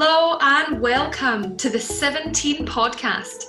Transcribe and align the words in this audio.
Hello 0.00 0.38
and 0.40 0.80
welcome 0.80 1.56
to 1.56 1.68
the 1.68 1.80
17 1.80 2.64
podcast. 2.64 3.46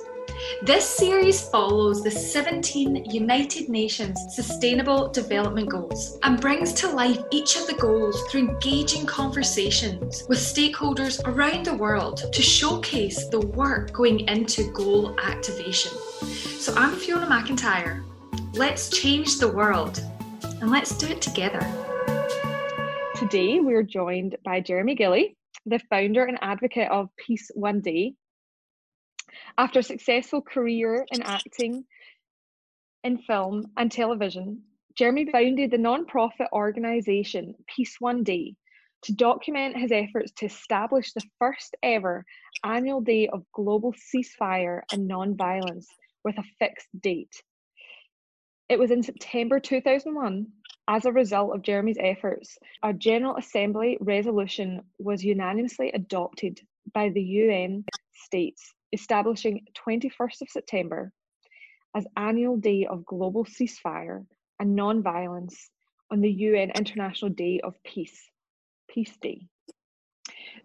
This 0.64 0.84
series 0.84 1.48
follows 1.48 2.04
the 2.04 2.10
17 2.10 3.06
United 3.12 3.70
Nations 3.70 4.18
Sustainable 4.36 5.10
Development 5.10 5.70
Goals 5.70 6.18
and 6.24 6.42
brings 6.42 6.74
to 6.74 6.88
life 6.88 7.20
each 7.30 7.56
of 7.56 7.68
the 7.68 7.76
goals 7.76 8.20
through 8.24 8.50
engaging 8.50 9.06
conversations 9.06 10.26
with 10.28 10.40
stakeholders 10.40 11.22
around 11.28 11.68
the 11.68 11.78
world 11.78 12.34
to 12.34 12.42
showcase 12.42 13.28
the 13.28 13.42
work 13.42 13.94
going 13.94 14.22
into 14.22 14.72
goal 14.72 15.16
activation. 15.20 15.92
So 16.58 16.74
I'm 16.74 16.96
Fiona 16.96 17.28
McIntyre. 17.28 18.04
Let's 18.56 18.90
change 18.90 19.38
the 19.38 19.54
world 19.54 20.02
and 20.62 20.72
let's 20.72 20.98
do 20.98 21.06
it 21.10 21.22
together. 21.22 21.62
Today 23.14 23.60
we're 23.60 23.84
joined 23.84 24.36
by 24.44 24.62
Jeremy 24.62 24.96
Gilley, 24.96 25.36
the 25.66 25.80
founder 25.90 26.24
and 26.24 26.38
advocate 26.42 26.90
of 26.90 27.10
Peace 27.16 27.52
One 27.54 27.82
Day. 27.82 28.14
After 29.58 29.80
a 29.80 29.84
successful 29.84 30.42
career 30.42 31.06
in 31.12 31.22
acting, 31.22 31.86
in 33.04 33.18
film, 33.20 33.68
and 33.78 33.92
television, 33.92 34.64
Jeremy 34.96 35.32
founded 35.32 35.72
the 35.72 35.78
non-profit 35.78 36.48
organisation 36.52 37.56
Peace 37.68 37.96
One 38.00 38.24
Day 38.24 38.56
to 39.04 39.14
document 39.14 39.78
his 39.78 39.92
efforts 39.92 40.32
to 40.34 40.46
establish 40.46 41.14
the 41.14 41.24
first 41.40 41.76
ever 41.82 42.26
annual 42.64 43.02
day 43.02 43.28
of 43.28 43.46
global 43.54 43.94
ceasefire 43.94 44.82
and 44.92 45.08
non-violence 45.08 45.88
with 46.24 46.38
a 46.38 46.44
fixed 46.60 46.90
date. 47.00 47.42
It 48.68 48.78
was 48.78 48.92
in 48.92 49.04
September 49.04 49.60
2001 49.60 50.48
as 50.90 51.06
a 51.06 51.12
result 51.12 51.54
of 51.54 51.62
Jeremy's 51.62 52.00
efforts, 52.00 52.58
a 52.82 52.92
General 52.92 53.38
Assembly 53.38 53.96
resolution 54.02 54.82
was 54.98 55.24
unanimously 55.24 55.92
adopted 55.92 56.60
by 56.92 57.10
the 57.10 57.22
UN 57.22 57.86
states, 58.12 58.74
establishing 58.92 59.68
21st 59.88 60.42
of 60.42 60.50
September 60.50 61.12
as 61.96 62.08
annual 62.18 62.58
day 62.58 62.88
of 62.90 63.06
global 63.06 63.46
ceasefire 63.46 64.26
and 64.60 64.76
non-violence 64.76 65.70
on 66.10 66.22
the 66.22 66.32
UN 66.32 66.72
International 66.72 67.30
Day 67.30 67.60
of 67.64 67.76
Peace, 67.84 68.28
Peace 68.90 69.16
Day. 69.22 69.48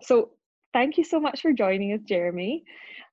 So 0.00 0.30
thank 0.74 0.98
you 0.98 1.04
so 1.04 1.20
much 1.20 1.40
for 1.40 1.52
joining 1.52 1.92
us, 1.92 2.00
Jeremy. 2.04 2.64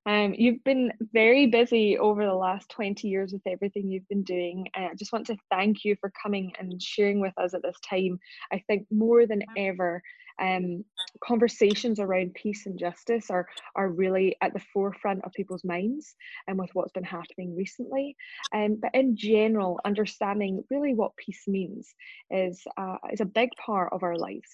Um, 0.07 0.33
you've 0.35 0.63
been 0.63 0.91
very 1.13 1.45
busy 1.45 1.95
over 1.99 2.25
the 2.25 2.33
last 2.33 2.69
20 2.69 3.07
years 3.07 3.31
with 3.31 3.43
everything 3.45 3.87
you've 3.87 4.09
been 4.09 4.23
doing. 4.23 4.67
And 4.73 4.85
I 4.85 4.93
just 4.95 5.13
want 5.13 5.27
to 5.27 5.37
thank 5.51 5.85
you 5.85 5.95
for 6.01 6.11
coming 6.21 6.51
and 6.57 6.81
sharing 6.81 7.19
with 7.19 7.37
us 7.37 7.53
at 7.53 7.61
this 7.61 7.77
time. 7.87 8.19
I 8.51 8.63
think 8.67 8.87
more 8.89 9.27
than 9.27 9.43
ever, 9.55 10.01
um, 10.41 10.83
conversations 11.23 11.99
around 11.99 12.33
peace 12.33 12.65
and 12.65 12.79
justice 12.79 13.29
are, 13.29 13.47
are 13.75 13.89
really 13.89 14.35
at 14.41 14.53
the 14.53 14.63
forefront 14.73 15.23
of 15.23 15.31
people's 15.33 15.63
minds 15.63 16.15
and 16.47 16.57
with 16.57 16.71
what's 16.73 16.93
been 16.93 17.03
happening 17.03 17.55
recently. 17.55 18.15
Um, 18.55 18.79
but 18.81 18.95
in 18.95 19.15
general, 19.15 19.79
understanding 19.85 20.63
really 20.71 20.95
what 20.95 21.15
peace 21.15 21.43
means 21.47 21.93
is, 22.31 22.63
uh, 22.75 22.95
is 23.13 23.21
a 23.21 23.25
big 23.25 23.49
part 23.63 23.93
of 23.93 24.01
our 24.01 24.17
lives. 24.17 24.49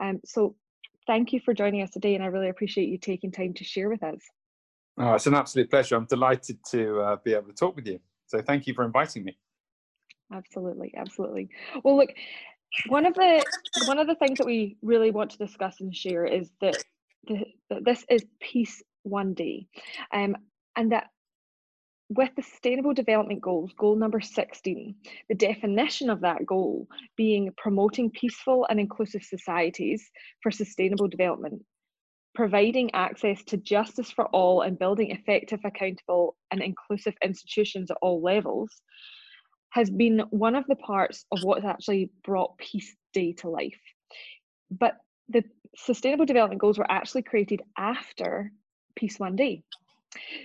Um, 0.00 0.18
so 0.24 0.56
thank 1.08 1.32
you 1.32 1.40
for 1.40 1.52
joining 1.52 1.82
us 1.82 1.90
today 1.90 2.14
and 2.14 2.22
I 2.22 2.28
really 2.28 2.50
appreciate 2.50 2.88
you 2.88 2.98
taking 2.98 3.32
time 3.32 3.54
to 3.54 3.64
share 3.64 3.88
with 3.88 4.04
us. 4.04 4.20
Oh, 4.98 5.14
it's 5.14 5.26
an 5.26 5.34
absolute 5.34 5.70
pleasure. 5.70 5.96
I'm 5.96 6.04
delighted 6.04 6.58
to 6.70 7.00
uh, 7.00 7.16
be 7.24 7.32
able 7.32 7.48
to 7.48 7.54
talk 7.54 7.74
with 7.74 7.86
you. 7.86 7.98
So 8.26 8.42
thank 8.42 8.66
you 8.66 8.74
for 8.74 8.84
inviting 8.84 9.24
me. 9.24 9.38
Absolutely, 10.32 10.92
absolutely. 10.96 11.48
Well, 11.82 11.96
look, 11.96 12.10
one 12.88 13.06
of 13.06 13.14
the 13.14 13.44
one 13.86 13.98
of 13.98 14.06
the 14.06 14.16
things 14.16 14.38
that 14.38 14.46
we 14.46 14.76
really 14.82 15.10
want 15.10 15.30
to 15.30 15.38
discuss 15.38 15.80
and 15.80 15.94
share 15.94 16.26
is 16.26 16.50
that, 16.60 16.76
the, 17.26 17.44
that 17.70 17.84
this 17.84 18.04
is 18.10 18.26
peace 18.40 18.82
one 19.04 19.32
day, 19.32 19.66
um, 20.12 20.36
and 20.76 20.92
that 20.92 21.08
with 22.10 22.30
the 22.36 22.42
sustainable 22.42 22.94
development 22.94 23.40
goals 23.40 23.72
goal 23.78 23.96
number 23.96 24.20
16 24.20 24.94
the 25.28 25.34
definition 25.34 26.08
of 26.08 26.20
that 26.20 26.44
goal 26.46 26.86
being 27.16 27.50
promoting 27.56 28.10
peaceful 28.10 28.66
and 28.70 28.80
inclusive 28.80 29.22
societies 29.22 30.10
for 30.42 30.50
sustainable 30.50 31.08
development 31.08 31.62
providing 32.38 32.88
access 32.94 33.42
to 33.42 33.56
justice 33.56 34.12
for 34.12 34.26
all 34.26 34.60
and 34.60 34.78
building 34.78 35.10
effective, 35.10 35.58
accountable, 35.64 36.36
and 36.52 36.62
inclusive 36.62 37.14
institutions 37.20 37.90
at 37.90 37.96
all 38.00 38.22
levels 38.22 38.80
has 39.70 39.90
been 39.90 40.20
one 40.30 40.54
of 40.54 40.64
the 40.68 40.76
parts 40.76 41.24
of 41.32 41.40
what's 41.42 41.64
actually 41.64 42.12
brought 42.22 42.56
Peace 42.56 42.94
Day 43.12 43.32
to 43.32 43.50
life. 43.50 43.80
But 44.70 44.98
the 45.28 45.42
Sustainable 45.76 46.26
Development 46.26 46.60
Goals 46.60 46.78
were 46.78 46.88
actually 46.88 47.22
created 47.22 47.60
after 47.76 48.52
Peace 48.94 49.18
One 49.18 49.34
Day. 49.34 49.64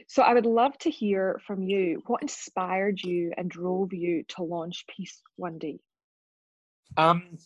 So 0.07 0.21
I 0.21 0.33
would 0.33 0.45
love 0.45 0.77
to 0.79 0.89
hear 0.89 1.39
from 1.45 1.63
you 1.63 2.03
what 2.07 2.21
inspired 2.21 3.01
you 3.01 3.31
and 3.37 3.49
drove 3.49 3.93
you 3.93 4.23
to 4.29 4.43
launch 4.43 4.85
Peace 4.87 5.21
One 5.35 5.57
Day? 5.57 5.79
Um, 6.97 7.37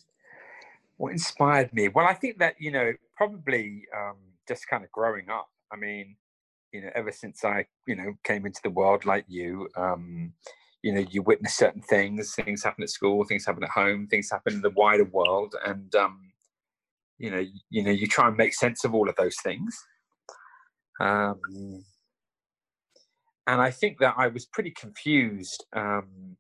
what 0.97 1.11
inspired 1.11 1.73
me? 1.73 1.87
Well, 1.89 2.07
I 2.07 2.13
think 2.13 2.39
that, 2.39 2.55
you 2.59 2.71
know, 2.71 2.93
probably 3.15 3.83
um, 3.95 4.17
just 4.47 4.67
kind 4.67 4.83
of 4.83 4.91
growing 4.91 5.29
up. 5.29 5.47
I 5.71 5.75
mean, 5.75 6.15
you 6.71 6.81
know, 6.81 6.89
ever 6.95 7.11
since 7.11 7.43
I, 7.45 7.65
you 7.85 7.95
know, 7.95 8.13
came 8.23 8.45
into 8.45 8.61
the 8.63 8.69
world 8.69 9.05
like 9.05 9.25
you, 9.27 9.69
um, 9.77 10.33
you 10.83 10.93
know, 10.93 11.05
you 11.09 11.21
witness 11.21 11.55
certain 11.55 11.81
things. 11.81 12.35
Things 12.35 12.63
happen 12.63 12.83
at 12.83 12.89
school, 12.89 13.23
things 13.25 13.45
happen 13.45 13.63
at 13.63 13.69
home, 13.69 14.07
things 14.07 14.29
happen 14.31 14.53
in 14.53 14.61
the 14.61 14.69
wider 14.71 15.05
world, 15.05 15.55
and 15.65 15.93
um, 15.95 16.31
you 17.17 17.31
know, 17.31 17.43
you 17.69 17.83
know, 17.83 17.91
you 17.91 18.07
try 18.07 18.27
and 18.27 18.37
make 18.37 18.53
sense 18.53 18.83
of 18.83 18.93
all 18.93 19.09
of 19.09 19.15
those 19.15 19.35
things. 19.43 19.75
Um, 20.99 21.39
and 23.47 23.61
I 23.61 23.71
think 23.71 23.99
that 23.99 24.15
I 24.17 24.27
was 24.27 24.45
pretty 24.45 24.71
confused 24.71 25.65
um, 25.73 26.37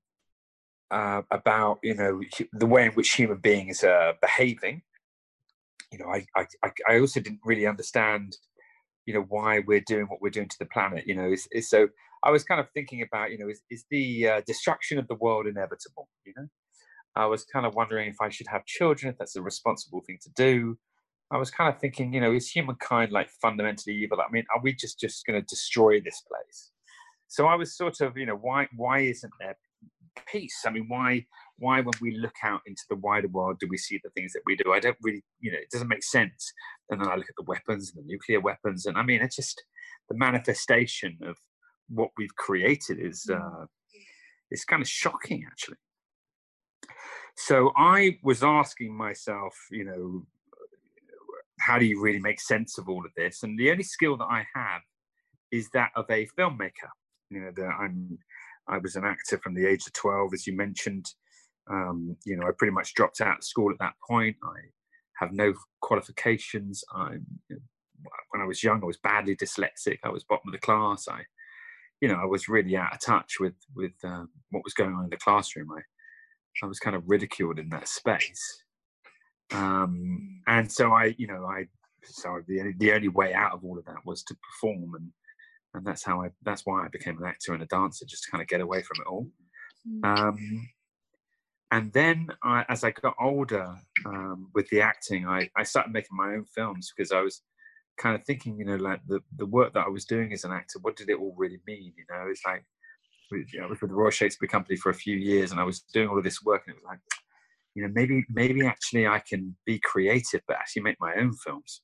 uh, 0.91 1.23
about, 1.31 1.79
you 1.81 1.95
know, 1.95 2.21
the 2.53 2.65
way 2.65 2.85
in 2.85 2.91
which 2.91 3.13
human 3.13 3.37
beings 3.37 3.83
are 3.83 4.13
behaving 4.21 4.83
you 5.91 5.99
know, 5.99 6.07
I, 6.07 6.25
I, 6.35 6.71
I 6.87 6.99
also 6.99 7.19
didn't 7.19 7.41
really 7.45 7.65
understand, 7.65 8.37
you 9.05 9.13
know, 9.13 9.25
why 9.29 9.59
we're 9.59 9.83
doing 9.85 10.05
what 10.05 10.21
we're 10.21 10.29
doing 10.29 10.49
to 10.49 10.59
the 10.59 10.65
planet. 10.65 11.05
You 11.07 11.15
know, 11.15 11.31
is, 11.31 11.47
is 11.51 11.69
so 11.69 11.87
I 12.23 12.31
was 12.31 12.43
kind 12.43 12.59
of 12.59 12.67
thinking 12.73 13.01
about, 13.01 13.31
you 13.31 13.37
know, 13.37 13.49
is, 13.49 13.61
is 13.69 13.85
the 13.89 14.27
uh, 14.27 14.41
destruction 14.45 14.97
of 14.97 15.07
the 15.07 15.15
world 15.15 15.47
inevitable? 15.47 16.09
You 16.25 16.33
know, 16.37 16.47
I 17.15 17.25
was 17.25 17.45
kind 17.45 17.65
of 17.65 17.75
wondering 17.75 18.09
if 18.09 18.17
I 18.21 18.29
should 18.29 18.47
have 18.47 18.65
children, 18.65 19.11
if 19.11 19.17
that's 19.17 19.35
a 19.35 19.41
responsible 19.41 20.01
thing 20.05 20.19
to 20.23 20.29
do. 20.35 20.77
I 21.31 21.37
was 21.37 21.51
kind 21.51 21.73
of 21.73 21.79
thinking, 21.79 22.13
you 22.13 22.21
know, 22.21 22.33
is 22.33 22.49
humankind 22.49 23.11
like 23.11 23.29
fundamentally 23.41 23.95
evil? 23.95 24.19
I 24.21 24.31
mean, 24.31 24.45
are 24.53 24.61
we 24.61 24.73
just 24.73 24.99
just 24.99 25.25
going 25.25 25.39
to 25.39 25.45
destroy 25.45 25.99
this 25.99 26.23
place? 26.27 26.71
So 27.27 27.45
I 27.45 27.55
was 27.55 27.75
sort 27.75 28.01
of, 28.01 28.17
you 28.17 28.25
know, 28.25 28.35
why 28.35 28.67
why 28.75 28.99
isn't 28.99 29.33
there 29.39 29.57
peace? 30.31 30.63
I 30.65 30.71
mean, 30.71 30.85
why 30.87 31.25
why 31.59 31.81
when 31.81 31.93
we 32.01 32.17
look 32.17 32.35
out 32.43 32.61
into 32.65 32.83
the 32.89 32.95
wider 32.97 33.27
world 33.27 33.57
do 33.59 33.67
we 33.69 33.77
see 33.77 33.99
the 34.03 34.09
things 34.11 34.33
that 34.33 34.41
we 34.45 34.55
do? 34.55 34.73
I 34.73 34.79
don't 34.79 34.97
really 35.01 35.23
you 35.39 35.51
know 35.51 35.57
it 35.57 35.69
doesn't 35.71 35.87
make 35.87 36.03
sense. 36.03 36.53
And 36.89 37.01
then 37.01 37.09
i 37.09 37.15
look 37.15 37.29
at 37.29 37.35
the 37.37 37.43
weapons 37.43 37.93
and 37.93 38.03
the 38.03 38.07
nuclear 38.07 38.39
weapons 38.39 38.85
and 38.85 38.97
i 38.97 39.03
mean 39.03 39.21
it's 39.21 39.35
just 39.35 39.61
the 40.09 40.17
manifestation 40.17 41.17
of 41.23 41.35
what 41.89 42.09
we've 42.17 42.35
created 42.35 42.97
is 42.99 43.25
mm. 43.29 43.39
uh 43.39 43.65
is 44.51 44.63
kind 44.65 44.81
of 44.81 44.87
shocking 44.87 45.43
actually. 45.47 45.77
So 47.35 47.71
i 47.75 48.17
was 48.23 48.43
asking 48.43 48.95
myself 48.95 49.53
you 49.71 49.85
know 49.85 50.25
how 51.59 51.79
do 51.79 51.85
you 51.85 51.99
really 52.01 52.19
make 52.19 52.39
sense 52.39 52.77
of 52.77 52.87
all 52.87 53.03
of 53.03 53.11
this? 53.17 53.41
And 53.41 53.57
the 53.57 53.71
only 53.71 53.83
skill 53.83 54.15
that 54.17 54.25
i 54.29 54.45
have 54.53 54.81
is 55.51 55.69
that 55.73 55.91
of 55.95 56.05
a 56.09 56.27
filmmaker 56.37 56.91
you 57.29 57.39
know 57.39 57.51
that 57.55 57.71
i'm 57.79 58.17
i 58.67 58.77
was 58.77 58.95
an 58.95 59.05
actor 59.05 59.37
from 59.37 59.53
the 59.53 59.65
age 59.65 59.85
of 59.87 59.93
12 59.93 60.33
as 60.33 60.47
you 60.47 60.55
mentioned 60.55 61.13
um, 61.69 62.15
you 62.25 62.37
know, 62.37 62.47
I 62.47 62.51
pretty 62.57 62.73
much 62.73 62.93
dropped 62.93 63.21
out 63.21 63.39
of 63.39 63.43
school 63.43 63.71
at 63.71 63.79
that 63.79 63.93
point. 64.07 64.35
I 64.43 64.57
have 65.19 65.33
no 65.33 65.53
qualifications. 65.81 66.83
I, 66.93 67.17
when 67.49 68.41
I 68.41 68.45
was 68.45 68.63
young, 68.63 68.81
I 68.81 68.85
was 68.85 68.97
badly 68.97 69.35
dyslexic. 69.35 69.99
I 70.03 70.09
was 70.09 70.23
bottom 70.23 70.47
of 70.47 70.53
the 70.53 70.59
class. 70.59 71.07
I, 71.07 71.21
you 72.01 72.07
know, 72.07 72.19
I 72.21 72.25
was 72.25 72.47
really 72.47 72.77
out 72.77 72.93
of 72.93 73.01
touch 73.01 73.39
with 73.39 73.55
with 73.75 73.93
um, 74.03 74.29
what 74.51 74.63
was 74.63 74.73
going 74.73 74.93
on 74.93 75.05
in 75.05 75.09
the 75.09 75.17
classroom. 75.17 75.69
I, 75.71 75.81
I 76.63 76.67
was 76.67 76.79
kind 76.79 76.95
of 76.95 77.03
ridiculed 77.07 77.59
in 77.59 77.69
that 77.69 77.87
space. 77.87 78.63
Um, 79.51 80.41
and 80.47 80.71
so 80.71 80.91
I, 80.91 81.15
you 81.17 81.27
know, 81.27 81.45
I, 81.45 81.65
so 82.03 82.41
the 82.47 82.73
the 82.77 82.93
only 82.93 83.09
way 83.09 83.33
out 83.33 83.53
of 83.53 83.63
all 83.63 83.77
of 83.77 83.85
that 83.85 84.05
was 84.05 84.23
to 84.23 84.35
perform, 84.35 84.93
and 84.95 85.09
and 85.73 85.85
that's 85.85 86.03
how 86.03 86.23
I, 86.23 86.29
that's 86.43 86.65
why 86.65 86.85
I 86.85 86.87
became 86.89 87.17
an 87.17 87.25
actor 87.25 87.53
and 87.53 87.63
a 87.63 87.67
dancer, 87.67 88.05
just 88.05 88.23
to 88.23 88.31
kind 88.31 88.41
of 88.41 88.47
get 88.47 88.61
away 88.61 88.81
from 88.81 88.97
it 89.01 89.07
all. 89.07 89.27
Mm. 89.87 90.17
Um, 90.17 90.69
and 91.71 91.91
then 91.91 92.27
I, 92.43 92.65
as 92.69 92.83
I 92.83 92.91
got 92.91 93.15
older 93.19 93.75
um, 94.05 94.49
with 94.55 94.69
the 94.69 94.81
acting, 94.81 95.27
I, 95.27 95.49
I 95.55 95.63
started 95.63 95.91
making 95.91 96.15
my 96.15 96.33
own 96.33 96.45
films 96.45 96.93
because 96.95 97.11
I 97.11 97.21
was 97.21 97.41
kind 97.97 98.15
of 98.15 98.23
thinking, 98.25 98.57
you 98.57 98.65
know, 98.65 98.77
like 98.77 99.01
the, 99.07 99.19
the 99.35 99.45
work 99.45 99.73
that 99.73 99.85
I 99.85 99.89
was 99.89 100.05
doing 100.05 100.31
as 100.31 100.45
an 100.45 100.51
actor, 100.51 100.79
what 100.81 100.95
did 100.95 101.09
it 101.09 101.19
all 101.19 101.35
really 101.37 101.59
mean? 101.67 101.93
You 101.97 102.05
know, 102.09 102.27
it's 102.29 102.45
like, 102.45 102.63
you 103.31 103.59
know, 103.59 103.65
I 103.65 103.69
was 103.69 103.81
with 103.81 103.89
the 103.89 103.95
Royal 103.95 104.11
Shakespeare 104.11 104.47
Company 104.47 104.77
for 104.77 104.91
a 104.91 104.95
few 104.95 105.17
years 105.17 105.51
and 105.51 105.59
I 105.59 105.63
was 105.63 105.81
doing 105.93 106.07
all 106.07 106.17
of 106.17 106.23
this 106.23 106.43
work 106.43 106.63
and 106.67 106.75
it 106.75 106.77
was 106.81 106.85
like, 106.87 106.99
you 107.75 107.83
know, 107.83 107.89
maybe, 107.93 108.23
maybe 108.29 108.65
actually 108.65 109.05
I 109.05 109.21
can 109.27 109.55
be 109.65 109.79
creative, 109.79 110.41
but 110.47 110.57
actually 110.57 110.83
make 110.83 110.97
my 111.01 111.15
own 111.15 111.33
films. 111.33 111.81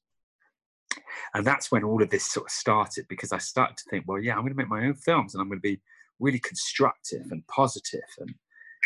And 1.34 1.46
that's 1.46 1.72
when 1.72 1.84
all 1.84 2.02
of 2.02 2.10
this 2.10 2.26
sort 2.26 2.48
of 2.48 2.52
started 2.52 3.06
because 3.10 3.32
I 3.32 3.38
started 3.38 3.78
to 3.78 3.84
think, 3.90 4.06
well, 4.08 4.20
yeah, 4.20 4.34
I'm 4.34 4.42
going 4.42 4.54
to 4.54 4.58
make 4.58 4.70
my 4.70 4.86
own 4.86 4.96
films 4.96 5.34
and 5.34 5.42
I'm 5.42 5.48
going 5.48 5.60
to 5.60 5.62
be 5.62 5.80
really 6.20 6.40
constructive 6.40 7.26
and 7.32 7.46
positive 7.48 8.02
and 8.20 8.34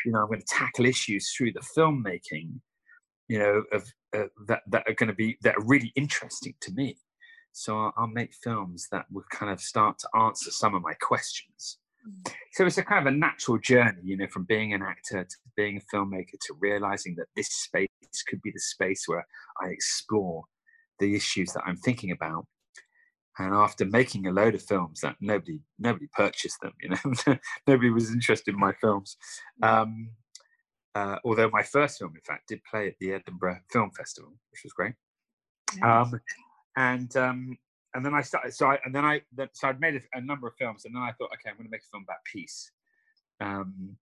you 0.06 0.12
know 0.12 0.20
i'm 0.20 0.28
going 0.28 0.40
to 0.40 0.46
tackle 0.48 0.86
issues 0.86 1.32
through 1.32 1.52
the 1.52 1.64
filmmaking 1.78 2.60
you 3.28 3.40
know 3.40 3.64
of 3.72 3.84
uh, 4.16 4.26
that 4.48 4.62
that 4.68 4.84
are 4.88 4.94
going 4.94 5.08
to 5.08 5.16
be 5.16 5.38
that 5.42 5.56
are 5.56 5.66
really 5.66 5.92
interesting 5.96 6.54
to 6.62 6.72
me 6.74 6.98
so 7.54 7.76
I'll, 7.78 7.94
I'll, 7.98 8.08
make 8.08 8.36
films 8.36 8.88
that 8.92 9.06
will 9.12 9.24
kind 9.32 9.52
of 9.52 9.60
start 9.60 9.98
to 10.00 10.10
answer 10.20 10.52
some 10.52 10.76
of 10.76 10.84
my 10.84 10.94
questions 10.94 11.80
mm. 12.08 12.34
so 12.54 12.66
it's 12.66 12.78
a 12.78 12.84
kind 12.84 13.08
of 13.08 13.14
a 13.14 13.18
natural 13.18 13.58
journey 13.58 14.02
you 14.04 14.18
know 14.18 14.28
from 14.28 14.46
being 14.46 14.74
an 14.74 14.82
actor 14.82 15.24
to 15.24 15.36
being 15.56 15.78
a 15.78 15.96
filmmaker 15.96 16.38
to 16.48 16.56
realizing 16.60 17.16
that 17.16 17.28
this 17.36 17.50
space 17.50 17.90
could 18.28 18.42
be 18.42 18.52
the 18.52 18.60
space 18.60 19.04
where 19.08 19.26
i 19.62 19.68
explore 19.68 20.44
the 21.00 21.16
issues 21.16 21.52
that 21.54 21.64
i'm 21.66 21.78
thinking 21.78 22.12
about. 22.12 22.46
And 23.40 23.54
after 23.54 23.86
making 23.86 24.26
a 24.26 24.32
load 24.32 24.56
of 24.56 24.64
films 24.64 25.02
that 25.02 25.16
nobody 25.22 25.60
nobody 25.78 26.08
purchased 26.14 26.60
them 26.62 26.74
you 26.82 26.90
know 26.90 27.36
nobody 27.68 27.90
was 27.92 28.12
interested 28.12 28.54
in 28.54 28.60
my 28.60 28.74
films. 28.82 29.16
Um, 29.62 30.10
uh, 30.96 31.18
although 31.24 31.50
my 31.50 31.62
first 31.62 32.00
film 32.00 32.14
in 32.16 32.22
fact 32.22 32.48
did 32.48 32.62
play 32.64 32.88
at 32.88 32.96
the 33.00 33.14
edinburgh 33.14 33.60
film 33.72 33.92
festival 33.92 34.32
which 34.52 34.64
was 34.64 34.74
great. 34.74 34.96
Um, 35.84 36.20
and 36.78 37.16
um, 37.16 37.58
and 37.94 38.06
then 38.06 38.14
i 38.14 38.22
started 38.22 38.54
so 38.54 38.68
I, 38.68 38.80
and 38.86 38.94
then 38.94 39.06
i 39.06 39.22
so 39.54 39.68
i'd 39.68 39.80
made 39.80 39.96
a, 39.96 40.18
a, 40.18 40.22
number 40.22 40.48
of 40.48 40.54
films 40.58 40.86
and 40.86 40.96
then 40.96 41.02
i 41.02 41.12
thought 41.12 41.30
okay 41.34 41.50
i'm 41.50 41.58
going 41.58 41.68
to 41.68 41.72
make 41.72 41.82
a 41.82 41.92
film 41.92 42.04
about 42.04 42.24
peace. 42.32 42.72
Um, 43.40 43.98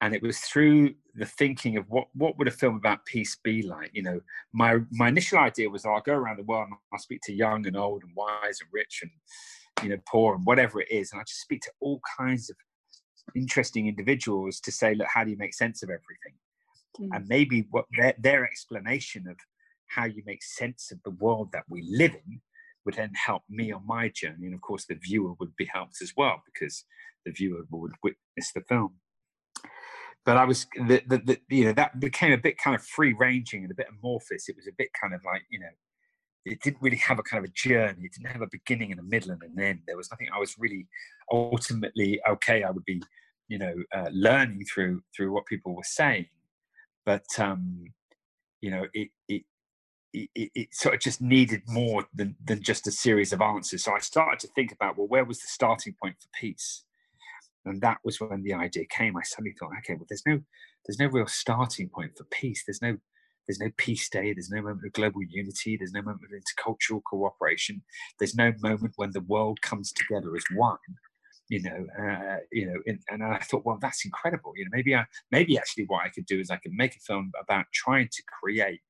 and 0.00 0.14
it 0.14 0.22
was 0.22 0.38
through 0.38 0.94
the 1.14 1.26
thinking 1.26 1.76
of 1.76 1.84
what 1.88 2.06
what 2.14 2.38
would 2.38 2.48
a 2.48 2.52
film 2.52 2.76
about 2.76 3.04
peace 3.04 3.36
be 3.42 3.62
like 3.62 3.90
you 3.92 4.02
know? 4.02 4.20
My 4.52 4.78
my 4.92 5.08
initial 5.08 5.38
idea 5.38 5.70
was 5.70 5.84
oh, 5.84 5.90
i'll 5.90 6.00
go 6.00 6.14
around 6.14 6.38
the 6.38 6.44
world 6.44 6.68
and 6.68 6.76
i'll 6.92 6.98
speak 6.98 7.20
to 7.24 7.32
young 7.32 7.66
and 7.66 7.76
old 7.76 8.02
and 8.02 8.12
wise 8.14 8.60
and 8.60 8.70
rich 8.72 9.00
and 9.02 9.10
you 9.82 9.90
know 9.90 10.02
poor 10.08 10.34
and 10.34 10.44
whatever 10.46 10.80
it 10.80 10.90
is. 10.90 11.12
And 11.12 11.20
i 11.20 11.24
just 11.24 11.40
speak 11.40 11.62
to 11.62 11.72
all 11.80 12.00
kinds 12.18 12.50
of 12.50 12.56
interesting 13.34 13.88
individuals 13.88 14.60
to 14.60 14.72
say 14.72 14.94
look 14.94 15.08
how 15.12 15.24
do 15.24 15.30
you 15.30 15.36
make 15.36 15.54
sense 15.54 15.82
of 15.82 15.88
everything? 15.90 16.34
Mm. 16.98 17.08
and 17.14 17.28
maybe 17.28 17.66
what 17.70 17.84
their, 17.96 18.14
their 18.18 18.44
explanation 18.44 19.28
of 19.28 19.36
how 19.86 20.04
you 20.04 20.22
make 20.26 20.42
sense 20.42 20.90
of 20.90 21.02
the 21.04 21.10
world 21.10 21.50
that 21.52 21.64
we 21.68 21.82
live 21.90 22.14
in 22.14 22.40
would 22.84 22.94
then 22.94 23.12
help 23.14 23.42
me 23.48 23.70
on 23.70 23.86
my 23.86 24.08
journey. 24.08 24.46
And 24.46 24.54
of 24.54 24.60
course 24.60 24.84
the 24.86 24.94
viewer 24.94 25.34
would 25.38 25.54
be 25.56 25.68
helped 25.72 26.00
as 26.02 26.12
well 26.16 26.42
because 26.52 26.84
the 27.24 27.32
viewer 27.32 27.62
would 27.70 27.92
witness 28.02 28.52
the 28.54 28.62
film 28.62 28.94
but 30.24 30.36
I 30.36 30.44
was 30.44 30.66
the, 30.76 31.02
the, 31.06 31.18
the, 31.18 31.40
you 31.48 31.64
know 31.64 31.72
that 31.72 31.98
became 32.00 32.32
a 32.32 32.38
bit 32.38 32.58
kind 32.58 32.76
of 32.76 32.82
free 32.82 33.14
ranging 33.14 33.62
and 33.62 33.70
a 33.70 33.74
bit 33.74 33.86
amorphous. 33.90 34.48
It 34.48 34.56
was 34.56 34.66
a 34.66 34.72
bit 34.76 34.90
kind 35.00 35.14
of 35.14 35.20
like 35.24 35.42
you 35.50 35.60
know 35.60 35.70
it 36.44 36.60
didn't 36.62 36.82
really 36.82 36.96
have 36.96 37.18
a 37.18 37.22
kind 37.22 37.44
of 37.44 37.50
a 37.50 37.52
journey. 37.54 38.04
It 38.04 38.12
didn't 38.12 38.32
have 38.32 38.42
a 38.42 38.48
beginning 38.50 38.90
and 38.90 39.00
a 39.00 39.04
middle 39.04 39.30
and 39.30 39.42
an 39.42 39.58
end. 39.60 39.80
There 39.86 39.96
was 39.96 40.10
nothing. 40.10 40.28
I 40.34 40.38
was 40.38 40.56
really 40.58 40.86
ultimately 41.30 42.20
okay. 42.28 42.62
I 42.62 42.70
would 42.70 42.84
be 42.84 43.02
you 43.48 43.58
know 43.58 43.74
uh, 43.94 44.10
learning 44.12 44.64
through 44.72 45.02
through 45.16 45.32
what 45.32 45.46
people 45.46 45.74
were 45.74 45.82
saying, 45.84 46.26
but 47.06 47.26
um, 47.38 47.84
you 48.60 48.70
know 48.70 48.86
it 48.94 49.08
it. 49.28 49.42
It, 50.14 50.30
it, 50.34 50.50
it 50.54 50.74
sort 50.74 50.94
of 50.94 51.02
just 51.02 51.20
needed 51.20 51.60
more 51.68 52.06
than, 52.14 52.34
than 52.42 52.62
just 52.62 52.86
a 52.86 52.90
series 52.90 53.34
of 53.34 53.42
answers. 53.42 53.84
So 53.84 53.92
I 53.92 53.98
started 53.98 54.40
to 54.40 54.46
think 54.54 54.72
about, 54.72 54.96
well, 54.96 55.06
where 55.06 55.22
was 55.22 55.38
the 55.38 55.48
starting 55.48 55.94
point 56.02 56.16
for 56.18 56.28
peace? 56.40 56.84
And 57.68 57.80
that 57.82 57.98
was 58.04 58.20
when 58.20 58.42
the 58.42 58.54
idea 58.54 58.84
came. 58.90 59.16
I 59.16 59.22
suddenly 59.22 59.54
thought 59.58 59.70
okay 59.78 59.94
well 59.94 60.06
there's 60.08 60.26
no 60.26 60.40
there's 60.86 60.98
no 60.98 61.06
real 61.06 61.26
starting 61.26 61.88
point 61.88 62.16
for 62.16 62.24
peace. 62.24 62.64
There's 62.66 62.82
no 62.82 62.96
there's 63.46 63.60
no 63.60 63.70
peace 63.78 64.08
day. 64.10 64.32
There's 64.32 64.50
no 64.50 64.60
moment 64.60 64.84
of 64.86 64.92
global 64.92 65.22
unity. 65.22 65.76
There's 65.76 65.92
no 65.92 66.02
moment 66.02 66.22
of 66.24 66.38
intercultural 66.38 67.00
cooperation. 67.08 67.82
There's 68.18 68.34
no 68.34 68.52
moment 68.60 68.92
when 68.96 69.12
the 69.12 69.22
world 69.22 69.60
comes 69.62 69.92
together 69.92 70.34
as 70.36 70.44
one 70.54 70.78
you 71.48 71.62
know 71.62 71.86
uh, 71.98 72.36
you 72.52 72.66
know 72.66 72.80
in, 72.86 72.98
and 73.10 73.22
i 73.22 73.38
thought 73.38 73.64
well 73.64 73.78
that's 73.80 74.04
incredible. 74.04 74.52
You 74.56 74.64
know 74.64 74.70
maybe 74.72 74.94
i 74.94 75.04
maybe 75.30 75.58
actually 75.58 75.84
what 75.84 76.04
i 76.04 76.08
could 76.08 76.26
do 76.26 76.38
is 76.38 76.50
i 76.50 76.56
could 76.56 76.72
make 76.72 76.94
a 76.96 77.00
film 77.00 77.32
about 77.40 77.66
trying 77.72 78.08
to 78.08 78.22
create 78.40 78.80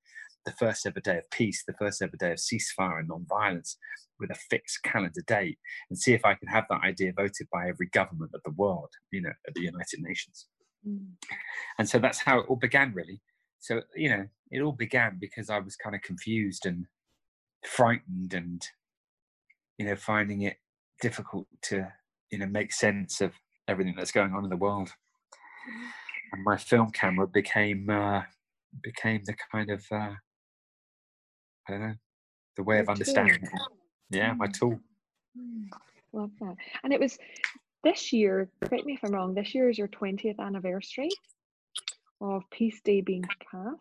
the 0.48 0.56
first 0.58 0.86
ever 0.86 1.00
day 1.00 1.18
of 1.18 1.30
peace 1.30 1.62
the 1.66 1.74
first 1.74 2.00
ever 2.00 2.16
day 2.18 2.32
of 2.32 2.38
ceasefire 2.38 2.98
and 3.00 3.08
non-violence 3.08 3.76
with 4.20 4.30
a 4.30 4.38
fixed 4.50 4.82
calendar 4.82 5.22
date 5.26 5.58
and 5.90 5.98
see 5.98 6.12
if 6.12 6.24
I 6.24 6.34
can 6.34 6.48
have 6.48 6.64
that 6.70 6.82
idea 6.82 7.12
voted 7.16 7.46
by 7.52 7.68
every 7.68 7.88
government 7.88 8.32
of 8.34 8.40
the 8.44 8.52
world, 8.52 8.90
you 9.12 9.22
know, 9.22 9.32
at 9.46 9.54
the 9.54 9.62
United 9.62 10.00
Nations. 10.00 10.46
Mm. 10.86 11.06
And 11.78 11.88
so 11.88 11.98
that's 11.98 12.18
how 12.18 12.40
it 12.40 12.46
all 12.48 12.56
began, 12.56 12.92
really. 12.94 13.20
So, 13.60 13.82
you 13.94 14.08
know, 14.08 14.26
it 14.50 14.60
all 14.60 14.72
began 14.72 15.18
because 15.20 15.50
I 15.50 15.58
was 15.58 15.76
kind 15.76 15.94
of 15.94 16.02
confused 16.02 16.66
and 16.66 16.86
frightened 17.64 18.34
and, 18.34 18.62
you 19.78 19.86
know, 19.86 19.96
finding 19.96 20.42
it 20.42 20.56
difficult 21.00 21.46
to, 21.64 21.86
you 22.30 22.38
know, 22.38 22.46
make 22.46 22.72
sense 22.72 23.20
of 23.20 23.32
everything 23.68 23.94
that's 23.96 24.12
going 24.12 24.32
on 24.32 24.44
in 24.44 24.50
the 24.50 24.56
world. 24.56 24.88
Mm. 24.88 25.88
And 26.32 26.44
my 26.44 26.56
film 26.56 26.90
camera 26.90 27.26
became, 27.26 27.88
uh, 27.88 28.22
became 28.82 29.22
the 29.24 29.34
kind 29.52 29.70
of, 29.70 29.84
uh, 29.90 30.14
I 31.69 31.73
don't 31.73 31.81
know, 31.81 31.94
the 32.56 32.62
way 32.62 32.79
of 32.79 32.88
understanding 32.88 33.47
yeah, 34.11 34.32
my 34.32 34.47
mm. 34.47 34.59
tool. 34.59 34.81
Mm, 35.38 35.69
love 36.12 36.31
that. 36.41 36.56
And 36.82 36.93
it 36.93 37.00
was 37.00 37.19
this 37.85 38.12
year, 38.12 38.49
correct 38.62 38.87
me 38.87 38.94
if 38.94 39.05
I'm 39.05 39.12
wrong, 39.12 39.35
this 39.35 39.55
year 39.55 39.69
is 39.69 39.79
your 39.79 39.88
20th 39.88 40.38
anniversary 40.38 41.11
of 42.20 42.43
Peace 42.50 42.81
Day 42.82 43.00
being 43.00 43.25
cast. 43.50 43.81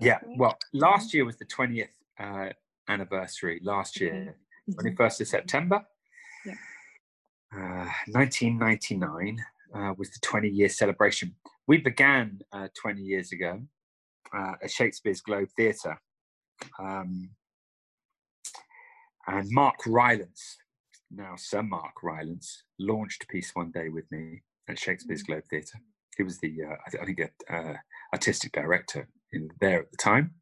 Yeah, 0.00 0.18
well, 0.36 0.58
last 0.72 1.14
year 1.14 1.24
was 1.24 1.36
the 1.36 1.44
20th 1.44 1.88
uh, 2.18 2.48
anniversary, 2.88 3.60
last 3.62 4.00
year, 4.00 4.34
mm-hmm. 4.68 4.86
21st 4.86 5.20
of 5.20 5.28
September. 5.28 5.86
Yeah. 6.44 6.54
Uh, 7.54 7.88
1999 8.08 9.38
uh, 9.74 9.94
was 9.96 10.10
the 10.10 10.18
20 10.20 10.48
year 10.48 10.68
celebration. 10.68 11.34
We 11.66 11.78
began 11.78 12.40
uh, 12.52 12.68
20 12.74 13.00
years 13.00 13.32
ago 13.32 13.62
uh, 14.36 14.54
at 14.62 14.70
Shakespeare's 14.70 15.20
Globe 15.20 15.48
Theatre. 15.56 16.00
Um, 16.78 17.30
and 19.26 19.48
Mark 19.50 19.76
Rylance, 19.86 20.56
now 21.10 21.34
Sir 21.36 21.62
Mark 21.62 22.02
Rylance, 22.02 22.64
launched 22.78 23.28
Peace 23.28 23.50
One 23.54 23.70
Day 23.70 23.88
with 23.88 24.10
me 24.10 24.42
at 24.68 24.78
Shakespeare's 24.78 25.22
mm. 25.22 25.26
Globe 25.26 25.44
Theatre. 25.48 25.78
He 26.16 26.22
was 26.22 26.38
the, 26.38 26.54
uh, 26.64 26.98
I 27.00 27.04
think, 27.04 27.20
uh, 27.50 27.74
artistic 28.12 28.52
director 28.52 29.08
in 29.32 29.48
there 29.60 29.80
at 29.80 29.90
the 29.90 29.96
time. 29.96 30.34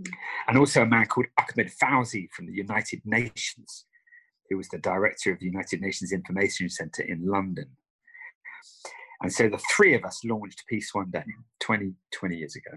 Mm. 0.00 0.10
And 0.48 0.58
also 0.58 0.82
a 0.82 0.86
man 0.86 1.06
called 1.06 1.26
Ahmad 1.38 1.70
Fawzi 1.82 2.28
from 2.32 2.46
the 2.46 2.52
United 2.52 3.00
Nations, 3.04 3.86
who 4.50 4.56
was 4.56 4.68
the 4.68 4.78
director 4.78 5.32
of 5.32 5.40
the 5.40 5.46
United 5.46 5.80
Nations 5.80 6.12
Information 6.12 6.68
Centre 6.68 7.02
in 7.02 7.26
London. 7.26 7.68
And 9.20 9.32
so 9.32 9.48
the 9.48 9.60
three 9.74 9.94
of 9.94 10.04
us 10.04 10.20
launched 10.24 10.64
Peace 10.68 10.90
One 10.92 11.10
Day 11.10 11.24
20, 11.60 11.92
20 12.12 12.36
years 12.36 12.54
ago. 12.54 12.76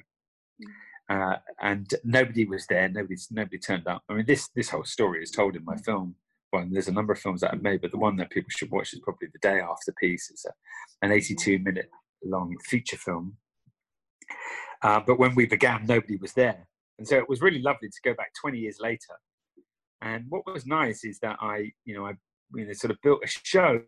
Mm 0.63 0.71
uh, 1.11 1.35
and 1.61 1.93
nobody 2.05 2.45
was 2.45 2.65
there. 2.67 2.87
Nobody's 2.87 3.27
nobody 3.31 3.57
turned 3.57 3.85
up. 3.85 4.01
I 4.07 4.13
mean, 4.13 4.25
this 4.25 4.47
this 4.55 4.69
whole 4.69 4.85
story 4.85 5.21
is 5.21 5.31
told 5.31 5.57
in 5.57 5.65
my 5.65 5.75
film. 5.75 6.15
Well, 6.53 6.65
there's 6.69 6.87
a 6.87 6.93
number 6.93 7.11
of 7.11 7.19
films 7.19 7.41
that 7.41 7.53
I've 7.53 7.61
made, 7.61 7.81
but 7.81 7.91
the 7.91 7.97
one 7.97 8.15
that 8.17 8.29
people 8.29 8.49
should 8.49 8.71
watch 8.71 8.93
is 8.93 8.99
probably 8.99 9.27
The 9.31 9.39
Day 9.39 9.59
After 9.59 9.93
Peace. 9.99 10.29
It's 10.31 10.45
a, 10.45 10.51
an 11.01 11.11
82 11.11 11.59
minute 11.59 11.89
long 12.23 12.55
feature 12.65 12.97
film. 12.97 13.37
Uh, 14.81 15.01
but 15.05 15.19
when 15.19 15.35
we 15.35 15.45
began, 15.45 15.85
nobody 15.85 16.15
was 16.15 16.33
there, 16.33 16.67
and 16.97 17.05
so 17.07 17.17
it 17.17 17.27
was 17.27 17.41
really 17.41 17.61
lovely 17.61 17.89
to 17.89 18.01
go 18.03 18.13
back 18.13 18.31
20 18.39 18.57
years 18.57 18.77
later. 18.79 19.15
And 20.01 20.25
what 20.29 20.43
was 20.45 20.65
nice 20.65 21.03
is 21.03 21.19
that 21.19 21.37
I, 21.41 21.71
you 21.83 21.93
know, 21.93 22.05
I 22.05 22.13
you 22.53 22.65
know, 22.65 22.73
sort 22.73 22.91
of 22.91 22.97
built 23.03 23.19
a 23.23 23.27
show 23.27 23.81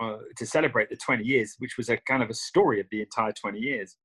uh, 0.00 0.16
to 0.36 0.46
celebrate 0.46 0.90
the 0.90 0.96
20 0.96 1.24
years, 1.24 1.54
which 1.58 1.76
was 1.76 1.88
a 1.88 1.98
kind 1.98 2.22
of 2.22 2.30
a 2.30 2.34
story 2.34 2.80
of 2.80 2.86
the 2.90 3.00
entire 3.00 3.32
20 3.32 3.60
years 3.60 3.96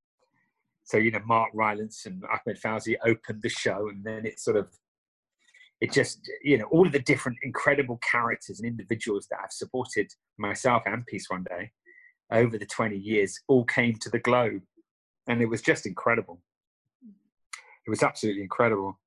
so 0.90 0.96
you 0.96 1.10
know 1.10 1.20
mark 1.24 1.50
rylance 1.54 2.06
and 2.06 2.22
ahmad 2.24 2.60
fawzi 2.60 2.96
opened 3.04 3.40
the 3.42 3.48
show 3.48 3.88
and 3.88 4.02
then 4.04 4.26
it 4.26 4.40
sort 4.40 4.56
of 4.56 4.68
it 5.80 5.92
just 5.92 6.30
you 6.42 6.58
know 6.58 6.66
all 6.66 6.86
of 6.86 6.92
the 6.92 6.98
different 6.98 7.38
incredible 7.42 7.98
characters 7.98 8.60
and 8.60 8.68
individuals 8.68 9.26
that 9.30 9.38
I've 9.42 9.52
supported 9.52 10.12
myself 10.38 10.82
and 10.86 11.06
peace 11.06 11.30
one 11.30 11.44
day 11.44 11.72
over 12.32 12.58
the 12.58 12.66
20 12.66 12.96
years 12.96 13.40
all 13.48 13.64
came 13.64 13.94
to 13.96 14.10
the 14.10 14.18
globe. 14.18 14.62
And 15.26 15.40
it 15.40 15.46
was 15.46 15.62
just 15.62 15.86
incredible. 15.86 16.40
It 17.86 17.90
was 17.90 18.02
absolutely 18.02 18.42
incredible. 18.42 18.98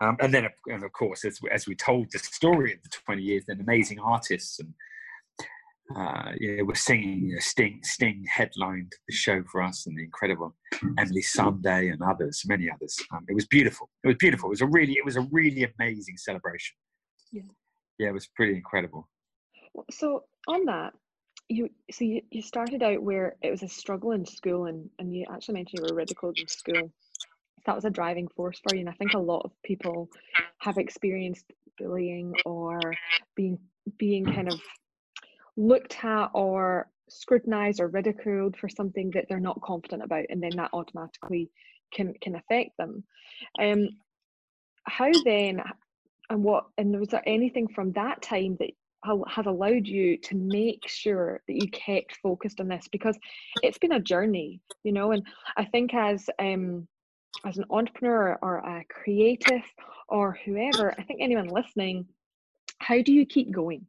Um, 0.00 0.16
and 0.20 0.32
then 0.32 0.48
and 0.66 0.84
of 0.84 0.92
course 0.92 1.24
as, 1.24 1.40
as 1.50 1.66
we 1.66 1.74
told 1.74 2.06
the 2.12 2.20
story 2.20 2.72
of 2.72 2.82
the 2.82 2.88
20 2.88 3.20
years 3.20 3.44
then 3.48 3.60
amazing 3.60 3.98
artists 3.98 4.60
and 4.60 4.72
uh, 5.96 6.32
know, 6.40 6.64
we're 6.64 6.74
singing. 6.74 7.28
You 7.28 7.34
know, 7.34 7.40
Sting, 7.40 7.80
Sting 7.82 8.24
headlined 8.28 8.92
the 9.08 9.14
show 9.14 9.42
for 9.50 9.62
us, 9.62 9.86
and 9.86 9.96
the 9.96 10.04
incredible 10.04 10.54
Emeli 10.74 11.24
Sandé 11.24 11.92
and 11.92 12.02
others, 12.02 12.42
many 12.46 12.70
others. 12.70 12.96
Um, 13.12 13.24
it 13.28 13.34
was 13.34 13.46
beautiful. 13.46 13.88
It 14.04 14.08
was 14.08 14.16
beautiful. 14.16 14.48
It 14.48 14.50
was 14.50 14.60
a 14.60 14.66
really, 14.66 14.94
it 14.94 15.04
was 15.04 15.16
a 15.16 15.26
really 15.30 15.66
amazing 15.78 16.16
celebration. 16.16 16.76
Yeah, 17.32 17.42
yeah, 17.98 18.08
it 18.08 18.14
was 18.14 18.26
pretty 18.26 18.54
incredible. 18.54 19.08
So 19.90 20.24
on 20.46 20.64
that, 20.66 20.92
you 21.48 21.70
so 21.90 22.04
you, 22.04 22.22
you 22.30 22.42
started 22.42 22.82
out 22.82 23.02
where 23.02 23.36
it 23.42 23.50
was 23.50 23.62
a 23.62 23.68
struggle 23.68 24.12
in 24.12 24.26
school, 24.26 24.66
and 24.66 24.88
and 24.98 25.14
you 25.14 25.24
actually 25.32 25.54
mentioned 25.54 25.80
you 25.80 25.88
were 25.90 25.96
ridiculed 25.96 26.38
in 26.38 26.48
school. 26.48 26.92
That 27.66 27.74
was 27.74 27.84
a 27.84 27.90
driving 27.90 28.28
force 28.28 28.60
for 28.66 28.74
you, 28.74 28.80
and 28.80 28.90
I 28.90 28.92
think 28.92 29.14
a 29.14 29.18
lot 29.18 29.42
of 29.44 29.52
people 29.64 30.08
have 30.58 30.78
experienced 30.78 31.46
bullying 31.78 32.34
or 32.44 32.80
being 33.34 33.58
being 33.98 34.24
kind 34.24 34.52
of 34.52 34.60
looked 35.58 36.04
at 36.04 36.30
or 36.34 36.88
scrutinized 37.08 37.80
or 37.80 37.88
ridiculed 37.88 38.56
for 38.56 38.68
something 38.68 39.10
that 39.10 39.26
they're 39.28 39.40
not 39.40 39.60
confident 39.62 40.02
about 40.02 40.24
and 40.30 40.42
then 40.42 40.56
that 40.56 40.70
automatically 40.72 41.50
can 41.92 42.14
can 42.20 42.36
affect 42.36 42.76
them. 42.78 43.04
Um 43.60 43.88
how 44.84 45.10
then 45.24 45.62
and 46.30 46.42
what 46.42 46.66
and 46.78 46.98
was 46.98 47.08
there 47.08 47.22
anything 47.26 47.68
from 47.68 47.92
that 47.92 48.22
time 48.22 48.56
that 48.60 48.70
has 49.28 49.46
allowed 49.46 49.86
you 49.86 50.18
to 50.18 50.34
make 50.34 50.86
sure 50.88 51.40
that 51.46 51.54
you 51.54 51.68
kept 51.70 52.16
focused 52.16 52.60
on 52.60 52.68
this? 52.68 52.88
Because 52.90 53.18
it's 53.62 53.78
been 53.78 53.92
a 53.92 54.00
journey 54.00 54.60
you 54.84 54.92
know 54.92 55.12
and 55.12 55.22
i 55.56 55.64
think 55.64 55.94
as 55.94 56.28
um 56.38 56.86
as 57.46 57.58
an 57.58 57.64
entrepreneur 57.70 58.38
or 58.42 58.56
a 58.58 58.84
creative 58.88 59.62
or 60.08 60.38
whoever 60.44 60.94
i 60.98 61.02
think 61.02 61.20
anyone 61.20 61.48
listening 61.48 62.06
how 62.78 63.00
do 63.02 63.12
you 63.12 63.26
keep 63.26 63.52
going 63.52 63.84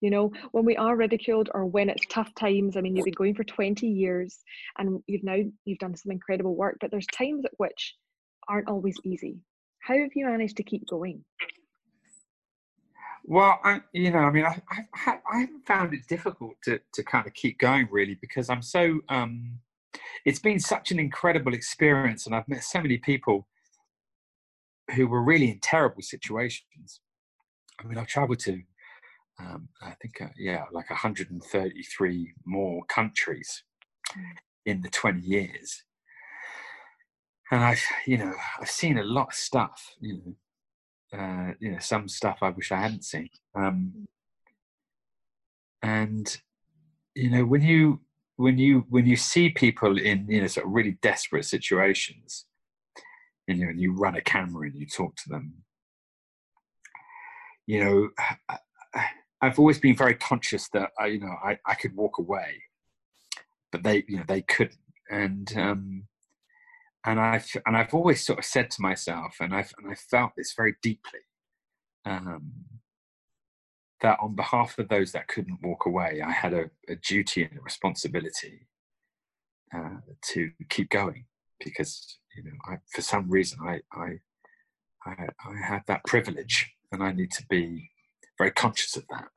you 0.00 0.10
know 0.10 0.32
when 0.52 0.64
we 0.64 0.76
are 0.76 0.96
ridiculed 0.96 1.50
or 1.52 1.66
when 1.66 1.90
it's 1.90 2.06
tough 2.08 2.34
times 2.34 2.76
i 2.76 2.80
mean 2.80 2.96
you've 2.96 3.04
been 3.04 3.14
going 3.14 3.34
for 3.34 3.44
20 3.44 3.86
years 3.86 4.38
and 4.78 5.02
you've 5.06 5.22
now 5.22 5.36
you've 5.64 5.78
done 5.78 5.96
some 5.96 6.12
incredible 6.12 6.54
work 6.56 6.78
but 6.80 6.90
there's 6.90 7.06
times 7.06 7.44
at 7.44 7.52
which 7.58 7.94
aren't 8.50 8.68
always 8.68 8.96
easy. 9.04 9.38
How 9.80 9.94
have 9.96 10.10
you 10.14 10.26
managed 10.26 10.56
to 10.58 10.62
keep 10.62 10.86
going? 10.88 11.24
Well 13.24 13.60
I, 13.62 13.80
you 13.92 14.10
know 14.10 14.20
i 14.20 14.30
mean 14.30 14.44
I, 14.44 14.60
I, 14.70 15.18
I 15.30 15.38
haven't 15.40 15.66
found 15.66 15.94
it 15.94 16.08
difficult 16.08 16.54
to, 16.64 16.80
to 16.94 17.02
kind 17.04 17.26
of 17.26 17.34
keep 17.34 17.58
going 17.58 17.86
really 17.90 18.16
because 18.18 18.48
i'm 18.48 18.62
so 18.62 19.00
um 19.10 19.58
it's 20.24 20.38
been 20.38 20.58
such 20.58 20.90
an 20.90 20.98
incredible 20.98 21.52
experience 21.52 22.26
and 22.26 22.34
i've 22.34 22.48
met 22.48 22.64
so 22.64 22.80
many 22.80 22.96
people 22.96 23.46
who 24.96 25.06
were 25.06 25.22
really 25.22 25.50
in 25.50 25.60
terrible 25.60 26.02
situations. 26.02 27.00
I 27.78 27.86
mean 27.86 27.98
i've 27.98 28.06
traveled 28.06 28.40
to 28.40 28.62
um, 29.40 29.68
I 29.82 29.92
think, 30.00 30.20
uh, 30.20 30.32
yeah, 30.36 30.64
like 30.72 30.90
133 30.90 32.34
more 32.44 32.84
countries 32.84 33.62
mm. 34.16 34.22
in 34.66 34.82
the 34.82 34.90
20 34.90 35.20
years. 35.20 35.84
And 37.50 37.64
I've, 37.64 37.82
you 38.06 38.18
know, 38.18 38.32
I've 38.60 38.70
seen 38.70 38.98
a 38.98 39.02
lot 39.04 39.28
of 39.28 39.34
stuff, 39.34 39.94
you 40.00 40.14
know, 40.14 41.18
uh, 41.18 41.54
you 41.58 41.72
know, 41.72 41.78
some 41.80 42.08
stuff 42.08 42.38
I 42.42 42.50
wish 42.50 42.70
I 42.70 42.80
hadn't 42.80 43.04
seen. 43.04 43.30
Um, 43.54 43.92
mm. 43.96 44.06
and, 45.82 46.38
you 47.14 47.30
know, 47.30 47.44
when 47.44 47.62
you, 47.62 48.00
when 48.36 48.58
you, 48.58 48.86
when 48.88 49.06
you 49.06 49.16
see 49.16 49.50
people 49.50 49.98
in, 49.98 50.26
you 50.28 50.40
know, 50.40 50.46
sort 50.46 50.66
of 50.66 50.72
really 50.72 50.98
desperate 51.02 51.44
situations, 51.44 52.46
you 53.46 53.54
know, 53.54 53.68
and 53.68 53.80
you 53.80 53.92
run 53.92 54.14
a 54.14 54.20
camera 54.20 54.68
and 54.68 54.78
you 54.78 54.86
talk 54.86 55.16
to 55.16 55.28
them, 55.28 55.54
you 57.66 57.84
know, 57.84 58.08
I've 59.42 59.58
always 59.58 59.78
been 59.78 59.96
very 59.96 60.14
conscious 60.14 60.68
that 60.70 60.90
I, 60.98 61.06
you 61.06 61.20
know 61.20 61.34
I, 61.42 61.58
I 61.66 61.74
could 61.74 61.96
walk 61.96 62.18
away, 62.18 62.62
but 63.72 63.82
they 63.82 64.04
you 64.08 64.18
know 64.18 64.24
they 64.26 64.42
couldn't, 64.42 64.78
and 65.10 65.52
um, 65.56 66.02
and 67.04 67.18
I've 67.18 67.50
and 67.66 67.76
I've 67.76 67.94
always 67.94 68.24
sort 68.24 68.38
of 68.38 68.44
said 68.44 68.70
to 68.72 68.82
myself, 68.82 69.36
and 69.40 69.54
I've 69.54 69.72
and 69.78 69.90
I 69.90 69.94
felt 69.94 70.32
this 70.36 70.52
very 70.54 70.76
deeply, 70.82 71.20
um, 72.04 72.52
that 74.02 74.18
on 74.20 74.34
behalf 74.34 74.78
of 74.78 74.88
those 74.88 75.12
that 75.12 75.28
couldn't 75.28 75.62
walk 75.62 75.86
away, 75.86 76.22
I 76.24 76.30
had 76.32 76.52
a, 76.52 76.70
a 76.88 76.96
duty 76.96 77.44
and 77.44 77.58
a 77.58 77.62
responsibility 77.62 78.66
uh, 79.74 79.98
to 80.32 80.50
keep 80.68 80.90
going 80.90 81.24
because 81.64 82.18
you 82.36 82.44
know 82.44 82.56
I, 82.68 82.76
for 82.92 83.00
some 83.00 83.30
reason 83.30 83.58
I 83.64 83.80
I 83.92 84.18
I, 85.06 85.28
I 85.46 85.66
had 85.66 85.82
that 85.86 86.04
privilege, 86.04 86.74
and 86.92 87.02
I 87.02 87.12
need 87.12 87.30
to 87.32 87.46
be 87.48 87.89
very 88.40 88.50
conscious 88.52 88.96
of 88.96 89.04
that. 89.10 89.28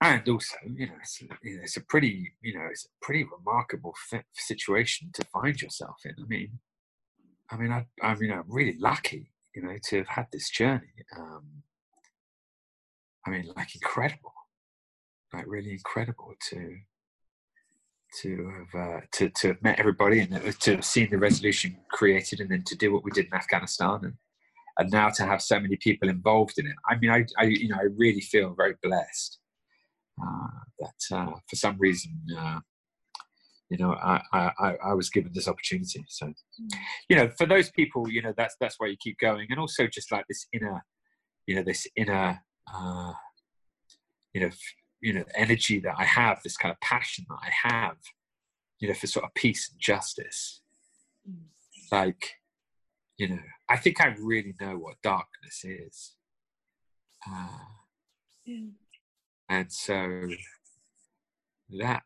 And 0.00 0.28
also, 0.28 0.56
you 0.66 0.86
know, 0.86 0.98
it's, 1.00 1.22
it's 1.42 1.76
a 1.76 1.80
pretty, 1.80 2.32
you 2.42 2.54
know, 2.54 2.66
it's 2.70 2.86
a 2.86 3.04
pretty 3.04 3.24
remarkable 3.24 3.94
situation 4.34 5.10
to 5.14 5.24
find 5.32 5.62
yourself 5.62 5.96
in. 6.04 6.14
I 6.22 6.26
mean, 6.26 6.58
I 7.50 7.56
mean, 7.56 7.70
I, 7.70 7.86
I 8.02 8.14
mean, 8.16 8.32
I'm 8.32 8.44
really 8.48 8.76
lucky, 8.78 9.30
you 9.54 9.62
know, 9.62 9.76
to 9.88 9.98
have 9.98 10.08
had 10.08 10.26
this 10.32 10.50
journey. 10.50 10.92
Um, 11.16 11.62
I 13.26 13.30
mean, 13.30 13.46
like 13.56 13.74
incredible, 13.74 14.34
like 15.32 15.44
really 15.46 15.72
incredible 15.72 16.34
to 16.50 16.60
to 18.20 18.52
have 18.56 18.80
uh, 18.80 19.00
to 19.12 19.30
to 19.30 19.48
have 19.48 19.62
met 19.62 19.80
everybody 19.80 20.20
and 20.20 20.30
to 20.60 20.76
have 20.76 20.84
seen 20.84 21.08
the 21.10 21.18
resolution 21.18 21.76
created, 21.90 22.40
and 22.40 22.50
then 22.50 22.64
to 22.64 22.76
do 22.76 22.92
what 22.92 23.04
we 23.04 23.10
did 23.12 23.26
in 23.26 23.34
Afghanistan, 23.34 24.00
and 24.02 24.14
and 24.78 24.90
now 24.90 25.08
to 25.08 25.24
have 25.24 25.40
so 25.40 25.58
many 25.60 25.76
people 25.76 26.08
involved 26.08 26.58
in 26.58 26.66
it. 26.66 26.74
I 26.88 26.96
mean 26.96 27.10
i, 27.10 27.24
I 27.38 27.44
you 27.44 27.68
know 27.68 27.76
i 27.76 27.86
really 27.96 28.20
feel 28.20 28.54
very 28.54 28.74
blessed 28.82 29.38
uh, 30.22 30.48
that 30.78 31.16
uh, 31.16 31.32
for 31.48 31.56
some 31.56 31.76
reason 31.78 32.12
uh, 32.38 32.60
you 33.70 33.78
know 33.78 33.92
I, 33.92 34.20
I 34.32 34.76
i 34.84 34.94
was 34.94 35.10
given 35.10 35.32
this 35.34 35.48
opportunity. 35.48 36.04
So 36.08 36.26
mm. 36.26 36.34
you 37.08 37.16
know 37.16 37.30
for 37.38 37.46
those 37.46 37.70
people 37.70 38.10
you 38.10 38.22
know 38.22 38.34
that's 38.36 38.56
that's 38.60 38.76
why 38.78 38.88
you 38.88 38.96
keep 39.00 39.18
going. 39.18 39.46
And 39.50 39.60
also 39.60 39.86
just 39.86 40.12
like 40.12 40.26
this 40.28 40.46
inner 40.52 40.84
you 41.46 41.56
know 41.56 41.62
this 41.62 41.86
inner 41.96 42.40
uh, 42.74 43.12
you 44.32 44.40
know 44.40 44.50
you 45.00 45.12
know 45.12 45.24
energy 45.36 45.80
that 45.80 45.94
i 45.98 46.04
have 46.04 46.40
this 46.42 46.56
kind 46.56 46.72
of 46.72 46.80
passion 46.80 47.26
that 47.28 47.38
i 47.42 47.74
have 47.74 47.96
you 48.84 48.88
know 48.88 48.94
for 48.94 49.06
sort 49.06 49.24
of 49.24 49.32
peace 49.34 49.70
and 49.70 49.80
justice. 49.80 50.60
Like 51.90 52.32
you 53.16 53.28
know 53.28 53.38
i 53.68 53.76
think 53.76 54.00
i 54.00 54.14
really 54.18 54.54
know 54.60 54.76
what 54.76 54.96
darkness 55.02 55.64
is 55.64 56.14
uh, 57.30 57.48
yeah. 58.44 58.66
and 59.48 59.72
so 59.72 60.28
that 61.78 62.02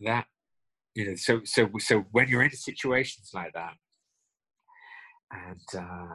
that 0.00 0.26
you 0.94 1.06
know 1.06 1.14
so 1.16 1.40
so 1.44 1.68
so 1.78 2.04
when 2.12 2.28
you're 2.28 2.42
in 2.42 2.50
situations 2.50 3.30
like 3.34 3.52
that 3.52 3.74
and 5.30 5.82
uh 5.82 6.14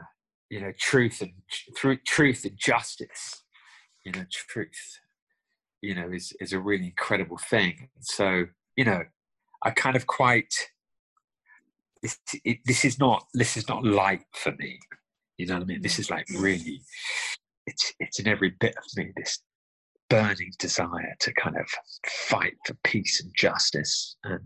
you 0.49 0.59
know 0.59 0.71
truth 0.79 1.21
and 1.21 1.31
through 1.77 1.97
truth 2.05 2.45
and 2.45 2.57
justice 2.57 3.43
you 4.05 4.11
know 4.11 4.23
truth 4.31 4.99
you 5.81 5.95
know 5.95 6.09
is 6.11 6.33
is 6.39 6.53
a 6.53 6.59
really 6.59 6.85
incredible 6.85 7.37
thing 7.37 7.89
so 7.99 8.45
you 8.75 8.85
know 8.85 9.01
i 9.63 9.71
kind 9.71 9.95
of 9.95 10.07
quite 10.07 10.53
this, 12.01 12.20
it, 12.43 12.58
this 12.65 12.86
is 12.86 13.00
not 13.00 13.25
this 13.34 13.58
is 13.58 13.67
not 13.67 13.84
light 13.84 14.24
for 14.34 14.53
me. 14.58 14.79
You 15.38 15.48
know 15.48 15.55
what 15.55 15.63
I 15.63 15.65
mean? 15.65 15.81
This 15.81 16.00
is 16.00 16.10
like 16.10 16.25
really, 16.38 16.81
it's 17.65 17.93
it's 18.00 18.20
in 18.20 18.27
every 18.27 18.51
bit 18.60 18.75
of 18.77 18.84
me. 18.96 19.12
This 19.15 19.41
burning 20.10 20.51
desire 20.60 21.15
to 21.22 21.34
kind 21.34 21.55
of 21.55 21.65
fight 22.27 22.55
for 22.65 22.75
peace 22.84 23.22
and 23.24 23.31
justice 23.38 24.17
and 24.24 24.41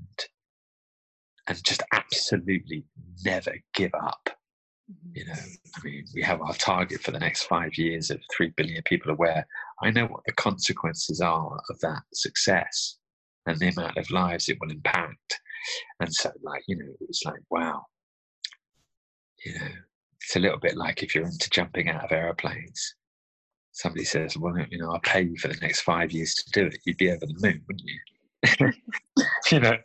and 1.48 1.64
just 1.64 1.84
absolutely 1.92 2.86
never 3.24 3.54
give 3.74 3.92
up. 3.94 4.30
You 5.14 5.26
know, 5.26 5.34
I 5.34 5.84
mean, 5.84 6.06
we 6.14 6.22
have 6.22 6.42
our 6.42 6.54
target 6.54 7.02
for 7.02 7.12
the 7.12 7.20
next 7.20 7.44
five 7.44 7.76
years 7.76 8.12
of 8.12 8.20
three 8.32 8.54
billion 8.56 8.84
people 8.84 9.12
aware. 9.12 9.48
I 9.82 9.90
know 9.90 10.06
what 10.06 10.22
the 10.26 10.34
consequences 10.34 11.22
are 11.22 11.60
of 11.70 11.80
that 11.80 12.04
success 12.14 12.98
and 13.48 13.60
the 13.60 13.70
amount 13.70 13.98
of 13.98 14.10
lives 14.12 14.50
it 14.50 14.58
will 14.62 14.72
impact. 14.72 15.40
And 16.00 16.14
so, 16.14 16.32
like, 16.44 16.64
you 16.68 16.78
know, 16.78 16.86
it 16.86 17.08
was 17.08 17.22
like, 17.26 17.42
wow, 17.50 17.84
you 19.46 19.54
know, 19.54 19.68
it's 20.22 20.36
a 20.36 20.40
little 20.40 20.60
bit 20.60 20.76
like 20.76 21.04
if 21.04 21.14
you're 21.14 21.26
into 21.26 21.50
jumping 21.50 21.90
out 21.90 22.04
of 22.04 22.12
aeroplanes. 22.12 22.96
Somebody 23.72 24.06
says, 24.06 24.38
well, 24.38 24.56
you 24.70 24.78
know, 24.78 24.92
I'll 24.92 25.00
pay 25.02 25.24
you 25.24 25.38
for 25.38 25.50
the 25.50 25.58
next 25.62 25.82
five 25.82 26.12
years 26.12 26.34
to 26.34 26.52
do 26.52 26.68
it. 26.68 26.78
You'd 26.86 26.98
be 26.98 27.12
over 27.12 27.26
the 27.26 27.36
moon, 27.42 27.62
wouldn't 27.68 27.86
you? 27.86 28.00
you 29.52 29.60
know, 29.60 29.76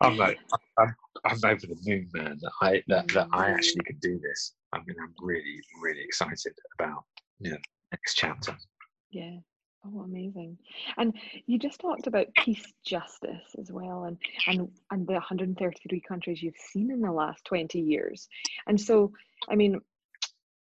I'm 0.00 0.16
like, 0.16 0.38
I'm, 0.78 0.94
I'm 1.24 1.38
over 1.44 1.66
the 1.66 1.76
moon, 1.84 2.08
man. 2.14 2.38
That 2.40 2.52
I 2.62 2.82
that, 2.88 3.08
that 3.08 3.28
I 3.32 3.50
actually 3.50 3.84
could 3.86 4.00
do 4.00 4.18
this. 4.18 4.54
I 4.72 4.78
mean, 4.78 4.96
I'm 5.02 5.14
really, 5.20 5.60
really 5.82 6.02
excited 6.02 6.54
about 6.78 7.04
you 7.40 7.52
know 7.52 7.58
next 7.92 8.14
chapter. 8.14 8.56
Yeah, 9.10 9.38
Oh, 9.86 10.00
amazing! 10.00 10.58
And 10.96 11.14
you 11.46 11.58
just 11.58 11.80
talked 11.80 12.06
about 12.06 12.34
peace, 12.34 12.64
justice 12.84 13.54
as 13.58 13.70
well, 13.70 14.04
and 14.04 14.16
and 14.46 14.70
and 14.90 15.06
the 15.06 15.12
133 15.12 16.00
countries 16.00 16.42
you've 16.42 16.56
seen 16.56 16.90
in 16.90 17.00
the 17.00 17.12
last 17.12 17.44
20 17.44 17.80
years. 17.80 18.28
And 18.66 18.80
so, 18.80 19.12
I 19.48 19.56
mean, 19.56 19.80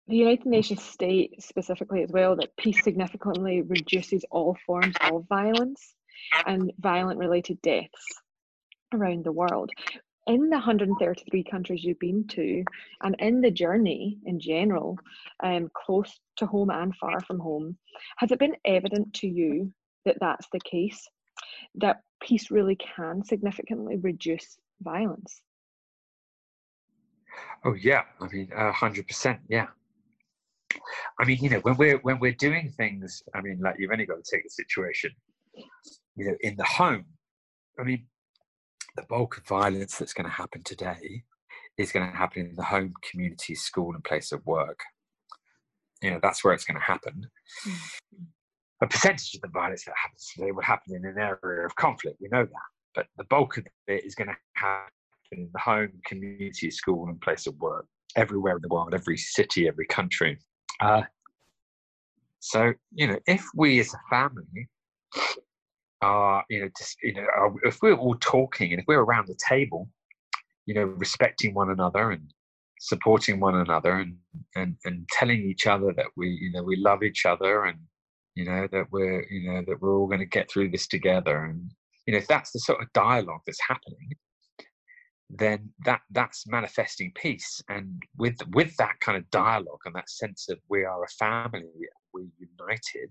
the 0.07 0.17
United 0.17 0.47
Nations 0.47 0.81
state 0.81 1.41
specifically 1.41 2.01
as 2.01 2.11
well 2.11 2.35
that 2.37 2.57
peace 2.57 2.83
significantly 2.83 3.61
reduces 3.61 4.25
all 4.31 4.57
forms 4.65 4.95
of 5.01 5.27
violence 5.27 5.93
and 6.45 6.71
violent 6.79 7.19
related 7.19 7.61
deaths 7.61 8.21
around 8.93 9.23
the 9.23 9.31
world 9.31 9.69
in 10.27 10.49
the 10.49 10.57
133 10.57 11.43
countries 11.43 11.83
you've 11.83 11.99
been 11.99 12.27
to 12.27 12.63
and 13.01 13.15
in 13.19 13.41
the 13.41 13.51
journey 13.51 14.19
in 14.25 14.39
general, 14.39 14.97
um, 15.43 15.69
close 15.73 16.19
to 16.37 16.45
home 16.45 16.69
and 16.69 16.95
far 16.95 17.19
from 17.21 17.39
home, 17.39 17.77
has 18.17 18.31
it 18.31 18.39
been 18.39 18.55
evident 18.65 19.13
to 19.15 19.27
you 19.27 19.71
that 20.05 20.17
that's 20.19 20.47
the 20.51 20.59
case? 20.59 21.07
That 21.75 22.01
peace 22.21 22.51
really 22.51 22.75
can 22.75 23.23
significantly 23.23 23.97
reduce 23.97 24.57
violence? 24.81 25.41
Oh, 27.65 27.73
yeah. 27.73 28.03
I 28.19 28.27
mean, 28.27 28.49
uh, 28.55 28.71
100%. 28.71 29.39
Yeah. 29.47 29.67
I 31.19 31.25
mean, 31.25 31.37
you 31.41 31.49
know, 31.49 31.59
when 31.59 31.75
we're 31.75 31.97
when 31.97 32.19
we're 32.19 32.33
doing 32.33 32.69
things, 32.77 33.21
I 33.35 33.41
mean, 33.41 33.59
like 33.61 33.75
you've 33.77 33.91
only 33.91 34.05
got 34.05 34.23
to 34.23 34.35
take 34.35 34.43
the 34.43 34.49
situation, 34.49 35.11
you 36.15 36.25
know, 36.27 36.35
in 36.41 36.55
the 36.55 36.63
home. 36.63 37.05
I 37.79 37.83
mean, 37.83 38.05
the 38.95 39.03
bulk 39.03 39.37
of 39.37 39.47
violence 39.47 39.97
that's 39.97 40.13
going 40.13 40.25
to 40.25 40.31
happen 40.31 40.61
today 40.63 41.23
is 41.77 41.91
going 41.91 42.09
to 42.09 42.17
happen 42.17 42.45
in 42.47 42.55
the 42.55 42.63
home, 42.63 42.93
community, 43.09 43.55
school, 43.55 43.93
and 43.93 44.03
place 44.03 44.31
of 44.31 44.45
work. 44.45 44.79
You 46.01 46.11
know, 46.11 46.19
that's 46.21 46.43
where 46.43 46.53
it's 46.53 46.65
going 46.65 46.79
to 46.79 46.85
happen. 46.85 47.27
Mm-hmm. 47.67 48.23
A 48.83 48.87
percentage 48.87 49.35
of 49.35 49.41
the 49.41 49.47
violence 49.49 49.85
that 49.85 49.93
happens 50.01 50.31
today 50.35 50.51
will 50.51 50.63
happen 50.63 50.95
in 50.95 51.05
an 51.05 51.17
area 51.17 51.65
of 51.65 51.75
conflict. 51.75 52.17
We 52.19 52.29
know 52.29 52.43
that, 52.43 52.69
but 52.95 53.05
the 53.17 53.25
bulk 53.25 53.57
of 53.57 53.65
it 53.87 54.03
is 54.03 54.15
going 54.15 54.29
to 54.29 54.37
happen 54.55 54.89
in 55.31 55.49
the 55.53 55.59
home, 55.59 55.91
community, 56.05 56.71
school, 56.71 57.07
and 57.07 57.21
place 57.21 57.45
of 57.47 57.55
work 57.59 57.85
everywhere 58.15 58.55
in 58.55 58.61
the 58.61 58.67
world, 58.67 58.93
every 58.93 59.17
city, 59.17 59.67
every 59.67 59.85
country. 59.85 60.37
Uh, 60.81 61.03
so, 62.39 62.73
you 62.91 63.07
know, 63.07 63.19
if 63.27 63.45
we 63.55 63.79
as 63.79 63.93
a 63.93 63.99
family 64.09 64.67
are, 66.01 66.43
you 66.49 66.61
know, 66.61 66.69
just, 66.77 66.97
you 67.03 67.13
know, 67.13 67.57
if 67.63 67.81
we're 67.81 67.95
all 67.95 68.15
talking 68.19 68.71
and 68.71 68.79
if 68.79 68.85
we're 68.87 69.03
around 69.03 69.27
the 69.27 69.37
table, 69.47 69.89
you 70.65 70.73
know, 70.73 70.83
respecting 70.83 71.53
one 71.53 71.69
another 71.69 72.11
and 72.11 72.33
supporting 72.79 73.39
one 73.39 73.55
another 73.55 73.95
and, 73.95 74.17
and, 74.55 74.75
and 74.85 75.07
telling 75.09 75.41
each 75.41 75.67
other 75.67 75.93
that 75.95 76.07
we, 76.17 76.29
you 76.29 76.51
know, 76.51 76.63
we 76.63 76.75
love 76.75 77.03
each 77.03 77.25
other 77.25 77.65
and, 77.65 77.77
you 78.35 78.45
know, 78.45 78.67
that 78.71 78.85
we're, 78.91 79.25
you 79.29 79.51
know, 79.51 79.63
that 79.67 79.81
we're 79.81 79.97
all 79.97 80.07
going 80.07 80.19
to 80.19 80.25
get 80.25 80.49
through 80.49 80.69
this 80.69 80.87
together. 80.87 81.45
And, 81.45 81.71
you 82.07 82.13
know, 82.13 82.17
if 82.19 82.27
that's 82.27 82.51
the 82.51 82.59
sort 82.59 82.81
of 82.81 82.91
dialogue 82.93 83.41
that's 83.45 83.61
happening, 83.67 84.11
then 85.37 85.69
that 85.85 86.01
that's 86.11 86.45
manifesting 86.47 87.11
peace 87.15 87.61
and 87.69 88.01
with 88.17 88.35
with 88.49 88.75
that 88.77 88.99
kind 88.99 89.17
of 89.17 89.29
dialogue 89.31 89.79
and 89.85 89.95
that 89.95 90.09
sense 90.09 90.49
of 90.49 90.59
we 90.69 90.83
are 90.83 91.03
a 91.03 91.07
family 91.07 91.63
we're 92.13 92.25
united 92.37 93.09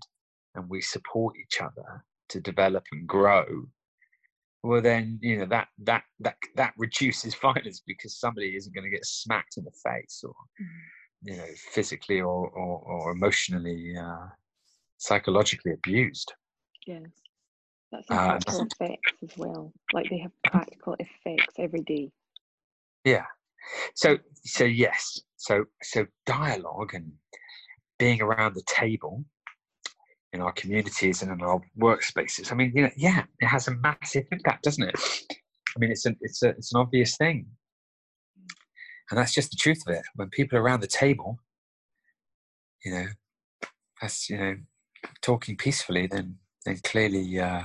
and 0.55 0.69
we 0.69 0.79
support 0.81 1.35
each 1.41 1.61
other 1.61 2.03
to 2.31 2.41
develop 2.41 2.83
and 2.91 3.07
grow 3.07 3.45
well 4.63 4.81
then 4.81 5.19
you 5.21 5.37
know 5.37 5.45
that 5.45 5.67
that 5.79 6.03
that 6.19 6.35
that 6.55 6.73
reduces 6.77 7.35
violence 7.41 7.81
because 7.85 8.19
somebody 8.19 8.55
isn't 8.55 8.73
going 8.73 8.83
to 8.83 8.95
get 8.95 9.05
smacked 9.05 9.57
in 9.57 9.63
the 9.63 9.71
face 9.71 10.23
or 10.23 10.33
mm-hmm. 10.61 11.29
you 11.29 11.37
know 11.37 11.45
physically 11.71 12.21
or 12.21 12.49
or, 12.49 12.79
or 12.79 13.11
emotionally 13.11 13.95
uh, 13.97 14.27
psychologically 15.01 15.73
abused. 15.73 16.31
Yes. 16.85 17.01
That's 17.91 18.09
uh, 18.09 18.15
practical 18.15 18.67
effects 18.79 19.13
as 19.23 19.37
well. 19.37 19.73
Like 19.93 20.09
they 20.09 20.19
have 20.19 20.31
practical 20.45 20.95
effects 20.99 21.55
every 21.57 21.81
day. 21.81 22.11
Yeah. 23.03 23.25
So 23.95 24.17
so 24.45 24.63
yes. 24.63 25.19
So 25.37 25.65
so 25.81 26.05
dialogue 26.25 26.93
and 26.93 27.11
being 27.97 28.21
around 28.21 28.53
the 28.53 28.63
table 28.67 29.25
in 30.33 30.41
our 30.41 30.53
communities 30.53 31.21
and 31.21 31.31
in 31.31 31.41
our 31.41 31.61
workspaces. 31.79 32.51
I 32.51 32.55
mean, 32.55 32.71
you 32.73 32.83
know, 32.83 32.91
yeah, 32.95 33.23
it 33.39 33.47
has 33.47 33.67
a 33.67 33.75
massive 33.75 34.25
impact, 34.31 34.63
doesn't 34.63 34.87
it? 34.87 34.95
I 35.75 35.79
mean, 35.79 35.91
it's 35.91 36.05
an 36.05 36.17
it's 36.21 36.43
a 36.43 36.49
it's 36.49 36.73
an 36.73 36.81
obvious 36.81 37.17
thing, 37.17 37.45
and 39.09 39.17
that's 39.17 39.33
just 39.33 39.51
the 39.51 39.57
truth 39.57 39.81
of 39.87 39.93
it. 39.93 40.03
When 40.15 40.29
people 40.29 40.57
are 40.57 40.61
around 40.61 40.81
the 40.81 40.87
table, 40.87 41.39
you 42.85 42.93
know, 42.93 43.05
that's 44.01 44.29
you 44.29 44.37
know, 44.37 44.57
talking 45.21 45.57
peacefully, 45.57 46.07
then 46.07 46.37
then 46.65 46.79
clearly, 46.83 47.39
uh, 47.39 47.63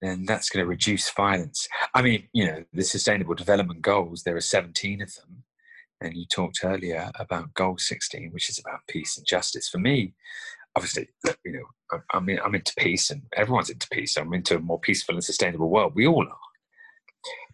then 0.00 0.24
that's 0.24 0.48
going 0.48 0.64
to 0.64 0.68
reduce 0.68 1.10
violence. 1.10 1.68
I 1.94 2.02
mean, 2.02 2.28
you 2.32 2.46
know, 2.46 2.64
the 2.72 2.82
Sustainable 2.82 3.34
Development 3.34 3.82
Goals. 3.82 4.22
There 4.22 4.36
are 4.36 4.40
seventeen 4.40 5.02
of 5.02 5.14
them, 5.14 5.44
and 6.00 6.14
you 6.14 6.24
talked 6.26 6.60
earlier 6.64 7.10
about 7.16 7.54
Goal 7.54 7.78
sixteen, 7.78 8.30
which 8.32 8.48
is 8.48 8.58
about 8.58 8.86
peace 8.88 9.16
and 9.16 9.26
justice. 9.26 9.68
For 9.68 9.78
me, 9.78 10.14
obviously, 10.76 11.08
you 11.44 11.52
know, 11.52 12.00
I'm, 12.12 12.28
in, 12.28 12.38
I'm 12.40 12.54
into 12.54 12.72
peace 12.78 13.10
and 13.10 13.22
everyone's 13.36 13.70
into 13.70 13.88
peace. 13.90 14.16
I'm 14.16 14.32
into 14.32 14.56
a 14.56 14.60
more 14.60 14.80
peaceful 14.80 15.14
and 15.14 15.24
sustainable 15.24 15.70
world. 15.70 15.92
We 15.94 16.06
all 16.06 16.26
are. 16.26 16.36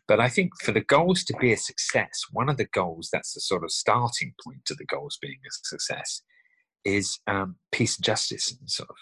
But 0.09 0.21
I 0.21 0.29
think 0.29 0.53
for 0.63 0.73
the 0.73 0.83
goals 0.83 1.25
to 1.25 1.37
be 1.41 1.53
a 1.53 1.57
success, 1.57 2.23
one 2.31 2.49
of 2.49 2.59
the 2.59 2.67
goals 2.67 3.09
that's 3.13 3.35
the 3.35 3.41
sort 3.41 3.65
of 3.65 3.73
starting 3.73 4.35
point 4.45 4.65
to 4.67 4.75
the 4.75 4.85
goals 4.85 5.19
being 5.21 5.39
a 5.45 5.51
success 5.51 6.23
is 6.85 7.19
um, 7.27 7.57
peace 7.73 7.97
and 7.97 8.05
justice 8.05 8.57
and 8.59 8.71
sort 8.71 8.91
of 8.91 8.97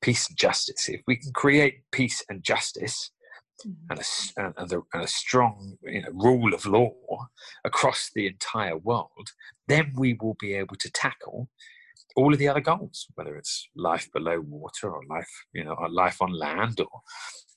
peace 0.00 0.28
and 0.28 0.38
justice. 0.38 0.88
If 0.88 1.00
we 1.06 1.16
can 1.16 1.32
create 1.32 1.82
peace 1.90 2.22
and 2.28 2.44
justice 2.44 3.10
mm-hmm. 3.66 3.90
and 3.90 4.00
a, 4.00 4.60
and, 4.60 4.72
a, 4.72 4.82
and 4.94 5.04
a 5.04 5.08
strong 5.08 5.76
you 5.82 6.02
know, 6.02 6.10
rule 6.12 6.54
of 6.54 6.64
law 6.64 6.92
across 7.64 8.10
the 8.14 8.28
entire 8.28 8.76
world, 8.76 9.32
then 9.66 9.92
we 9.96 10.16
will 10.20 10.36
be 10.38 10.54
able 10.54 10.76
to 10.76 10.90
tackle 10.92 11.48
all 12.16 12.32
of 12.32 12.38
the 12.38 12.48
other 12.48 12.60
goals, 12.60 13.06
whether 13.14 13.36
it's 13.36 13.68
life 13.76 14.08
below 14.12 14.40
water 14.40 14.90
or 14.90 15.02
life, 15.08 15.28
you 15.52 15.64
know, 15.64 15.72
or 15.72 15.88
life 15.88 16.20
on 16.20 16.32
land 16.32 16.80
or, 16.80 17.00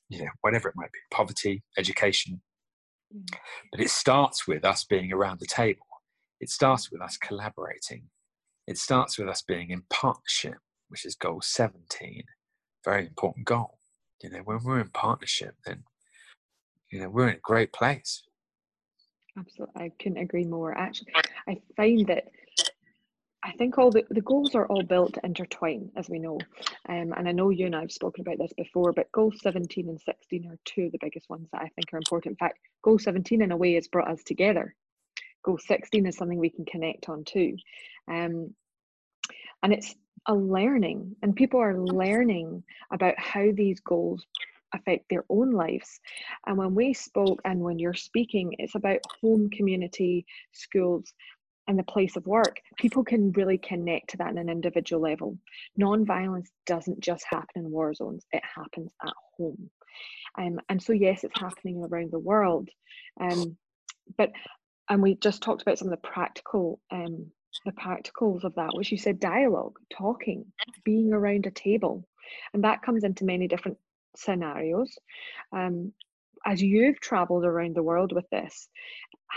you 0.10 0.20
know, 0.20 0.32
whatever 0.42 0.70
it 0.70 0.76
might 0.76 0.92
be, 0.92 1.00
poverty, 1.12 1.64
education. 1.78 2.42
Mm. 3.16 3.38
But 3.72 3.82
it 3.82 3.90
starts 3.90 4.48
with 4.48 4.66
us 4.66 4.84
being 4.84 5.12
around 5.12 5.40
the 5.40 5.48
table. 5.48 5.86
It 6.40 6.50
starts 6.50 6.92
with 6.92 7.02
us 7.02 7.18
collaborating. 7.18 8.04
It 8.68 8.78
starts 8.78 9.18
with 9.18 9.28
us 9.28 9.42
being 9.42 9.72
in 9.72 9.84
partnership, 9.90 10.58
which 10.90 11.06
is 11.06 11.16
goal 11.16 11.42
17. 11.42 12.24
Very 12.86 13.08
important 13.08 13.46
goal. 13.46 13.80
You 14.22 14.30
know, 14.30 14.40
when 14.40 14.64
we're 14.64 14.80
in 14.80 14.90
partnership, 14.90 15.56
then, 15.66 15.84
you 16.92 17.00
know, 17.00 17.10
we're 17.10 17.30
in 17.30 17.36
a 17.36 17.40
great 17.42 17.74
place. 17.74 18.24
Absolutely. 19.38 19.82
I 19.82 19.92
couldn't 20.02 20.20
agree 20.20 20.46
more. 20.46 20.78
Actually, 20.78 21.14
I 21.48 21.60
find 21.76 22.06
that 22.08 22.26
I 23.44 23.52
think 23.52 23.78
all 23.78 23.92
the, 23.92 24.06
the 24.10 24.22
goals 24.22 24.56
are 24.56 24.66
all 24.68 24.84
built 24.84 25.16
to 25.16 25.26
intertwine, 25.26 25.92
as 25.98 26.10
we 26.10 26.18
know. 26.18 26.40
Um, 26.88 27.14
and 27.16 27.28
I 27.28 27.34
know 27.34 27.50
you 27.50 27.66
and 27.66 27.76
I 27.76 27.82
have 27.82 27.92
spoken 27.92 28.22
about 28.22 28.38
this 28.38 28.54
before, 28.54 28.94
but 28.94 29.12
goal 29.12 29.34
17 29.36 29.90
and 29.90 30.00
16 30.00 30.48
are 30.50 30.58
two 30.64 30.84
of 30.84 30.94
the 30.94 31.00
biggest 31.02 31.30
ones 31.30 31.50
that 31.52 31.62
I 31.62 31.68
think 31.76 31.92
are 31.92 31.98
important. 31.98 32.32
In 32.32 32.38
fact, 32.38 32.60
goal 32.84 32.98
17 32.98 33.42
in 33.42 33.52
a 33.52 33.58
way 33.58 33.74
has 33.74 33.90
brought 33.90 34.10
us 34.10 34.24
together. 34.24 34.74
Goal 35.44 35.58
16 35.58 36.06
is 36.06 36.16
something 36.16 36.38
we 36.38 36.50
can 36.50 36.64
connect 36.64 37.10
on 37.10 37.26
too. 37.26 37.58
Um, 38.08 38.54
and 39.62 39.74
it's 39.74 39.94
a 40.28 40.34
learning, 40.34 41.18
and 41.22 41.36
people 41.36 41.60
are 41.60 41.78
learning 41.78 42.64
about 42.92 43.20
how 43.20 43.52
these 43.54 43.82
goals 43.82 44.26
affect 44.74 45.10
their 45.10 45.26
own 45.30 45.52
lives. 45.52 46.00
And 46.48 46.58
when 46.58 46.74
we 46.76 46.94
spoke 46.94 47.42
and 47.46 47.60
when 47.60 47.78
you're 47.78 47.94
speaking, 47.94 48.56
it's 48.58 48.76
about 48.76 49.00
home, 49.22 49.50
community, 49.50 50.26
schools, 50.54 51.14
and 51.68 51.80
the 51.80 51.84
place 51.84 52.16
of 52.16 52.28
work, 52.28 52.60
people 52.78 53.04
can 53.04 53.32
really 53.32 53.58
connect 53.58 54.10
to 54.12 54.18
that 54.18 54.28
on 54.28 54.38
an 54.38 54.50
individual 54.50 55.02
level. 55.02 55.38
Non-violence 55.78 56.50
doesn't 56.66 57.00
just 57.00 57.26
happen 57.30 57.66
in 57.66 57.72
war 57.72 57.94
zones; 57.94 58.26
it 58.32 58.44
happens 58.44 58.92
at 59.06 59.14
home. 59.38 59.70
Um, 60.38 60.60
and 60.70 60.82
so, 60.82 60.94
yes, 60.94 61.24
it's 61.24 61.40
happening 61.40 61.84
around 61.84 62.12
the 62.12 62.20
world. 62.20 62.70
Um, 63.20 63.58
but 64.18 64.32
and 64.90 65.02
we 65.02 65.16
just 65.16 65.42
talked 65.42 65.62
about 65.62 65.78
some 65.78 65.88
of 65.88 65.92
the 65.92 66.08
practical 66.08 66.80
um, 66.92 67.32
the 67.66 67.72
practicals 67.72 68.44
of 68.44 68.56
that, 68.56 68.72
which 68.74 68.92
you 68.92 68.98
said 68.98 69.20
dialogue, 69.20 69.78
talking, 69.92 70.46
being 70.84 71.14
around 71.14 71.46
a 71.46 71.52
table, 71.52 72.06
and 72.54 72.64
that 72.64 72.82
comes 72.82 73.04
into 73.04 73.26
many 73.26 73.48
different 73.48 73.78
scenarios. 74.16 74.98
Um, 75.52 75.94
as 76.46 76.62
you've 76.62 77.00
traveled 77.00 77.46
around 77.46 77.76
the 77.76 77.84
world 77.84 78.12
with 78.12 78.30
this, 78.30 78.68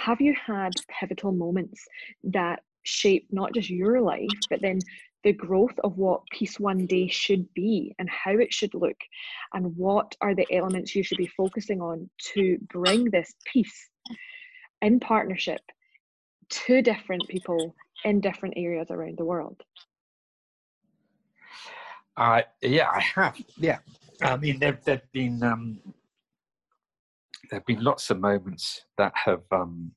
have 0.05 0.21
you 0.21 0.35
had 0.35 0.73
pivotal 0.89 1.33
moments 1.33 1.85
that 2.25 2.61
shape 2.83 3.27
not 3.31 3.53
just 3.55 3.71
your 3.71 4.01
life, 4.01 4.29
but 4.51 4.61
then 4.61 4.79
the 5.25 5.33
growth 5.33 5.77
of 5.83 5.97
what 5.97 6.21
Peace 6.31 6.61
One 6.61 6.87
Day 6.87 7.09
should 7.09 7.53
be 7.55 7.95
and 7.99 8.09
how 8.09 8.33
it 8.33 8.53
should 8.53 8.75
look, 8.75 8.97
and 9.55 9.77
what 9.77 10.15
are 10.21 10.35
the 10.35 10.47
elements 10.53 10.95
you 10.95 11.03
should 11.03 11.19
be 11.19 11.27
focusing 11.27 11.81
on 11.81 12.09
to 12.35 12.59
bring 12.69 13.11
this 13.11 13.35
peace 13.53 13.91
in 14.83 15.01
partnership 15.01 15.63
to 16.49 16.83
different 16.83 17.27
people 17.29 17.75
in 18.05 18.21
different 18.21 18.55
areas 18.57 18.89
around 18.91 19.17
the 19.19 19.25
world? 19.25 19.61
Uh, 22.17 22.43
yeah, 22.63 22.89
I 22.89 23.01
have. 23.01 23.37
Yeah, 23.57 23.79
I 24.23 24.37
mean, 24.37 24.61
there 24.61 24.79
have 24.87 25.13
been 25.13 25.43
um, 25.43 25.81
there 27.51 27.61
have 27.61 27.67
been 27.67 27.83
lots 27.83 28.11
of 28.11 28.21
moments 28.21 28.83
that 28.99 29.13
have 29.25 29.43
um, 29.51 29.93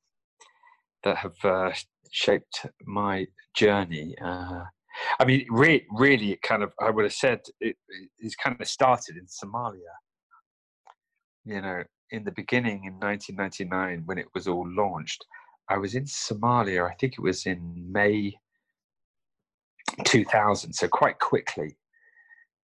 that 1.04 1.16
have 1.16 1.36
uh, 1.44 1.72
shaped 2.10 2.66
my 2.84 3.26
journey. 3.54 4.14
Uh, 4.22 4.64
I 5.18 5.24
mean, 5.24 5.46
re- 5.50 5.86
really, 5.92 6.32
it 6.32 6.42
kind 6.42 6.62
of 6.62 6.72
I 6.80 6.90
would 6.90 7.04
have 7.04 7.12
said 7.12 7.40
it, 7.60 7.76
it's 8.18 8.36
kind 8.36 8.60
of 8.60 8.68
started 8.68 9.16
in 9.16 9.26
Somalia. 9.26 9.94
You 11.44 11.60
know, 11.62 11.82
in 12.10 12.24
the 12.24 12.32
beginning 12.32 12.84
in 12.84 12.94
1999 12.94 14.02
when 14.04 14.18
it 14.18 14.26
was 14.34 14.46
all 14.46 14.68
launched, 14.68 15.24
I 15.68 15.78
was 15.78 15.94
in 15.94 16.04
Somalia. 16.04 16.88
I 16.90 16.94
think 16.94 17.14
it 17.14 17.22
was 17.22 17.46
in 17.46 17.86
May 17.90 18.34
2000, 20.04 20.72
so 20.72 20.88
quite 20.88 21.18
quickly. 21.18 21.76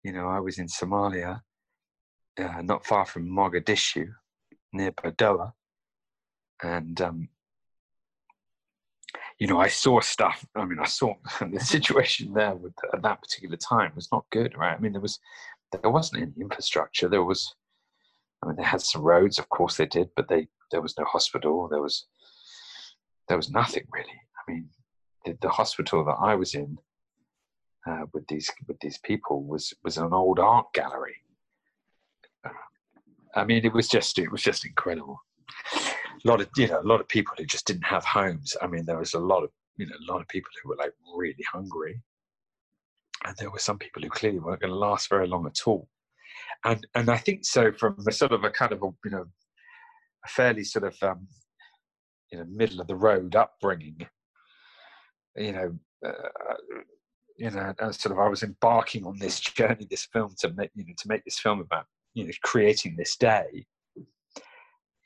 You 0.03 0.12
know, 0.12 0.29
I 0.29 0.40
was 0.40 0.59
in 0.59 0.66
Somalia, 0.66 1.40
uh, 2.38 2.62
not 2.62 2.85
far 2.85 3.07
from 3.07 3.29
Mogadishu, 3.29 4.09
near 4.72 4.92
Baidoa, 4.92 5.52
and 6.62 7.00
um, 7.00 7.29
you 9.38 9.46
know, 9.46 9.61
I 9.61 9.68
saw 9.68 10.00
stuff. 10.00 10.44
I 10.55 10.64
mean, 10.64 10.79
I 10.79 10.87
saw 10.87 11.14
the 11.40 11.61
situation 11.61 12.33
there 12.33 12.55
with, 12.55 12.72
at 12.92 13.02
that 13.02 13.20
particular 13.22 13.57
time 13.57 13.92
was 13.94 14.09
not 14.11 14.24
good, 14.31 14.57
right? 14.57 14.76
I 14.76 14.81
mean, 14.81 14.92
there 14.92 15.00
was 15.00 15.18
there 15.72 15.90
wasn't 15.90 16.22
any 16.22 16.33
infrastructure. 16.40 17.09
There 17.09 17.24
was, 17.24 17.55
I 18.42 18.46
mean, 18.46 18.57
they 18.57 18.62
had 18.62 18.81
some 18.81 19.02
roads, 19.02 19.38
of 19.38 19.48
course 19.48 19.76
they 19.76 19.87
did, 19.87 20.09
but 20.16 20.29
they 20.29 20.48
there 20.70 20.81
was 20.81 20.96
no 20.98 21.05
hospital. 21.05 21.68
There 21.68 21.83
was 21.83 22.07
there 23.29 23.37
was 23.37 23.50
nothing 23.50 23.85
really. 23.92 24.20
I 24.48 24.52
mean, 24.52 24.68
the, 25.24 25.37
the 25.42 25.48
hospital 25.48 26.05
that 26.05 26.16
I 26.20 26.35
was 26.35 26.55
in 26.55 26.79
uh, 27.87 28.07
with 28.12 28.26
these 28.29 28.50
with 28.66 28.79
these 28.81 28.98
people 28.98 29.44
was 29.44 29.74
was 29.85 29.98
an 29.98 30.12
old 30.12 30.38
art 30.38 30.72
gallery. 30.72 31.16
I 33.37 33.44
mean, 33.44 33.64
it 33.64 33.72
was 33.72 33.87
just 33.87 34.18
it 34.18 34.33
was 34.33 34.42
just 34.42 34.64
incredible. 34.64 35.20
A 35.75 36.29
lot 36.29 36.40
of 36.40 36.49
you 36.57 36.68
know 36.68 36.81
a 36.81 36.88
lot 36.88 37.01
of 37.01 37.09
people 37.09 37.35
who 37.37 37.44
just 37.44 37.66
didn't 37.66 37.85
have 37.85 38.05
homes. 38.05 38.57
I 38.62 38.66
mean, 38.66 38.87
there 38.87 38.99
was 38.99 39.14
a 39.14 39.20
lot 39.20 39.44
of 39.44 39.51
you 39.77 39.87
know 39.87 39.94
a 39.94 40.12
lot 40.12 40.22
of 40.22 40.29
people 40.29 40.51
who 40.62 40.70
were 40.70 40.77
like 40.77 40.92
really 41.16 41.44
hungry, 41.53 42.03
and 43.27 43.37
there 43.37 43.51
were 43.51 43.59
some 43.59 43.79
people 43.79 44.03
who 44.03 44.09
clearly 44.09 44.38
weren't 44.38 44.61
going 44.61 44.72
to 44.72 44.79
last 44.79 45.11
very 45.11 45.29
long 45.29 45.46
at 45.46 45.61
all. 45.66 45.87
And 46.64 46.87
and 46.94 47.11
I 47.11 47.18
think 47.18 47.44
so 47.44 47.72
from 47.72 47.96
a 48.09 48.12
sort 48.12 48.33
of 48.33 48.42
a 48.42 48.51
kind 48.51 48.72
of 48.72 48.83
a 48.83 48.90
you 49.05 49.11
know 49.11 49.27
a 50.25 50.29
fairly 50.29 50.64
sort 50.64 50.85
of 50.85 50.96
um, 51.03 51.29
you 52.33 52.38
know 52.38 52.46
middle 52.49 52.81
of 52.81 52.87
the 52.87 52.96
road 52.96 53.37
upbringing. 53.37 53.99
You 55.37 55.53
know, 55.53 55.79
uh, 56.07 56.55
you 57.37 57.51
know, 57.51 57.75
sort 57.90 58.12
of 58.12 58.18
I 58.18 58.29
was 58.29 58.42
embarking 58.42 59.05
on 59.05 59.18
this 59.18 59.38
journey, 59.59 59.87
this 59.90 60.07
film 60.11 60.35
to 60.38 60.55
make 60.55 60.70
you 60.75 60.87
know 60.87 60.94
to 60.96 61.09
make 61.09 61.25
this 61.25 61.38
film 61.38 61.61
about 61.61 61.85
you 62.16 62.24
know 62.24 62.33
creating 62.42 62.96
this 62.96 63.16
day. 63.16 63.66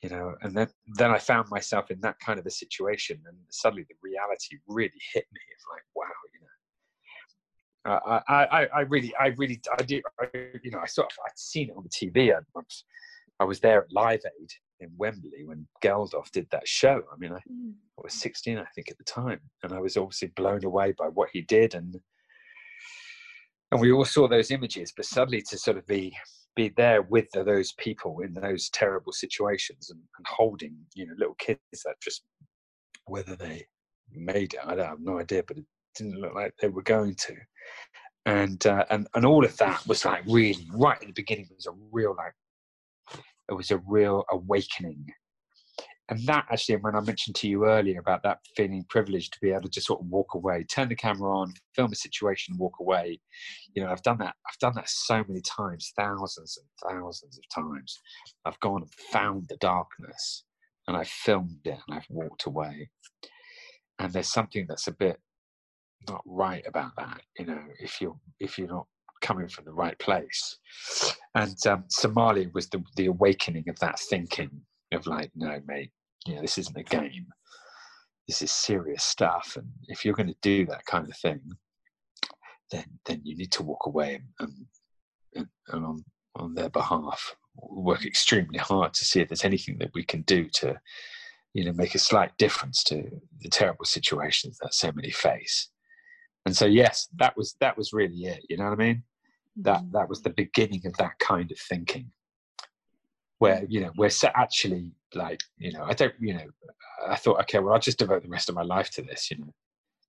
You 0.02 0.08
know, 0.08 0.34
and 0.40 0.56
then 0.56 0.68
then 0.96 1.10
I 1.10 1.18
found 1.18 1.50
myself 1.50 1.90
in 1.90 2.00
that 2.00 2.18
kind 2.20 2.38
of 2.38 2.46
a 2.46 2.50
situation, 2.50 3.20
and 3.26 3.36
suddenly 3.50 3.84
the 3.88 3.96
reality 4.02 4.56
really 4.66 5.02
hit 5.12 5.26
me. 5.30 5.40
It's 5.52 5.64
like, 5.70 5.82
wow, 5.94 6.06
you 6.32 6.40
know, 6.40 6.46
uh, 7.84 8.20
I, 8.28 8.44
I, 8.44 8.66
I 8.66 8.80
really, 8.82 9.12
I 9.20 9.28
really, 9.36 9.60
I 9.78 9.82
did, 9.82 10.02
I, 10.20 10.26
you 10.62 10.70
know, 10.70 10.78
I 10.78 10.86
sort 10.86 11.12
of, 11.12 11.18
I'd 11.26 11.38
seen 11.38 11.68
it 11.68 11.76
on 11.76 11.82
the 11.82 11.90
TV. 11.90 12.32
I, 12.34 12.60
I 13.40 13.44
was 13.44 13.60
there 13.60 13.82
at 13.82 13.92
Live 13.92 14.20
Aid 14.40 14.50
in 14.80 14.90
Wembley 14.96 15.44
when 15.44 15.66
Geldof 15.82 16.30
did 16.30 16.46
that 16.50 16.66
show. 16.66 17.02
I 17.12 17.16
mean, 17.18 17.32
I, 17.32 17.40
mm. 17.50 17.72
I, 17.98 18.02
was 18.02 18.14
16, 18.14 18.58
I 18.58 18.64
think, 18.74 18.90
at 18.90 18.98
the 18.98 19.04
time, 19.04 19.40
and 19.62 19.72
I 19.72 19.80
was 19.80 19.96
obviously 19.96 20.28
blown 20.28 20.64
away 20.64 20.94
by 20.98 21.06
what 21.08 21.30
he 21.32 21.42
did, 21.42 21.74
and 21.74 21.98
and 23.72 23.80
we 23.80 23.92
all 23.92 24.04
saw 24.04 24.26
those 24.26 24.50
images. 24.50 24.92
But 24.94 25.04
suddenly, 25.04 25.42
to 25.42 25.56
sort 25.56 25.76
of 25.76 25.86
be 25.86 26.16
be 26.60 26.74
there 26.76 27.02
with 27.02 27.26
those 27.32 27.72
people 27.72 28.20
in 28.20 28.34
those 28.34 28.68
terrible 28.70 29.12
situations 29.12 29.90
and, 29.90 30.00
and 30.18 30.26
holding, 30.26 30.76
you 30.94 31.06
know, 31.06 31.14
little 31.16 31.36
kids 31.38 31.60
that 31.84 31.94
just 32.02 32.22
whether 33.06 33.34
they 33.34 33.64
made 34.12 34.54
it, 34.54 34.60
I 34.64 34.74
don't 34.74 34.86
have 34.86 35.00
no 35.00 35.18
idea, 35.18 35.42
but 35.46 35.56
it 35.56 35.64
didn't 35.96 36.20
look 36.20 36.34
like 36.34 36.52
they 36.60 36.68
were 36.68 36.82
going 36.82 37.14
to. 37.14 37.34
And 38.26 38.64
uh, 38.66 38.84
and 38.90 39.08
and 39.14 39.24
all 39.24 39.44
of 39.44 39.56
that 39.56 39.86
was 39.86 40.04
like 40.04 40.22
really 40.26 40.68
right 40.74 41.00
at 41.00 41.06
the 41.06 41.12
beginning 41.12 41.46
it 41.50 41.56
was 41.56 41.66
a 41.66 41.72
real 41.90 42.14
like 42.14 42.34
it 43.48 43.54
was 43.54 43.70
a 43.70 43.82
real 43.88 44.24
awakening. 44.30 45.06
And 46.10 46.26
that 46.26 46.46
actually, 46.50 46.76
when 46.76 46.96
I 46.96 47.00
mentioned 47.00 47.36
to 47.36 47.48
you 47.48 47.66
earlier 47.66 48.00
about 48.00 48.24
that 48.24 48.40
feeling 48.56 48.84
privileged 48.88 49.32
to 49.32 49.40
be 49.40 49.50
able 49.50 49.62
to 49.62 49.68
just 49.68 49.86
sort 49.86 50.00
of 50.00 50.08
walk 50.08 50.34
away, 50.34 50.64
turn 50.64 50.88
the 50.88 50.96
camera 50.96 51.30
on, 51.30 51.54
film 51.76 51.92
a 51.92 51.94
situation, 51.94 52.58
walk 52.58 52.74
away. 52.80 53.20
You 53.74 53.84
know, 53.84 53.90
I've 53.90 54.02
done 54.02 54.18
that. 54.18 54.34
I've 54.48 54.58
done 54.58 54.74
that 54.74 54.88
so 54.88 55.24
many 55.28 55.40
times, 55.40 55.92
thousands 55.96 56.58
and 56.58 56.90
thousands 56.90 57.38
of 57.38 57.62
times. 57.62 57.96
I've 58.44 58.58
gone 58.58 58.82
and 58.82 58.92
found 59.12 59.46
the 59.48 59.56
darkness, 59.58 60.44
and 60.88 60.96
I've 60.96 61.08
filmed 61.08 61.60
it, 61.64 61.78
and 61.86 61.96
I've 61.96 62.06
walked 62.10 62.46
away. 62.46 62.90
And 64.00 64.12
there's 64.12 64.32
something 64.32 64.66
that's 64.68 64.88
a 64.88 64.92
bit 64.92 65.18
not 66.08 66.22
right 66.26 66.64
about 66.66 66.92
that. 66.98 67.20
You 67.38 67.46
know, 67.46 67.62
if 67.78 68.00
you're 68.00 68.18
if 68.40 68.58
you're 68.58 68.66
not 68.66 68.86
coming 69.20 69.48
from 69.48 69.64
the 69.64 69.72
right 69.72 69.98
place. 69.98 70.58
And 71.34 71.54
um, 71.66 71.84
Somalia 71.94 72.52
was 72.52 72.68
the, 72.68 72.82
the 72.96 73.06
awakening 73.06 73.68
of 73.68 73.78
that 73.80 74.00
thinking 74.00 74.50
of 74.92 75.06
like, 75.06 75.30
no, 75.36 75.60
mate, 75.66 75.90
you 76.26 76.34
know, 76.34 76.42
this 76.42 76.58
isn't 76.58 76.76
a 76.76 76.82
game. 76.82 77.26
This 78.28 78.42
is 78.42 78.52
serious 78.52 79.04
stuff. 79.04 79.56
And 79.56 79.68
if 79.88 80.04
you're 80.04 80.14
going 80.14 80.28
to 80.28 80.36
do 80.42 80.66
that 80.66 80.84
kind 80.86 81.08
of 81.08 81.16
thing, 81.16 81.40
then 82.70 82.84
then 83.06 83.20
you 83.24 83.36
need 83.36 83.52
to 83.52 83.62
walk 83.62 83.86
away 83.86 84.20
and, 84.38 84.52
and, 85.34 85.46
and 85.68 85.84
on, 85.84 86.04
on 86.36 86.54
their 86.54 86.70
behalf 86.70 87.34
work 87.56 88.04
extremely 88.04 88.58
hard 88.58 88.94
to 88.94 89.04
see 89.04 89.20
if 89.20 89.28
there's 89.28 89.44
anything 89.44 89.76
that 89.78 89.90
we 89.94 90.04
can 90.04 90.22
do 90.22 90.48
to 90.48 90.78
you 91.52 91.64
know 91.64 91.72
make 91.72 91.94
a 91.94 91.98
slight 91.98 92.36
difference 92.38 92.84
to 92.84 93.10
the 93.40 93.48
terrible 93.48 93.84
situations 93.84 94.56
that 94.58 94.72
so 94.72 94.90
many 94.92 95.10
face 95.10 95.70
and 96.46 96.56
so 96.56 96.64
yes 96.64 97.08
that 97.16 97.36
was 97.36 97.56
that 97.60 97.76
was 97.76 97.92
really 97.92 98.24
it 98.24 98.44
you 98.48 98.56
know 98.56 98.64
what 98.64 98.72
i 98.72 98.76
mean 98.76 99.02
that 99.56 99.80
mm-hmm. 99.80 99.92
that 99.92 100.08
was 100.08 100.22
the 100.22 100.30
beginning 100.30 100.80
of 100.86 100.96
that 100.96 101.18
kind 101.18 101.50
of 101.50 101.58
thinking 101.58 102.10
where 103.38 103.64
you 103.68 103.80
know 103.80 103.90
we're 103.96 104.10
actually 104.34 104.90
like 105.14 105.40
you 105.58 105.72
know 105.72 105.84
i 105.84 105.92
don't 105.92 106.14
you 106.20 106.34
know 106.34 106.46
i 107.08 107.16
thought 107.16 107.40
okay 107.40 107.58
well 107.58 107.74
i'll 107.74 107.80
just 107.80 107.98
devote 107.98 108.22
the 108.22 108.28
rest 108.28 108.48
of 108.48 108.54
my 108.54 108.62
life 108.62 108.90
to 108.90 109.02
this 109.02 109.30
you 109.30 109.38
know. 109.38 109.52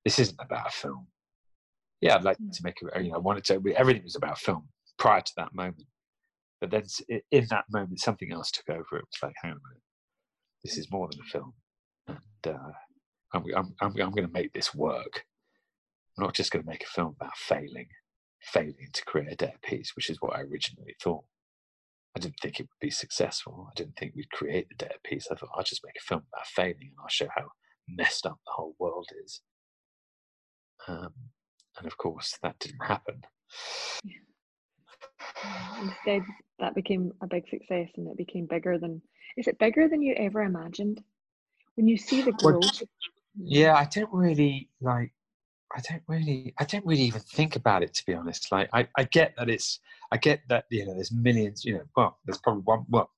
This 0.03 0.17
isn't 0.17 0.39
about 0.39 0.67
a 0.67 0.71
film. 0.71 1.07
Yeah 2.01 2.15
i'd 2.15 2.23
like 2.23 2.37
mm. 2.37 2.51
to 2.51 2.63
make 2.63 2.77
it 2.81 3.03
you 3.03 3.11
know 3.11 3.17
i 3.17 3.19
wanted 3.19 3.43
to 3.45 3.61
everything 3.75 4.03
was 4.03 4.15
about 4.15 4.39
film 4.39 4.67
prior 4.97 5.21
to 5.21 5.33
that 5.37 5.53
moment. 5.53 5.87
But 6.59 6.69
then 6.69 6.83
in 7.31 7.47
that 7.49 7.65
moment 7.71 7.99
something 7.99 8.31
else 8.31 8.51
took 8.51 8.69
over. 8.69 8.97
It 8.97 9.05
was 9.05 9.23
like 9.23 9.33
hang 9.41 9.51
on 9.51 9.57
a 9.57 9.67
minute. 9.67 9.83
This 10.63 10.77
is 10.77 10.91
more 10.91 11.09
than 11.09 11.19
a 11.21 11.29
film. 11.29 11.53
And 12.07 12.55
uh, 12.55 12.71
I'm, 13.33 13.43
I'm, 13.55 13.75
I'm, 13.81 13.93
I'm 13.99 14.11
going 14.11 14.27
to 14.27 14.33
make 14.33 14.53
this 14.53 14.75
work. 14.75 15.25
I'm 16.17 16.25
not 16.25 16.35
just 16.35 16.51
going 16.51 16.63
to 16.63 16.69
make 16.69 16.83
a 16.83 16.87
film 16.87 17.15
about 17.19 17.35
failing 17.35 17.87
failing 18.41 18.89
to 18.93 19.05
create 19.05 19.31
a 19.31 19.35
dead 19.35 19.53
piece, 19.63 19.95
which 19.95 20.09
is 20.09 20.17
what 20.19 20.35
I 20.35 20.41
originally 20.41 20.95
thought. 21.01 21.23
I 22.15 22.19
didn't 22.19 22.39
think 22.41 22.59
it 22.59 22.63
would 22.63 22.85
be 22.85 22.91
successful. 22.91 23.67
I 23.69 23.73
didn't 23.75 23.95
think 23.97 24.13
we'd 24.15 24.31
create 24.31 24.67
the 24.69 24.75
dead 24.75 24.95
piece. 25.03 25.27
I 25.31 25.35
thought 25.35 25.49
I'll 25.55 25.63
just 25.63 25.85
make 25.85 25.95
a 25.97 26.03
film 26.03 26.23
about 26.33 26.47
failing 26.47 26.75
and 26.81 26.97
I'll 27.01 27.09
show 27.09 27.27
how 27.35 27.47
messed 27.87 28.25
up 28.25 28.39
the 28.45 28.51
whole 28.53 28.75
world 28.79 29.07
is. 29.23 29.41
Um, 30.87 31.13
and 31.77 31.87
of 31.87 31.97
course, 31.97 32.37
that 32.43 32.59
didn't 32.59 32.83
happen. 32.85 33.21
Instead, 35.81 36.23
that 36.59 36.75
became 36.75 37.11
a 37.21 37.27
big 37.27 37.47
success 37.49 37.89
and 37.95 38.07
it 38.07 38.17
became 38.17 38.45
bigger 38.45 38.77
than. 38.77 39.01
Is 39.37 39.47
it 39.47 39.59
bigger 39.59 39.87
than 39.87 40.01
you 40.01 40.13
ever 40.17 40.41
imagined? 40.41 41.01
When 41.75 41.87
you 41.87 41.97
see 41.97 42.21
the 42.21 42.33
growth. 42.33 42.81
Well, 42.81 42.89
yeah, 43.37 43.75
I 43.75 43.85
don't 43.85 44.11
really 44.11 44.69
like 44.81 45.13
I 45.75 45.81
don't 45.89 46.03
really, 46.07 46.53
I 46.59 46.65
don't 46.65 46.85
really 46.85 47.03
even 47.03 47.21
think 47.21 47.55
about 47.55 47.83
it 47.83 47.93
to 47.93 48.05
be 48.05 48.13
honest. 48.13 48.51
Like, 48.51 48.69
I, 48.73 48.87
I 48.97 49.05
get 49.05 49.33
that 49.37 49.49
it's, 49.49 49.79
I 50.11 50.17
get 50.17 50.41
that 50.49 50.65
you 50.69 50.85
know, 50.85 50.93
there's 50.93 51.11
millions. 51.11 51.63
You 51.63 51.75
know, 51.75 51.83
well, 51.95 52.17
there's 52.25 52.39
probably 52.39 52.63
one. 52.63 52.85
Well, 52.89 53.09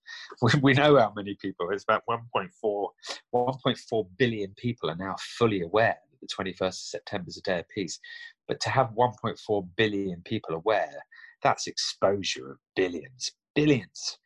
we 0.61 0.73
know 0.73 0.97
how 0.97 1.13
many 1.15 1.35
people. 1.41 1.69
It's 1.71 1.83
about 1.83 2.03
1.4, 2.07 2.87
1.4 3.33 4.07
billion 4.17 4.53
people 4.55 4.89
are 4.89 4.95
now 4.95 5.15
fully 5.19 5.61
aware 5.61 5.97
that 6.11 6.21
the 6.21 6.43
21st 6.43 6.67
of 6.67 6.73
September 6.73 7.29
is 7.29 7.37
a 7.37 7.41
day 7.41 7.59
of 7.59 7.69
peace. 7.69 7.99
But 8.47 8.59
to 8.61 8.69
have 8.69 8.91
1.4 8.91 9.67
billion 9.75 10.21
people 10.23 10.55
aware, 10.55 11.03
that's 11.41 11.67
exposure 11.67 12.51
of 12.51 12.57
billions, 12.75 13.31
billions. 13.55 14.19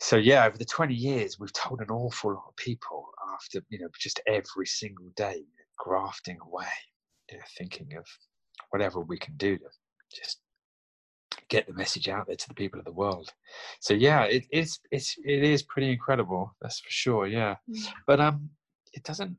So 0.00 0.16
yeah, 0.16 0.46
over 0.46 0.56
the 0.56 0.64
20 0.64 0.94
years, 0.94 1.38
we've 1.38 1.52
told 1.52 1.80
an 1.80 1.90
awful 1.90 2.34
lot 2.34 2.44
of 2.48 2.56
people 2.56 3.08
after 3.34 3.60
you 3.68 3.78
know 3.78 3.88
just 3.98 4.20
every 4.26 4.66
single 4.66 5.10
day 5.16 5.44
grafting 5.78 6.38
away, 6.46 6.66
you 7.30 7.38
know, 7.38 7.44
thinking 7.56 7.96
of 7.96 8.06
whatever 8.70 9.00
we 9.00 9.18
can 9.18 9.36
do 9.36 9.56
to 9.58 9.64
just 10.14 10.40
get 11.48 11.66
the 11.66 11.72
message 11.72 12.08
out 12.08 12.26
there 12.26 12.36
to 12.36 12.48
the 12.48 12.54
people 12.54 12.78
of 12.78 12.84
the 12.84 12.92
world. 12.92 13.32
So 13.80 13.94
yeah, 13.94 14.24
it 14.24 14.44
is 14.50 14.78
it's 14.90 15.16
it 15.24 15.42
is 15.42 15.62
pretty 15.62 15.90
incredible, 15.90 16.54
that's 16.60 16.80
for 16.80 16.90
sure. 16.90 17.26
Yeah, 17.26 17.56
mm. 17.70 17.88
but 18.06 18.20
um, 18.20 18.50
it 18.92 19.02
doesn't. 19.04 19.36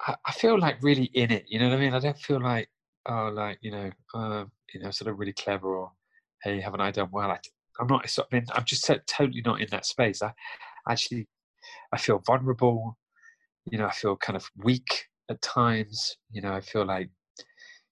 I, 0.00 0.14
I 0.24 0.32
feel 0.32 0.58
like 0.58 0.82
really 0.82 1.10
in 1.14 1.30
it. 1.30 1.44
You 1.48 1.58
know 1.58 1.68
what 1.68 1.78
I 1.78 1.80
mean? 1.80 1.94
I 1.94 2.00
don't 2.00 2.18
feel 2.18 2.40
like 2.40 2.68
oh, 3.08 3.30
like 3.34 3.58
you 3.60 3.70
know, 3.70 3.90
uh, 4.14 4.44
you 4.72 4.80
know, 4.80 4.90
sort 4.90 5.10
of 5.10 5.18
really 5.18 5.32
clever 5.32 5.76
or 5.76 5.92
hey, 6.42 6.60
haven't 6.60 6.80
I 6.80 6.90
done 6.90 7.08
well? 7.10 7.30
I, 7.30 7.38
I'm 7.80 7.86
not. 7.86 8.08
Sort 8.08 8.28
of 8.32 8.38
in, 8.38 8.46
I'm 8.52 8.64
just 8.64 8.90
totally 9.06 9.42
not 9.44 9.60
in 9.60 9.68
that 9.70 9.86
space. 9.86 10.22
I 10.22 10.32
actually, 10.88 11.26
I 11.92 11.98
feel 11.98 12.22
vulnerable 12.26 12.96
you 13.70 13.78
know 13.78 13.86
i 13.86 13.92
feel 13.92 14.16
kind 14.16 14.36
of 14.36 14.48
weak 14.56 15.06
at 15.30 15.40
times 15.42 16.16
you 16.30 16.40
know 16.40 16.52
i 16.52 16.60
feel 16.60 16.84
like 16.84 17.10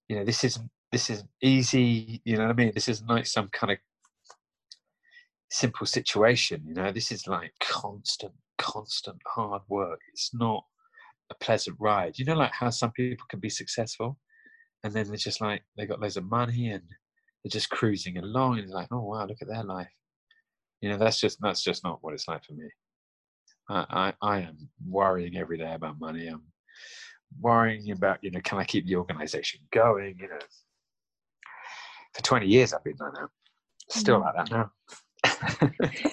you 0.09 0.17
know 0.17 0.25
this 0.25 0.45
isn't 0.45 0.71
this 0.93 1.11
isn't 1.11 1.29
easy 1.43 2.21
you 2.25 2.37
know 2.37 2.45
what 2.45 2.51
i 2.51 2.55
mean? 2.55 2.73
This 2.75 2.89
isn't 2.89 3.09
like 3.09 3.27
some 3.27 3.49
kind 3.49 3.73
of 3.73 3.79
simple 5.51 5.87
situation 5.87 6.63
you 6.67 6.75
know? 6.75 6.93
This 6.93 7.11
is 7.13 7.27
like 7.27 7.53
constant 7.61 8.33
constant 8.59 9.19
hard 9.27 9.63
work. 9.69 9.99
It's 10.13 10.31
not 10.33 10.65
a 11.31 11.35
pleasant 11.35 11.77
ride. 11.79 12.19
You 12.19 12.25
know 12.25 12.37
like 12.37 12.53
how 12.53 12.71
some 12.71 12.93
people 12.93 13.27
can 13.29 13.41
be 13.41 13.51
successful 13.51 14.19
and 14.85 14.93
then 14.93 15.09
they're 15.09 15.17
just 15.17 15.41
like 15.41 15.63
they 15.77 15.87
got 15.87 16.01
loads 16.01 16.17
of 16.17 16.25
money 16.25 16.71
and 16.71 16.83
they're 17.43 17.51
just 17.51 17.71
cruising 17.71 18.17
along 18.19 18.55
and 18.55 18.65
it's 18.65 18.73
like 18.73 18.89
oh 18.93 19.03
wow 19.03 19.27
look 19.27 19.43
at 19.43 19.49
their 19.49 19.65
life. 19.65 19.89
You 20.81 20.91
know 20.91 20.99
that's 20.99 21.21
just 21.21 21.39
that's 21.41 21.63
just 21.63 21.85
not 21.85 21.99
what 22.01 22.15
it's 22.15 22.29
like 22.29 22.45
for 22.45 22.55
me 22.55 22.69
I, 23.69 24.13
I, 24.23 24.37
I 24.37 24.39
am 24.41 24.57
worrying 24.87 25.37
every 25.37 25.59
day 25.59 25.73
about 25.75 25.99
money. 26.01 26.29
I'm 26.29 26.43
worrying 27.41 27.91
about, 27.91 28.23
you 28.23 28.31
know, 28.31 28.41
can 28.41 28.59
I 28.59 28.65
keep 28.65 28.87
the 28.87 28.97
organization 28.97 29.61
going? 29.73 30.17
You 30.19 30.29
know, 30.29 30.39
for 32.15 32.23
20 32.23 32.47
years 32.47 32.73
I've 32.73 32.85
been 32.85 32.97
like 32.99 33.13
that. 33.15 33.29
Still 33.91 34.21
mm. 34.21 34.25
like 34.25 34.35
that 34.37 34.51
now. 34.51 34.71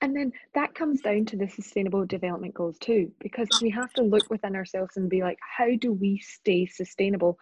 and 0.00 0.16
then 0.16 0.32
that 0.54 0.74
comes 0.74 1.00
down 1.00 1.24
to 1.26 1.36
the 1.36 1.48
sustainable 1.48 2.04
development 2.06 2.54
goals 2.54 2.78
too, 2.78 3.10
because 3.20 3.48
we 3.62 3.70
have 3.70 3.92
to 3.94 4.02
look 4.02 4.28
within 4.30 4.54
ourselves 4.54 4.96
and 4.96 5.10
be 5.10 5.22
like, 5.22 5.38
how 5.56 5.68
do 5.78 5.92
we 5.92 6.18
stay 6.18 6.66
sustainable? 6.66 7.38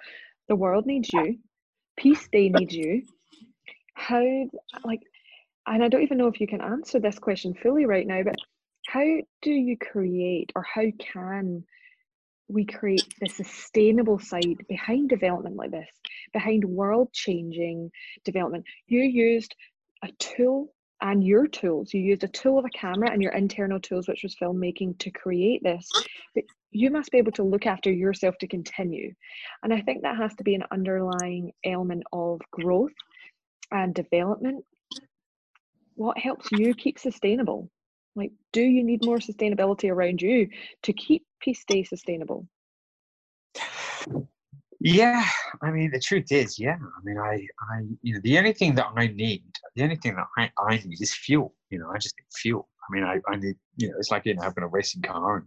The 0.49 0.57
world 0.57 0.87
needs 0.87 1.13
you, 1.13 1.39
Peace 1.97 2.29
Day 2.31 2.49
needs 2.55 2.75
you. 2.75 3.03
How, 3.95 4.23
like, 4.85 5.01
and 5.67 5.83
I 5.83 5.89
don't 5.89 6.03
even 6.03 6.19
know 6.19 6.29
if 6.29 6.41
you 6.41 6.47
can 6.47 6.61
answer 6.61 7.01
this 7.01 7.19
question 7.19 7.55
fully 7.55 7.87
right 7.87 8.07
now, 8.07 8.23
but 8.23 8.37
how 8.97 9.05
do 9.43 9.51
you 9.51 9.77
create 9.77 10.53
or 10.57 10.63
how 10.63 10.87
can 10.99 11.65
we 12.49 12.65
create 12.65 13.15
the 13.21 13.29
sustainable 13.29 14.19
side 14.19 14.65
behind 14.69 15.11
development 15.11 15.57
like 15.57 15.71
this, 15.71 15.91
behind 16.33 16.65
world 16.65 17.13
changing 17.13 17.91
development? 18.25 18.65
You 18.87 19.01
used 19.01 19.55
a 20.03 20.09
tool 20.19 20.73
and 21.03 21.23
your 21.23 21.47
tools. 21.47 21.93
You 21.93 22.01
used 22.01 22.25
a 22.25 22.29
tool 22.29 22.59
of 22.59 22.65
a 22.65 22.71
camera 22.71 23.11
and 23.11 23.21
your 23.21 23.33
internal 23.33 23.81
tools, 23.81 24.09
which 24.09 24.23
was 24.23 24.35
filmmaking, 24.35 24.99
to 25.01 25.11
create 25.11 25.63
this. 25.63 25.87
But 26.35 26.45
you 26.71 26.91
must 26.91 27.11
be 27.11 27.19
able 27.19 27.33
to 27.33 27.43
look 27.43 27.67
after 27.67 27.93
yourself 27.93 28.39
to 28.39 28.49
continue. 28.49 29.13
And 29.63 29.75
I 29.75 29.83
think 29.83 30.03
that 30.03 30.17
has 30.17 30.35
to 30.37 30.45
be 30.45 30.55
an 30.55 30.65
underlying 30.71 31.53
element 31.67 32.05
of 32.15 32.41
growth 32.51 32.93
and 33.71 33.95
development 33.95 34.65
what 35.97 36.19
helps 36.19 36.53
you 36.53 36.75
keep 36.75 36.99
sustainable? 36.99 37.71
Like, 38.17 38.33
do 38.53 38.63
you 38.63 38.83
need 38.83 39.05
more 39.05 39.19
sustainability 39.19 39.91
around 39.91 40.23
you 40.23 40.49
to 40.83 40.93
keep 40.93 41.25
Peace 41.41 41.65
Day 41.69 41.85
sustainable? 41.85 42.49
Yeah, 44.81 45.25
I 45.63 45.71
mean, 45.71 45.91
the 45.91 46.01
truth 46.01 46.33
is, 46.33 46.59
yeah. 46.59 46.77
I 46.77 47.05
mean, 47.05 47.19
I, 47.19 47.35
I, 47.35 47.83
you 48.03 48.15
know, 48.15 48.21
the 48.23 48.39
only 48.39 48.53
thing 48.53 48.75
that 48.77 48.89
I 48.97 49.09
need, 49.09 49.45
the 49.75 49.83
only 49.83 49.97
thing 49.97 50.17
that 50.17 50.27
I, 50.39 50.51
I 50.59 50.77
need 50.77 51.01
is 51.01 51.15
fuel. 51.15 51.55
You 51.71 51.79
know, 51.79 51.91
I 51.91 51.99
just 51.99 52.15
need 52.19 52.27
fuel. 52.35 52.69
I 52.89 52.95
mean, 52.95 53.05
I, 53.05 53.21
I 53.31 53.37
need, 53.37 53.57
you 53.77 53.89
know, 53.89 53.95
it's 53.99 54.11
like 54.11 54.27
you 54.27 54.35
know 54.35 54.43
having 54.43 54.65
a 54.65 54.69
racing 54.69 55.03
car, 55.03 55.39
and 55.39 55.47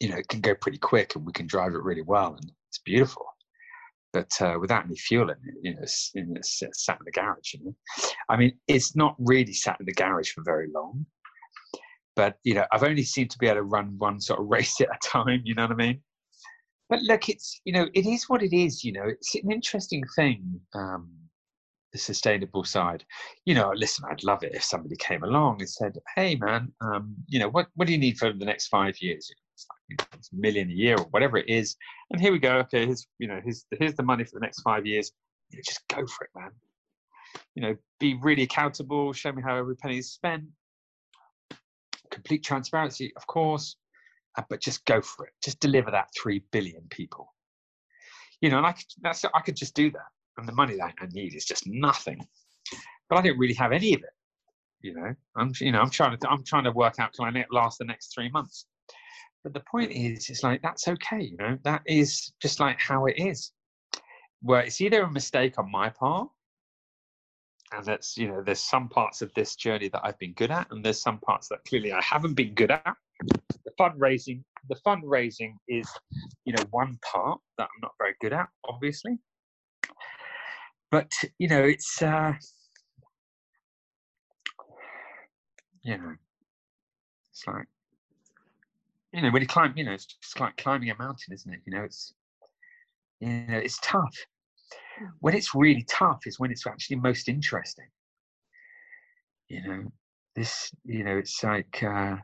you 0.00 0.08
know, 0.08 0.16
it 0.16 0.28
can 0.28 0.40
go 0.40 0.54
pretty 0.54 0.78
quick, 0.78 1.14
and 1.14 1.26
we 1.26 1.32
can 1.32 1.46
drive 1.46 1.74
it 1.74 1.82
really 1.82 2.02
well, 2.02 2.34
and 2.34 2.50
it's 2.68 2.78
beautiful 2.78 3.26
but 4.14 4.30
uh, 4.40 4.56
without 4.60 4.84
any 4.84 4.96
fuel 4.96 5.28
in 5.28 5.36
it, 5.44 5.54
you 5.60 5.74
know, 5.74 5.80
it's, 5.82 6.12
it's, 6.14 6.62
it's 6.62 6.86
sat 6.86 6.98
in 7.00 7.04
the 7.04 7.10
garage. 7.10 7.52
You 7.52 7.64
know, 7.64 7.74
I 8.30 8.36
mean, 8.36 8.56
it's 8.68 8.96
not 8.96 9.16
really 9.18 9.52
sat 9.52 9.76
in 9.80 9.86
the 9.86 9.92
garage 9.92 10.30
for 10.30 10.42
very 10.44 10.68
long, 10.72 11.04
but 12.14 12.38
you 12.44 12.54
know, 12.54 12.64
I've 12.72 12.84
only 12.84 13.02
seemed 13.02 13.30
to 13.32 13.38
be 13.38 13.48
able 13.48 13.56
to 13.56 13.62
run 13.64 13.96
one 13.98 14.20
sort 14.20 14.40
of 14.40 14.46
race 14.48 14.80
at 14.80 14.88
a 14.88 14.98
time. 15.06 15.42
You 15.44 15.56
know 15.56 15.64
what 15.64 15.72
I 15.72 15.74
mean? 15.74 16.00
But 16.88 17.02
look, 17.02 17.28
it's 17.28 17.60
you 17.64 17.72
know, 17.72 17.88
it 17.92 18.06
is 18.06 18.28
what 18.28 18.42
it 18.42 18.56
is. 18.56 18.84
You 18.84 18.92
know, 18.92 19.04
it's 19.06 19.34
an 19.34 19.50
interesting 19.50 20.04
thing. 20.16 20.60
Um, 20.74 21.10
the 21.92 21.98
sustainable 21.98 22.64
side. 22.64 23.04
You 23.44 23.54
know, 23.54 23.72
listen, 23.74 24.04
I'd 24.10 24.24
love 24.24 24.42
it 24.42 24.54
if 24.54 24.64
somebody 24.64 24.96
came 24.96 25.24
along 25.24 25.60
and 25.60 25.68
said, 25.68 25.96
"Hey, 26.14 26.36
man, 26.36 26.72
um, 26.80 27.14
you 27.26 27.38
know, 27.40 27.48
what 27.48 27.68
what 27.74 27.86
do 27.86 27.92
you 27.92 27.98
need 27.98 28.18
for 28.18 28.32
the 28.32 28.44
next 28.44 28.68
five 28.68 28.96
years? 29.00 29.30
Million 30.32 30.70
a 30.70 30.72
year 30.72 30.96
or 30.96 31.04
whatever 31.10 31.36
it 31.36 31.48
is, 31.48 31.76
and 32.10 32.20
here 32.20 32.32
we 32.32 32.38
go. 32.38 32.56
Okay, 32.58 32.86
here's 32.86 33.06
you 33.18 33.28
know, 33.28 33.40
here's 33.44 33.66
here's 33.78 33.94
the 33.94 34.02
money 34.02 34.24
for 34.24 34.32
the 34.34 34.40
next 34.40 34.60
five 34.62 34.86
years. 34.86 35.12
You 35.50 35.58
know, 35.58 35.62
just 35.66 35.86
go 35.88 36.06
for 36.06 36.24
it, 36.24 36.30
man. 36.34 36.50
You 37.54 37.62
know, 37.62 37.76
be 38.00 38.18
really 38.22 38.44
accountable. 38.44 39.12
Show 39.12 39.32
me 39.32 39.42
how 39.42 39.56
every 39.56 39.76
penny 39.76 39.98
is 39.98 40.12
spent. 40.12 40.44
Complete 42.10 42.42
transparency, 42.42 43.12
of 43.16 43.26
course, 43.26 43.76
uh, 44.38 44.42
but 44.48 44.60
just 44.60 44.84
go 44.86 45.02
for 45.02 45.26
it. 45.26 45.32
Just 45.44 45.60
deliver 45.60 45.90
that 45.90 46.08
three 46.20 46.42
billion 46.50 46.86
people. 46.90 47.34
You 48.40 48.50
know, 48.50 48.58
and 48.58 48.66
I 48.66 48.72
could, 48.72 48.86
that's 49.02 49.24
I 49.24 49.40
could 49.40 49.56
just 49.56 49.74
do 49.74 49.90
that 49.90 50.08
and 50.36 50.48
the 50.48 50.52
money 50.52 50.76
that 50.76 50.94
I 51.00 51.06
need 51.12 51.34
is 51.34 51.44
just 51.44 51.66
nothing. 51.66 52.26
But 53.08 53.18
I 53.18 53.22
don't 53.22 53.38
really 53.38 53.54
have 53.54 53.72
any 53.72 53.94
of 53.94 54.02
it. 54.02 54.10
You 54.80 54.94
know, 54.94 55.14
I'm 55.36 55.52
you 55.60 55.72
know 55.72 55.80
I'm 55.80 55.90
trying 55.90 56.18
to 56.18 56.28
I'm 56.28 56.44
trying 56.44 56.64
to 56.64 56.72
work 56.72 56.98
out 56.98 57.12
can 57.14 57.36
I 57.36 57.44
last 57.50 57.78
the 57.78 57.84
next 57.84 58.14
three 58.14 58.30
months. 58.30 58.66
But 59.44 59.52
the 59.52 59.62
point 59.70 59.92
is, 59.92 60.30
it's 60.30 60.42
like 60.42 60.62
that's 60.62 60.88
okay. 60.88 61.22
You 61.22 61.36
know, 61.36 61.58
that 61.64 61.82
is 61.86 62.32
just 62.40 62.60
like 62.60 62.80
how 62.80 63.06
it 63.06 63.16
is. 63.18 63.52
Where 64.40 64.62
it's 64.62 64.80
either 64.80 65.02
a 65.02 65.10
mistake 65.10 65.58
on 65.58 65.70
my 65.70 65.90
part, 65.90 66.28
and 67.72 67.84
that's 67.84 68.16
you 68.16 68.28
know 68.28 68.42
there's 68.42 68.60
some 68.60 68.88
parts 68.88 69.22
of 69.22 69.32
this 69.34 69.54
journey 69.54 69.88
that 69.88 70.00
I've 70.02 70.18
been 70.18 70.32
good 70.32 70.50
at, 70.50 70.66
and 70.70 70.84
there's 70.84 71.00
some 71.00 71.18
parts 71.18 71.48
that 71.48 71.64
clearly 71.68 71.92
I 71.92 72.02
haven't 72.02 72.34
been 72.34 72.54
good 72.54 72.70
at. 72.70 72.96
The 73.20 73.70
fundraising, 73.78 74.42
the 74.68 74.76
fundraising 74.84 75.52
is 75.68 75.88
you 76.44 76.54
know 76.54 76.64
one 76.70 76.98
part 77.12 77.38
that 77.58 77.64
I'm 77.64 77.80
not 77.82 77.92
very 78.00 78.14
good 78.20 78.32
at, 78.32 78.48
obviously 78.66 79.18
but 80.94 81.10
you 81.38 81.48
know 81.48 81.60
it's 81.64 82.00
uh 82.02 82.32
you 85.82 85.98
know 85.98 86.14
it's 87.32 87.44
like 87.48 87.66
you 89.14 89.22
know 89.22 89.30
when 89.30 89.42
you 89.42 89.48
climb 89.48 89.72
you 89.76 89.84
know 89.84 89.92
it's 89.92 90.06
just 90.06 90.40
like 90.40 90.56
climbing 90.56 90.90
a 90.90 90.96
mountain 90.96 91.32
isn't 91.32 91.52
it? 91.52 91.60
You 91.66 91.74
know 91.74 91.84
it's 91.84 92.12
you 93.20 93.28
know 93.48 93.58
it's 93.58 93.78
tough. 93.82 94.14
When 95.20 95.34
it's 95.34 95.54
really 95.54 95.84
tough 95.88 96.26
is 96.26 96.38
when 96.38 96.50
it's 96.50 96.66
actually 96.66 96.96
most 96.96 97.28
interesting. 97.28 97.88
You 99.48 99.62
know 99.66 99.84
this 100.34 100.72
you 100.84 101.04
know 101.04 101.16
it's 101.16 101.42
like 101.44 101.82
uh 101.82 102.16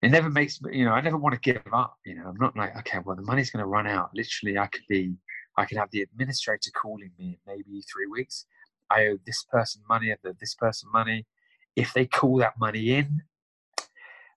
it 0.00 0.10
never 0.10 0.30
makes 0.30 0.58
you 0.70 0.86
know 0.86 0.92
i 0.92 1.02
never 1.02 1.18
want 1.18 1.34
to 1.34 1.40
give 1.40 1.62
up 1.72 1.98
you 2.06 2.14
know. 2.14 2.24
I'm 2.26 2.38
not 2.40 2.56
like 2.56 2.74
okay 2.78 2.98
well 3.04 3.14
the 3.14 3.22
money's 3.22 3.50
going 3.50 3.62
to 3.62 3.66
run 3.66 3.86
out. 3.86 4.10
Literally 4.14 4.58
i 4.58 4.66
could 4.66 4.86
be 4.88 5.14
I 5.58 5.64
can 5.66 5.78
have 5.78 5.90
the 5.90 6.02
administrator 6.02 6.70
calling 6.74 7.10
me 7.18 7.38
in 7.46 7.54
maybe 7.54 7.82
three 7.82 8.06
weeks. 8.06 8.46
I 8.90 9.06
owe 9.08 9.18
this 9.26 9.44
person 9.50 9.82
money, 9.88 10.12
I 10.12 10.16
owe 10.26 10.32
this 10.40 10.54
person 10.54 10.88
money. 10.92 11.26
If 11.76 11.92
they 11.92 12.06
call 12.06 12.38
that 12.38 12.58
money 12.58 12.94
in, 12.94 13.22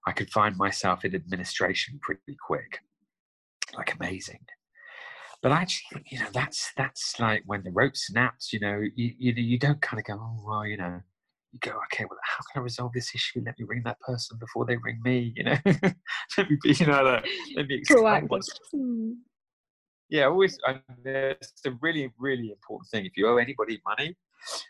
I 0.05 0.11
could 0.11 0.29
find 0.29 0.55
myself 0.57 1.03
in 1.03 1.15
administration 1.15 1.99
pretty 2.01 2.37
quick. 2.45 2.79
Like 3.75 3.95
amazing. 3.95 4.45
But 5.41 5.51
I 5.51 5.61
actually, 5.61 6.03
you 6.07 6.19
know, 6.19 6.27
that's 6.33 6.71
that's 6.77 7.19
like 7.19 7.43
when 7.45 7.63
the 7.63 7.71
rope 7.71 7.95
snaps. 7.95 8.53
You 8.53 8.59
know, 8.59 8.81
you 8.95 9.13
you, 9.17 9.33
you 9.33 9.59
don't 9.59 9.81
kind 9.81 9.99
of 9.99 10.05
go, 10.05 10.13
oh 10.13 10.43
well, 10.45 10.65
you 10.65 10.77
know, 10.77 11.01
you 11.51 11.59
go, 11.59 11.79
okay, 11.85 12.05
well, 12.05 12.19
how 12.23 12.43
can 12.51 12.61
I 12.61 12.63
resolve 12.63 12.93
this 12.93 13.13
issue? 13.13 13.41
Let 13.45 13.59
me 13.59 13.65
ring 13.65 13.83
that 13.85 13.99
person 13.99 14.37
before 14.39 14.65
they 14.65 14.77
ring 14.77 14.99
me. 15.03 15.33
You 15.35 15.43
know, 15.43 15.57
let 15.65 16.49
me 16.49 16.57
be, 16.61 16.73
you 16.73 16.85
know, 16.85 17.21
let 17.55 17.67
me 17.67 17.75
explain 17.75 18.25
what's, 18.27 18.49
hmm 18.71 19.11
yeah, 20.09 20.25
always. 20.25 20.57
And 20.67 20.81
it's 21.05 21.65
a 21.65 21.71
really, 21.81 22.11
really 22.17 22.51
important 22.51 22.89
thing. 22.91 23.05
If 23.05 23.17
you 23.17 23.27
owe 23.27 23.37
anybody 23.37 23.81
money, 23.85 24.15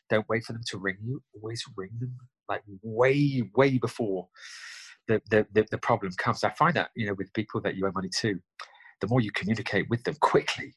don't 0.10 0.28
wait 0.30 0.44
for 0.46 0.54
them 0.54 0.62
to 0.68 0.78
ring 0.78 0.98
you. 1.04 1.22
Always 1.36 1.64
ring 1.76 1.92
them 2.00 2.16
like 2.48 2.64
way, 2.82 3.50
way 3.56 3.78
before 3.78 4.30
the, 5.08 5.22
the, 5.30 5.46
the, 5.54 5.66
the 5.72 5.78
problem 5.78 6.12
comes. 6.18 6.44
I 6.44 6.52
find 6.52 6.74
that, 6.76 6.90
you 6.96 7.08
know, 7.08 7.14
with 7.14 7.34
people 7.34 7.62
that 7.62 7.76
you 7.76 7.86
owe 7.86 7.92
money 7.92 8.10
to, 8.20 8.40
the 9.02 9.08
more 9.08 9.22
you 9.22 9.32
communicate 9.32 9.90
with 9.90 10.04
them 10.04 10.16
quickly 10.22 10.74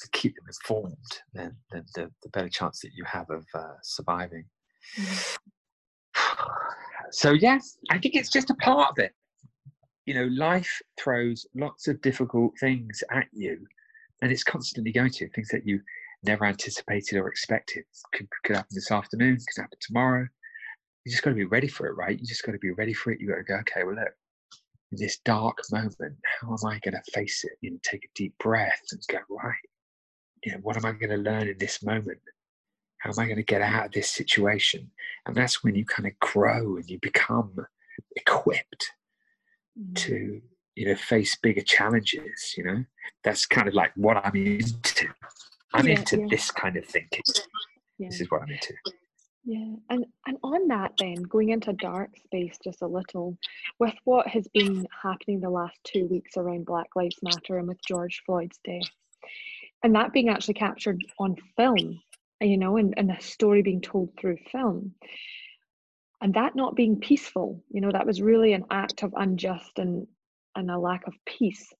to 0.00 0.08
keep 0.12 0.34
them 0.36 0.46
informed, 0.46 0.96
then, 1.34 1.56
then 1.72 1.84
the, 1.94 2.10
the 2.22 2.28
better 2.30 2.48
chance 2.48 2.80
that 2.80 2.90
you 2.94 3.04
have 3.04 3.28
of 3.30 3.44
uh, 3.54 3.74
surviving. 3.82 4.44
Mm-hmm. 4.98 5.36
So, 7.12 7.32
yes, 7.32 7.76
I 7.90 7.98
think 7.98 8.14
it's 8.14 8.30
just 8.30 8.50
a 8.50 8.54
part 8.54 8.92
of 8.92 8.98
it 8.98 9.12
you 10.10 10.14
know, 10.14 10.26
life 10.34 10.80
throws 10.98 11.46
lots 11.54 11.86
of 11.86 12.02
difficult 12.02 12.52
things 12.58 13.04
at 13.12 13.26
you, 13.32 13.64
and 14.22 14.32
it's 14.32 14.42
constantly 14.42 14.90
going 14.90 15.10
to 15.10 15.28
things 15.28 15.48
that 15.50 15.64
you 15.64 15.80
never 16.24 16.44
anticipated 16.44 17.16
or 17.16 17.28
expected. 17.28 17.84
Could, 18.12 18.26
could 18.42 18.56
happen 18.56 18.74
this 18.74 18.90
afternoon, 18.90 19.36
could 19.36 19.62
happen 19.62 19.78
tomorrow. 19.80 20.26
You 21.10 21.14
just 21.14 21.24
got 21.24 21.30
to 21.30 21.36
be 21.36 21.44
ready 21.44 21.66
for 21.66 21.88
it, 21.88 21.96
right? 21.96 22.16
You 22.16 22.24
just 22.24 22.44
got 22.44 22.52
to 22.52 22.58
be 22.58 22.70
ready 22.70 22.92
for 22.92 23.10
it. 23.10 23.20
You 23.20 23.26
got 23.26 23.38
to 23.38 23.42
go, 23.42 23.56
okay, 23.56 23.82
well, 23.82 23.96
look, 23.96 24.12
this 24.92 25.18
dark 25.24 25.58
moment, 25.72 26.14
how 26.40 26.50
am 26.50 26.64
I 26.64 26.78
going 26.78 26.94
to 26.94 27.12
face 27.12 27.42
it? 27.42 27.54
You 27.62 27.72
know, 27.72 27.78
take 27.82 28.04
a 28.04 28.08
deep 28.14 28.32
breath 28.38 28.80
and 28.92 29.00
go, 29.10 29.18
right, 29.28 29.56
you 30.44 30.52
know, 30.52 30.58
what 30.62 30.76
am 30.76 30.84
I 30.84 30.92
going 30.92 31.10
to 31.10 31.16
learn 31.16 31.48
in 31.48 31.58
this 31.58 31.82
moment? 31.82 32.20
How 32.98 33.10
am 33.10 33.18
I 33.18 33.24
going 33.24 33.38
to 33.38 33.42
get 33.42 33.60
out 33.60 33.86
of 33.86 33.92
this 33.92 34.08
situation? 34.08 34.88
And 35.26 35.34
that's 35.34 35.64
when 35.64 35.74
you 35.74 35.84
kind 35.84 36.06
of 36.06 36.16
grow 36.20 36.76
and 36.76 36.88
you 36.88 37.00
become 37.02 37.56
equipped 38.14 38.92
mm. 39.76 39.92
to 39.96 40.40
you 40.76 40.86
know 40.86 40.94
face 40.94 41.36
bigger 41.42 41.60
challenges 41.62 42.54
you 42.56 42.64
know 42.64 42.84
that's 43.24 43.44
kind 43.44 43.68
of 43.68 43.74
like 43.74 43.90
what 43.96 44.16
i'm 44.24 44.34
into 44.34 45.08
i'm 45.74 45.86
yeah, 45.86 45.98
into 45.98 46.20
yeah. 46.20 46.26
this 46.30 46.50
kind 46.50 46.76
of 46.76 46.86
thinking 46.86 47.22
yeah. 47.98 48.08
this 48.08 48.20
is 48.20 48.30
what 48.30 48.42
i'm 48.42 48.50
into 48.50 48.72
yeah 49.44 49.74
and 49.88 50.04
and 50.26 50.36
on 50.42 50.68
that 50.68 50.92
then 50.98 51.14
going 51.22 51.48
into 51.48 51.72
dark 51.74 52.10
space 52.24 52.58
just 52.62 52.82
a 52.82 52.86
little 52.86 53.36
with 53.78 53.94
what 54.04 54.26
has 54.26 54.46
been 54.48 54.86
happening 55.02 55.40
the 55.40 55.48
last 55.48 55.78
two 55.84 56.06
weeks 56.06 56.36
around 56.36 56.66
black 56.66 56.88
lives 56.94 57.16
matter 57.22 57.58
and 57.58 57.66
with 57.66 57.78
george 57.86 58.22
floyd's 58.26 58.58
death 58.64 58.90
and 59.82 59.94
that 59.94 60.12
being 60.12 60.28
actually 60.28 60.54
captured 60.54 61.02
on 61.18 61.36
film 61.56 62.00
you 62.40 62.58
know 62.58 62.76
and, 62.76 62.94
and 62.96 63.10
a 63.10 63.20
story 63.20 63.62
being 63.62 63.80
told 63.80 64.10
through 64.18 64.36
film 64.52 64.94
and 66.20 66.34
that 66.34 66.54
not 66.54 66.76
being 66.76 67.00
peaceful 67.00 67.62
you 67.70 67.80
know 67.80 67.90
that 67.90 68.06
was 68.06 68.20
really 68.20 68.52
an 68.52 68.64
act 68.70 69.02
of 69.02 69.14
unjust 69.16 69.78
and 69.78 70.06
and 70.54 70.70
a 70.70 70.78
lack 70.78 71.06
of 71.06 71.14
peace 71.24 71.72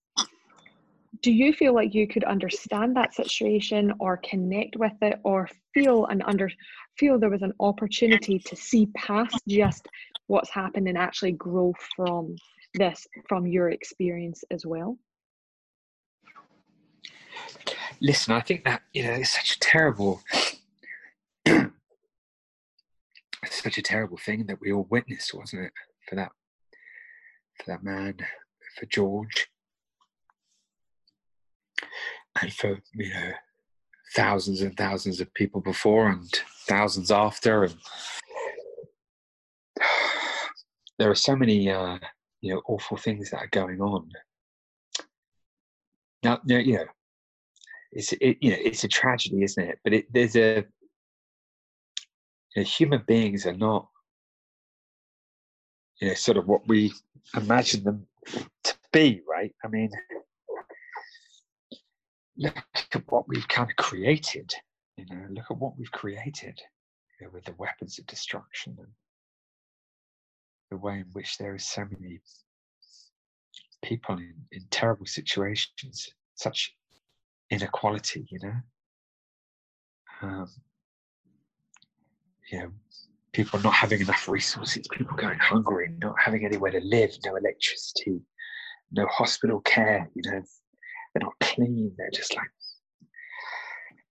do 1.23 1.33
you 1.33 1.53
feel 1.53 1.75
like 1.75 1.95
you 1.95 2.07
could 2.07 2.25
understand 2.25 2.97
that 2.97 3.15
situation 3.15 3.93
or 4.01 4.17
connect 4.19 4.77
with 4.77 4.93
it 5.03 5.21
or 5.23 5.49
feel 5.75 6.07
and 6.07 6.23
under 6.27 6.51
feel 6.99 7.19
there 7.19 7.31
was 7.31 7.43
an 7.43 7.53
opportunity 7.61 8.39
to 8.39 8.57
see 8.57 8.87
past 8.97 9.37
just 9.49 9.87
what's 10.27 10.51
happened 10.51 10.89
and 10.89 10.99
actually 10.99 11.33
grow 11.33 11.73
from 11.97 12.35
this 12.75 13.07
from 13.29 13.47
your 13.47 13.71
experience 13.71 14.45
as 14.51 14.65
well? 14.65 14.99
Listen 18.01 18.33
i 18.35 18.41
think 18.41 18.65
that 18.65 18.83
you 18.95 19.03
know 19.03 19.13
it's 19.13 19.35
such 19.35 19.57
a 19.57 19.61
terrible 19.61 20.23
such 23.47 23.77
a 23.79 23.83
terrible 23.83 24.17
thing 24.17 24.47
that 24.47 24.59
we 24.61 24.73
all 24.73 24.87
witnessed 24.91 25.35
wasn't 25.35 25.63
it 25.63 25.73
for 26.09 26.15
that 26.17 26.31
for 27.59 27.65
that 27.67 27.83
man 27.83 28.17
for 28.79 28.87
george 28.87 29.51
and 32.41 32.53
for 32.53 32.81
you 32.95 33.13
know 33.13 33.33
thousands 34.15 34.63
and 34.63 34.77
thousands 34.77 35.21
of 35.21 35.33
people 35.35 35.61
before 35.61 36.09
and 36.09 36.29
thousands 36.67 37.11
after 37.11 37.65
and 37.65 37.77
there 40.99 41.11
are 41.11 41.15
so 41.15 41.37
many 41.37 41.71
uh, 41.71 41.99
you 42.41 42.55
know 42.55 42.63
awful 42.67 42.97
things 42.97 43.31
that 43.31 43.39
are 43.39 43.49
going 43.49 43.81
on. 43.81 44.09
Now 46.23 46.41
you 46.45 46.75
know 46.75 46.85
it's 47.93 48.13
it, 48.13 48.39
you 48.41 48.51
know 48.51 48.59
it's 48.61 48.85
a 48.85 48.89
tragedy 48.89 49.43
isn't 49.43 49.63
it? 49.63 49.79
But 49.85 49.95
it, 49.95 50.13
there's 50.13 50.37
a 50.37 50.65
you 52.55 52.63
know, 52.63 52.63
human 52.63 53.03
beings 53.07 53.47
are 53.47 53.57
not 53.57 53.89
you 56.01 56.09
know 56.09 56.15
sort 56.15 56.37
of 56.37 56.47
what 56.47 56.67
we 56.69 56.93
imagine 57.35 57.85
them 57.85 58.07
to 58.65 58.75
be 58.93 59.23
right? 59.29 59.55
I 59.65 59.69
mean 59.69 59.91
look 62.41 62.57
at 62.95 63.03
what 63.13 63.29
we've 63.29 63.49
kind 63.49 63.71
of 63.71 63.77
created. 63.77 64.53
You 64.97 65.07
know, 65.11 65.27
look 65.31 65.47
at 65.51 65.59
what 65.59 65.79
we've 65.79 65.93
created 65.93 66.61
you 67.21 67.27
know, 67.27 67.33
with 67.33 67.45
the 67.45 67.55
weapons 67.59 67.99
of 67.99 68.07
destruction 68.07 68.75
and 68.79 68.89
the 70.71 70.77
way 70.77 70.95
in 70.95 71.07
which 71.13 71.39
there 71.39 71.55
is 71.55 71.67
so 71.67 71.85
many 71.91 72.21
people 73.83 74.17
in, 74.17 74.35
in 74.53 74.63
terrible 74.71 75.07
situations, 75.07 76.09
such 76.35 76.75
inequality, 77.51 78.27
you 78.31 78.39
know. 78.43 78.55
Um, 80.23 80.49
you 82.51 82.59
know, 82.59 82.71
people 83.33 83.61
not 83.61 83.75
having 83.75 84.01
enough 84.01 84.29
resources, 84.29 84.87
people 84.93 85.17
going 85.17 85.39
hungry, 85.39 85.91
not 85.99 86.15
having 86.19 86.45
anywhere 86.45 86.73
to 86.73 86.81
live, 86.81 87.11
no 87.25 87.37
electricity, 87.37 88.21
no 88.93 89.07
hospital 89.07 89.61
care, 89.61 90.11
you 90.15 90.31
know, 90.31 90.43
they're 91.15 91.23
not 91.23 91.39
clean. 91.41 91.93
They're 91.97 92.11
just 92.13 92.37
like, 92.37 92.49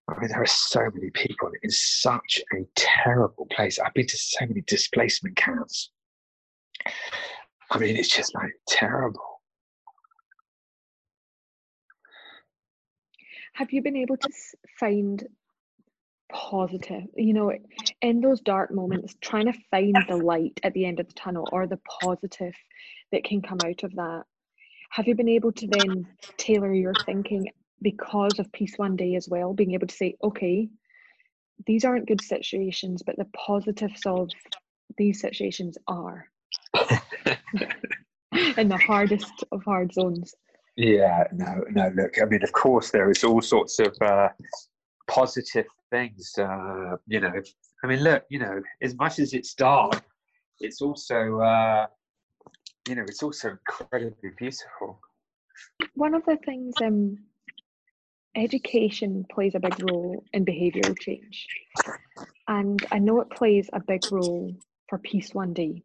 I 0.10 0.20
mean, 0.20 0.30
there 0.30 0.42
are 0.42 0.48
so 0.48 0.82
many 0.94 1.10
people 1.12 1.52
in 1.62 1.70
such 1.70 2.42
a 2.54 2.66
terrible 2.76 3.48
place. 3.52 3.80
I've 3.80 3.94
been 3.94 4.08
to 4.08 4.18
so 4.18 4.46
many 4.46 4.62
displacement 4.62 5.36
camps. 5.36 5.92
I 7.72 7.78
mean, 7.78 7.96
it's 7.96 8.10
just 8.10 8.34
like 8.34 8.54
terrible. 8.68 9.42
Have 13.54 13.72
you 13.72 13.82
been 13.82 13.98
able 13.98 14.18
to 14.18 14.30
find 14.80 15.28
positive, 16.32 17.04
you 17.16 17.34
know, 17.34 17.52
in 18.02 18.22
those 18.22 18.40
dark 18.42 18.72
moments, 18.72 19.16
trying 19.22 19.52
to 19.52 19.60
find 19.70 19.96
the 20.08 20.16
light 20.16 20.60
at 20.64 20.74
the 20.74 20.86
end 20.86 21.00
of 21.00 21.08
the 21.08 21.14
tunnel 21.14 21.48
or 21.52 21.68
the 21.68 21.80
positive 22.02 22.54
that 23.12 23.24
can 23.24 23.42
come 23.42 23.58
out 23.66 23.84
of 23.84 23.94
that? 23.96 24.24
Have 24.90 25.08
you 25.08 25.16
been 25.16 25.30
able 25.30 25.52
to 25.52 25.68
then 25.68 26.06
tailor 26.38 26.74
your 26.74 26.94
thinking 27.06 27.48
because 27.82 28.40
of 28.40 28.52
peace 28.52 28.74
one 28.78 28.96
day 28.96 29.16
as 29.16 29.30
well 29.30 29.54
being 29.54 29.74
able 29.74 29.88
to 29.88 29.96
say 29.96 30.16
okay 30.24 30.68
these 31.66 31.86
aren't 31.86 32.08
good 32.08 32.22
situations 32.22 33.04
but 33.06 33.16
the 33.18 33.28
positives 33.36 34.02
of 34.06 34.30
these 34.98 35.22
situations 35.22 35.78
are. 35.88 36.28
In 38.58 38.70
the 38.70 38.78
hardest 38.78 39.44
of 39.52 39.64
hard 39.64 39.94
zones. 39.94 40.34
Yeah 40.76 41.26
no 41.34 41.64
no 41.72 41.92
look 41.96 42.14
i 42.22 42.26
mean 42.26 42.44
of 42.44 42.52
course 42.54 42.90
there 42.90 43.10
is 43.12 43.24
all 43.24 43.42
sorts 43.42 43.80
of 43.80 43.94
uh, 44.02 44.30
positive 45.08 45.66
things 45.92 46.34
uh, 46.38 46.96
you 47.06 47.20
know 47.20 47.34
i 47.84 47.88
mean 47.88 48.02
look 48.02 48.24
you 48.30 48.40
know 48.40 48.62
as 48.82 48.96
much 48.96 49.20
as 49.20 49.34
it's 49.34 49.54
dark 49.56 50.02
it's 50.62 50.82
also 50.82 51.40
uh, 51.40 51.88
you 52.88 52.96
know, 52.96 53.04
it's 53.04 53.24
also 53.24 53.50
incredibly 53.50 54.32
beautiful. 54.38 55.00
One 55.96 56.16
of 56.16 56.26
the 56.26 56.38
things 56.38 56.74
um, 56.82 57.18
education 58.36 59.26
plays 59.32 59.56
a 59.56 59.60
big 59.60 59.76
role 59.90 60.24
in 60.34 60.46
behavioural 60.46 60.98
change. 61.00 61.48
And 62.48 62.84
I 62.92 63.00
know 63.00 63.22
it 63.22 63.30
plays 63.30 63.70
a 63.74 63.80
big 63.80 64.02
role 64.12 64.56
for 64.88 64.98
Peace 64.98 65.34
One 65.34 65.54
Day 65.54 65.84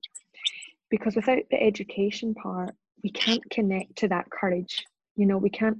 because 0.90 1.16
without 1.16 1.42
the 1.50 1.62
education 1.62 2.35
part, 2.35 2.74
we 3.02 3.11
can't 3.11 3.42
connect 3.50 3.96
to 3.96 4.09
that 4.09 4.30
courage. 4.30 4.85
You 5.16 5.26
know, 5.26 5.38
we 5.38 5.50
can't 5.50 5.78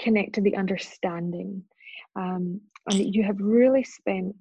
connect 0.00 0.34
to 0.34 0.40
the 0.40 0.56
understanding. 0.56 1.64
Um, 2.16 2.60
and 2.88 3.14
you 3.14 3.24
have 3.24 3.40
really 3.40 3.84
spent 3.84 4.34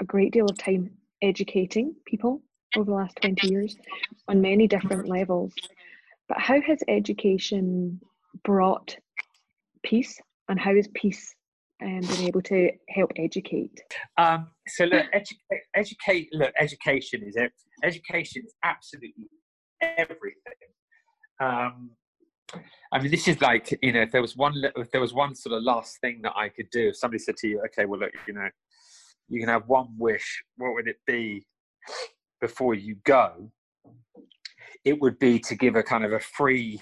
a 0.00 0.04
great 0.04 0.32
deal 0.32 0.46
of 0.46 0.58
time 0.58 0.90
educating 1.22 1.94
people 2.04 2.42
over 2.76 2.84
the 2.84 2.96
last 2.96 3.16
20 3.22 3.48
years 3.48 3.76
on 4.28 4.40
many 4.40 4.66
different 4.66 5.08
levels. 5.08 5.52
But 6.28 6.38
how 6.38 6.60
has 6.62 6.80
education 6.88 8.00
brought 8.44 8.96
peace 9.84 10.20
and 10.48 10.58
how 10.58 10.74
has 10.74 10.88
peace 10.94 11.34
um, 11.82 12.00
being 12.00 12.28
able 12.28 12.42
to 12.42 12.70
help 12.88 13.12
educate? 13.16 13.80
Um, 14.18 14.48
so 14.66 14.84
look, 14.84 15.06
educate, 15.12 15.62
educate, 15.74 16.28
look, 16.32 16.52
education 16.58 17.22
is 17.22 17.36
it. 17.36 17.52
education 17.84 18.42
is 18.44 18.54
absolutely 18.64 19.28
everything. 19.80 20.36
Um, 21.40 21.90
I 22.92 23.00
mean, 23.00 23.10
this 23.10 23.28
is 23.28 23.40
like 23.40 23.76
you 23.82 23.92
know, 23.92 24.02
if 24.02 24.12
there 24.12 24.22
was 24.22 24.36
one, 24.36 24.54
if 24.76 24.90
there 24.90 25.00
was 25.00 25.12
one 25.12 25.34
sort 25.34 25.56
of 25.56 25.62
last 25.62 26.00
thing 26.00 26.20
that 26.22 26.32
I 26.36 26.48
could 26.48 26.70
do, 26.70 26.88
if 26.88 26.96
somebody 26.96 27.18
said 27.18 27.36
to 27.38 27.48
you, 27.48 27.62
okay, 27.66 27.84
well, 27.84 28.00
look, 28.00 28.12
you 28.26 28.34
know, 28.34 28.48
you 29.28 29.40
can 29.40 29.48
have 29.48 29.66
one 29.66 29.88
wish, 29.98 30.44
what 30.56 30.74
would 30.74 30.88
it 30.88 30.98
be? 31.06 31.46
Before 32.40 32.74
you 32.74 32.96
go, 33.04 33.50
it 34.84 35.00
would 35.00 35.18
be 35.18 35.38
to 35.40 35.54
give 35.54 35.74
a 35.76 35.82
kind 35.82 36.04
of 36.04 36.12
a 36.12 36.20
free 36.20 36.80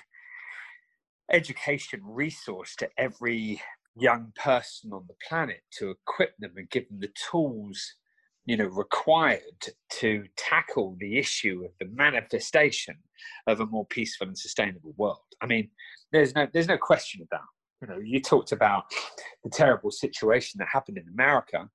education 1.31 2.01
resource 2.05 2.77
to 2.77 2.89
every 2.99 3.61
young 3.97 4.33
person 4.37 4.93
on 4.93 5.05
the 5.09 5.15
planet 5.27 5.61
to 5.79 5.91
equip 5.91 6.37
them 6.39 6.53
and 6.57 6.69
give 6.71 6.89
them 6.89 7.01
the 7.01 7.13
tools 7.31 7.95
you 8.45 8.57
know 8.57 8.67
required 8.67 9.41
to 9.89 10.25
tackle 10.37 10.97
the 11.01 11.19
issue 11.19 11.65
of 11.65 11.71
the 11.81 11.87
manifestation 11.95 12.97
of 13.47 13.61
a 13.61 13.67
more 13.67 13.87
peaceful 13.87 14.27
and 14.27 14.37
sustainable 14.37 14.93
world. 14.97 15.19
I 15.41 15.47
mean 15.47 15.71
there's 16.13 16.35
no 16.35 16.47
there's 16.53 16.69
no 16.69 16.77
question 16.77 17.23
about 17.23 17.47
you 17.81 17.89
know 17.89 17.99
you 17.99 18.21
talked 18.21 18.53
about 18.53 18.85
the 19.45 19.51
terrible 19.51 19.91
situation 19.91 20.59
that 20.59 20.69
happened 20.69 20.99
in 20.99 21.09
america 21.09 21.69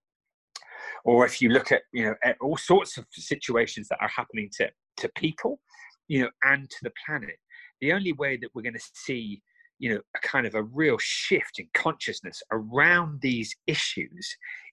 or 1.05 1.25
if 1.25 1.41
you 1.41 1.49
look 1.49 1.71
at 1.71 1.81
you 1.91 2.05
know 2.05 2.15
at 2.23 2.37
all 2.41 2.57
sorts 2.57 2.97
of 2.97 3.05
situations 3.11 3.87
that 3.89 3.99
are 4.01 4.09
happening 4.09 4.49
to 4.57 4.69
to 4.97 5.09
people 5.15 5.59
you 6.07 6.21
know 6.21 6.29
and 6.43 6.69
to 6.69 6.77
the 6.83 6.91
planet 7.05 7.35
the 7.81 7.93
only 7.93 8.13
way 8.13 8.37
that 8.37 8.49
we're 8.53 8.61
going 8.61 8.73
to 8.73 8.91
see 8.93 9.41
you 9.79 9.93
know 9.93 10.01
a 10.15 10.19
kind 10.19 10.45
of 10.45 10.55
a 10.55 10.63
real 10.63 10.97
shift 10.99 11.59
in 11.59 11.67
consciousness 11.73 12.41
around 12.51 13.19
these 13.21 13.55
issues 13.67 14.27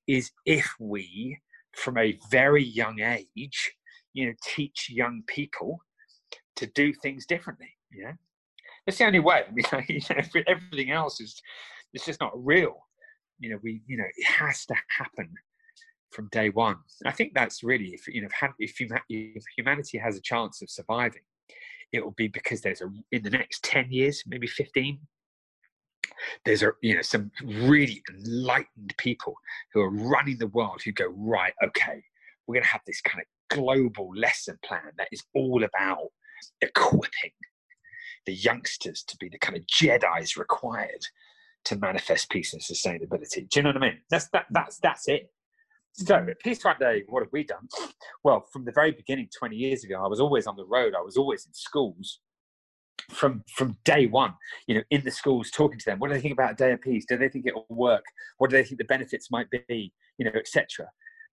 is 0.07 0.31
if 0.45 0.69
we 0.81 1.39
from 1.77 1.99
a 1.99 2.19
very 2.31 2.65
young 2.65 3.01
age 3.01 3.73
you 4.13 4.27
know 4.27 4.35
teach 4.43 4.89
young 4.91 5.23
people 5.27 5.79
to 6.57 6.67
do 6.69 6.93
things 7.03 7.27
differently 7.27 7.77
know? 8.05 8.13
That's 8.85 8.99
the 8.99 9.07
only 9.07 9.21
way. 9.21 9.43
I 9.73 9.77
mean 9.77 9.85
you 9.89 10.01
know, 10.11 10.43
everything 10.47 10.91
else 10.91 11.21
is 11.21 11.41
it's 11.93 12.07
just 12.07 12.21
not 12.21 12.33
real. 12.35 12.77
You 13.39 13.51
know 13.51 13.59
we 13.63 13.83
you 13.87 13.97
know 13.97 14.05
it 14.17 14.27
has 14.27 14.65
to 14.67 14.75
happen 14.89 15.29
from 16.17 16.29
day 16.33 16.49
one. 16.49 16.77
I 17.05 17.13
think 17.13 17.35
that's 17.35 17.63
really 17.63 17.89
if 17.89 18.09
you 18.09 18.23
know 18.23 18.29
if, 18.59 18.75
if 18.81 19.45
humanity 19.57 19.99
has 19.99 20.17
a 20.17 20.23
chance 20.23 20.63
of 20.63 20.71
surviving, 20.71 21.23
it 21.93 22.03
will 22.03 22.15
be 22.17 22.27
because 22.27 22.63
there's 22.63 22.81
a 22.81 22.89
in 23.13 23.23
the 23.23 23.31
next 23.31 23.63
ten 23.63 23.93
years, 23.93 24.25
maybe 24.27 24.47
fifteen. 24.47 24.99
There's 26.45 26.63
a 26.63 26.73
you 26.83 26.95
know 26.97 27.03
some 27.03 27.31
really 27.45 28.03
enlightened 28.11 28.95
people 28.97 29.35
who 29.73 29.83
are 29.83 29.91
running 29.91 30.39
the 30.39 30.49
world 30.49 30.81
who 30.85 30.93
go 30.93 31.13
right. 31.17 31.53
Okay, 31.63 32.03
we're 32.47 32.55
going 32.55 32.65
to 32.65 32.71
have 32.71 32.87
this 32.87 33.03
kind 33.03 33.21
of 33.21 33.57
global 33.57 34.11
lesson 34.17 34.59
plan 34.65 34.91
that 34.97 35.09
is 35.13 35.23
all 35.35 35.63
about 35.63 36.09
equipping 36.63 37.33
the 38.25 38.35
youngsters 38.35 39.05
to 39.05 39.17
be 39.19 39.29
the 39.29 39.39
kind 39.39 39.57
of 39.57 39.65
Jedi's 39.67 40.37
required 40.37 41.05
to 41.67 41.77
manifest 41.77 42.31
peace 42.31 42.53
and 42.53 42.63
sustainability. 42.63 43.49
Do 43.49 43.59
you 43.59 43.63
know 43.63 43.71
what 43.71 43.77
I 43.77 43.81
mean? 43.81 43.99
That's 44.11 44.29
that. 44.29 44.47
That's 44.51 44.79
that's 44.79 45.09
it. 45.09 45.31
So, 45.99 46.27
Peace 46.43 46.63
One 46.63 46.77
Day, 46.79 47.05
what 47.09 47.23
have 47.23 47.33
we 47.33 47.45
done? 47.45 47.69
Well, 48.23 48.47
from 48.53 48.67
the 48.67 48.73
very 48.73 48.93
beginning, 48.93 49.31
20 49.39 49.57
years 49.57 49.83
ago, 49.83 50.03
I 50.05 50.09
was 50.09 50.21
always 50.21 50.47
on 50.47 50.57
the 50.57 50.67
road. 50.67 50.95
I 50.95 51.01
was 51.01 51.17
always 51.17 51.47
in 51.47 51.55
schools 51.55 52.21
from 53.11 53.45
from 53.55 53.77
day 53.85 54.07
one 54.07 54.33
you 54.67 54.75
know 54.75 54.83
in 54.91 55.05
the 55.05 55.11
schools 55.11 55.51
talking 55.51 55.79
to 55.79 55.85
them. 55.85 55.99
What 55.99 56.09
do 56.09 56.15
they 56.15 56.21
think 56.21 56.33
about 56.33 56.53
a 56.53 56.57
day 56.57 56.73
of 56.73 56.81
peace? 56.81 57.05
Do 57.09 57.17
they 57.17 57.29
think 57.29 57.47
it 57.47 57.55
will 57.55 57.67
work? 57.69 58.05
What 58.39 58.51
do 58.51 58.57
they 58.57 58.65
think 58.65 58.79
the 58.79 58.85
benefits 58.85 59.31
might 59.31 59.49
be? 59.51 59.93
You 60.19 60.25
know 60.25 60.33
etc 60.35 60.89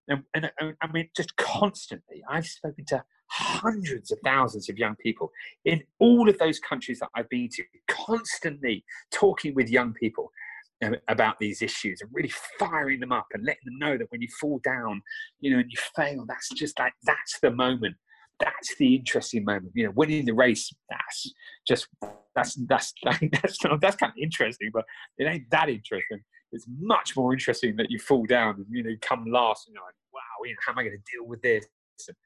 and, 0.08 0.24
and, 0.34 0.52
and 0.60 0.76
i 0.82 0.92
mean 0.92 1.10
just 1.16 1.36
constantly 1.38 2.24
i've 2.30 2.46
spoken 2.46 2.86
to 2.86 3.04
hundreds 3.30 4.12
of 4.12 4.20
thousands 4.24 4.70
of 4.70 4.78
young 4.78 4.96
people 4.98 5.32
in 5.66 5.82
all 6.00 6.30
of 6.30 6.38
those 6.38 6.60
countries 6.60 7.00
that 7.00 7.10
i've 7.16 7.30
been 7.30 7.50
to 7.50 7.64
constantly 7.88 8.84
talking 9.12 9.54
with 9.56 9.70
young 9.70 9.94
people 9.94 10.32
about 11.08 11.40
these 11.40 11.62
issues 11.62 12.02
and 12.02 12.10
really 12.14 12.32
firing 12.60 13.00
them 13.00 13.12
up 13.12 13.28
and 13.34 13.46
letting 13.46 13.66
them 13.66 13.80
know 13.80 13.98
that 13.98 14.08
when 14.10 14.22
you 14.22 14.28
fall 14.40 14.60
down 14.64 15.02
you 15.40 15.52
know 15.52 15.60
and 15.60 15.72
you 15.72 15.78
fail 15.96 16.26
that's 16.28 16.50
just 16.50 16.78
like 16.80 16.94
that's 17.06 17.40
the 17.42 17.52
moment 17.52 17.96
that's 18.40 18.76
the 18.76 18.96
interesting 18.96 19.46
moment. 19.46 19.72
You 19.76 19.86
know, 19.86 19.92
winning 19.96 20.26
the 20.26 20.34
race, 20.34 20.74
that's 20.90 21.34
just 21.68 21.88
that's 22.36 22.56
that's 22.56 22.94
that's 23.04 23.58
that's 23.80 23.96
kind 23.96 24.12
of 24.12 24.18
interesting, 24.18 24.72
but 24.74 24.86
it 25.18 25.26
ain't 25.26 25.50
that 25.52 25.70
interesting. 25.70 26.22
It's 26.52 26.66
much 26.80 27.16
more 27.16 27.34
interesting 27.34 27.76
that 27.78 27.90
you 27.90 28.00
fall 28.00 28.26
down 28.26 28.56
and 28.56 28.66
you 28.70 28.84
know 28.84 28.96
come 29.02 29.26
last, 29.28 29.68
and 29.68 29.76
you're 29.76 29.84
like, 29.84 29.96
wow, 30.14 30.46
you 30.46 30.52
know, 30.52 30.58
how 30.66 30.72
am 30.74 30.80
I 30.80 30.84
going 30.84 30.98
to 30.98 31.12
deal 31.12 31.28
with 31.28 31.42
this? 31.42 31.66
And, 32.08 32.18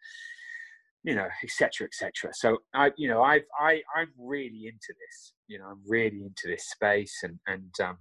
you 1.04 1.16
know, 1.16 1.28
etc., 1.44 1.88
etc. 1.88 2.32
So 2.34 2.58
I, 2.74 2.92
you 2.98 3.08
know, 3.08 3.22
I've 3.22 3.46
I 3.60 3.82
I'm 3.96 4.12
really 4.18 4.66
into 4.66 4.94
this. 5.00 5.34
You 5.48 5.60
know, 5.60 5.66
I'm 5.66 5.82
really 5.88 6.24
into 6.24 6.48
this 6.48 6.70
space, 6.70 7.20
and 7.24 7.40
and 7.48 7.72
um, 7.82 7.98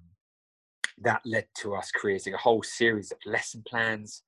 that 1.03 1.21
led 1.25 1.47
to 1.59 1.75
us 1.75 1.91
creating 1.91 2.35
a 2.35 2.39
whole 2.39 2.63
series 2.63 3.13
of 3.13 3.19
lesson 3.27 3.63
plans 3.69 4.23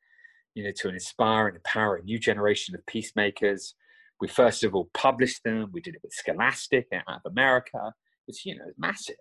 you 0.58 0.64
know, 0.64 0.72
to 0.74 0.88
inspire 0.88 1.46
and 1.46 1.56
empower 1.56 1.96
a 1.96 2.02
new 2.02 2.18
generation 2.18 2.74
of 2.74 2.84
peacemakers. 2.86 3.74
We 4.20 4.26
first 4.26 4.64
of 4.64 4.74
all 4.74 4.90
published 4.92 5.44
them. 5.44 5.70
We 5.72 5.80
did 5.80 5.94
it 5.94 6.00
with 6.02 6.12
Scholastic 6.12 6.88
out 6.92 7.20
of 7.24 7.30
America. 7.30 7.94
It's 8.26 8.44
you 8.44 8.56
know 8.56 8.72
massive. 8.76 9.14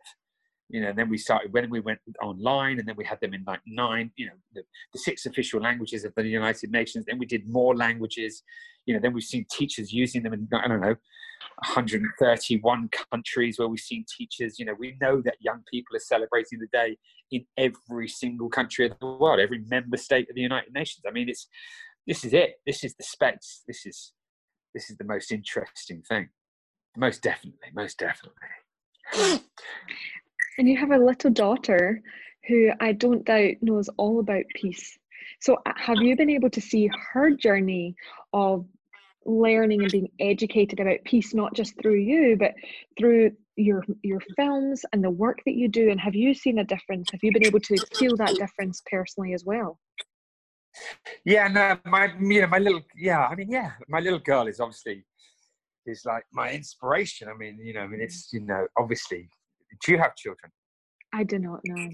You 0.70 0.82
know, 0.82 0.89
and 0.89 0.99
then 0.99 1.09
we 1.09 1.18
started 1.18 1.53
when 1.53 1.70
we 1.70 1.80
went 1.80 1.99
online, 2.22 2.80
and 2.80 2.88
then 2.88 2.95
we 2.97 3.05
had 3.05 3.20
them 3.22 3.34
in 3.34 3.43
like 3.47 3.61
nine, 3.65 4.11
you 4.18 4.28
know, 4.28 4.34
the, 4.53 4.63
the 4.93 4.99
six 4.99 5.26
official 5.26 5.61
languages 5.61 6.03
of 6.03 6.13
the 6.15 6.28
United 6.28 6.72
Nations. 6.72 7.05
Then 7.05 7.20
we 7.20 7.26
did 7.26 7.47
more 7.47 7.76
languages. 7.76 8.43
You 8.86 8.93
know, 8.93 8.99
then 8.99 9.13
we've 9.13 9.24
seen 9.24 9.45
teachers 9.51 9.93
using 9.93 10.24
them 10.24 10.34
in 10.34 10.47
I 10.53 10.68
don't 10.68 10.82
know, 10.82 10.95
131 11.59 12.89
countries 13.11 13.57
where 13.57 13.68
we've 13.68 13.80
seen 13.80 14.05
teachers. 14.18 14.59
You 14.59 14.65
know, 14.65 14.76
we 14.78 14.97
know 15.01 15.22
that 15.22 15.36
young 15.39 15.63
people 15.72 15.95
are 15.95 15.99
celebrating 15.99 16.59
the 16.59 16.68
day 16.72 16.97
in 17.32 17.45
every 17.57 18.07
single 18.07 18.49
country 18.49 18.86
of 18.86 18.97
the 18.99 19.05
world, 19.05 19.39
every 19.39 19.63
member 19.68 19.97
state 19.97 20.30
of 20.30 20.36
the 20.36 20.41
United 20.41 20.74
Nations. 20.74 21.03
I 21.07 21.11
mean, 21.11 21.30
it's 21.30 21.47
this 22.05 22.24
is 22.24 22.34
it. 22.34 22.55
This 22.65 22.84
is 22.84 22.95
the 22.95 23.03
space. 23.03 23.63
This 23.68 23.86
is 23.86 24.13
this 24.74 24.89
is 24.89 24.97
the 24.97 25.05
most 25.05 25.32
interesting 25.32 26.01
thing. 26.01 26.30
Most 26.95 27.22
definitely, 27.22 27.70
most 27.74 27.97
definitely. 27.97 28.34
And 30.58 30.68
you 30.68 30.78
have 30.78 30.91
a 30.91 30.97
little 30.97 31.32
daughter 31.32 32.01
who 32.47 32.72
I 32.80 32.93
don't 32.93 33.26
doubt 33.26 33.55
knows 33.62 33.89
all 33.97 34.20
about 34.20 34.43
peace. 34.55 34.97
So, 35.41 35.58
uh, 35.66 35.74
have 35.76 36.01
you 36.01 36.16
been 36.16 36.30
able 36.30 36.49
to 36.51 36.62
see 36.62 36.89
her 37.14 37.32
journey 37.32 37.95
of 38.34 38.66
learning 39.26 39.84
and 39.84 39.91
being 39.91 40.10
educated 40.20 40.80
about 40.80 41.03
peace, 41.03 41.34
not 41.34 41.53
just 41.53 41.80
through 41.82 41.99
you, 41.99 42.38
but 42.38 42.53
through 42.97 43.32
your 43.55 43.84
your 44.01 44.22
films 44.36 44.84
and 44.93 45.03
the 45.03 45.10
work 45.10 45.39
that 45.45 45.55
you 45.55 45.68
do? 45.68 45.91
And 45.91 45.99
have 45.99 46.16
you 46.16 46.34
seen 46.34 46.60
a 46.60 46.64
difference? 46.64 47.12
Have 47.12 47.24
you 47.24 47.32
been 47.32 47.45
able 47.45 47.60
to 47.62 47.80
feel 47.99 48.18
that 48.18 48.36
difference 48.36 48.82
personally 48.89 49.34
as 49.34 49.43
well? 49.45 49.78
Yeah 51.26 51.47
no 51.47 51.78
my 51.86 52.14
you 52.20 52.41
know 52.41 52.47
my 52.47 52.60
little 52.60 52.82
yeah 52.95 53.26
i 53.26 53.36
mean 53.36 53.49
yeah 53.49 53.72
my 53.88 53.99
little 53.99 54.20
girl 54.20 54.47
is 54.47 54.60
obviously 54.60 55.03
is 55.88 56.05
like 56.05 56.24
my 56.32 56.51
inspiration. 56.51 57.28
I 57.30 57.34
mean 57.34 57.58
you 57.60 57.74
know 57.74 57.82
i 57.82 57.88
mean 57.88 58.01
it's 58.01 58.32
you 58.32 58.41
know 58.41 58.68
obviously 58.78 59.28
do 59.84 59.91
you 59.91 59.97
have 59.97 60.15
children 60.15 60.51
i 61.13 61.24
do 61.24 61.39
not 61.39 61.59
know 61.65 61.89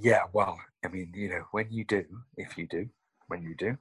yeah 0.00 0.22
well 0.32 0.58
i 0.84 0.88
mean 0.88 1.10
you 1.14 1.28
know 1.28 1.42
when 1.52 1.66
you 1.70 1.84
do 1.84 2.04
if 2.36 2.56
you 2.58 2.66
do 2.66 2.86
when 3.28 3.42
you 3.42 3.54
do 3.56 3.76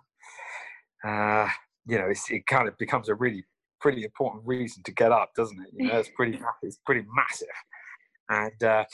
uh 1.08 1.48
you 1.86 1.98
know 1.98 2.12
it 2.30 2.48
kind 2.48 2.68
of 2.68 2.78
becomes 2.78 3.10
a 3.10 3.16
really 3.16 3.44
pretty 3.84 4.06
important 4.06 4.42
reason 4.46 4.82
to 4.82 4.94
get 4.94 5.12
up, 5.12 5.36
doesn't 5.36 5.60
it? 5.60 5.68
You 5.74 5.90
know, 5.90 5.98
it's 5.98 6.10
pretty 6.16 6.40
it's 6.64 6.80
pretty 6.86 7.06
massive, 7.14 7.48
and 8.30 8.64
uh, 8.64 8.86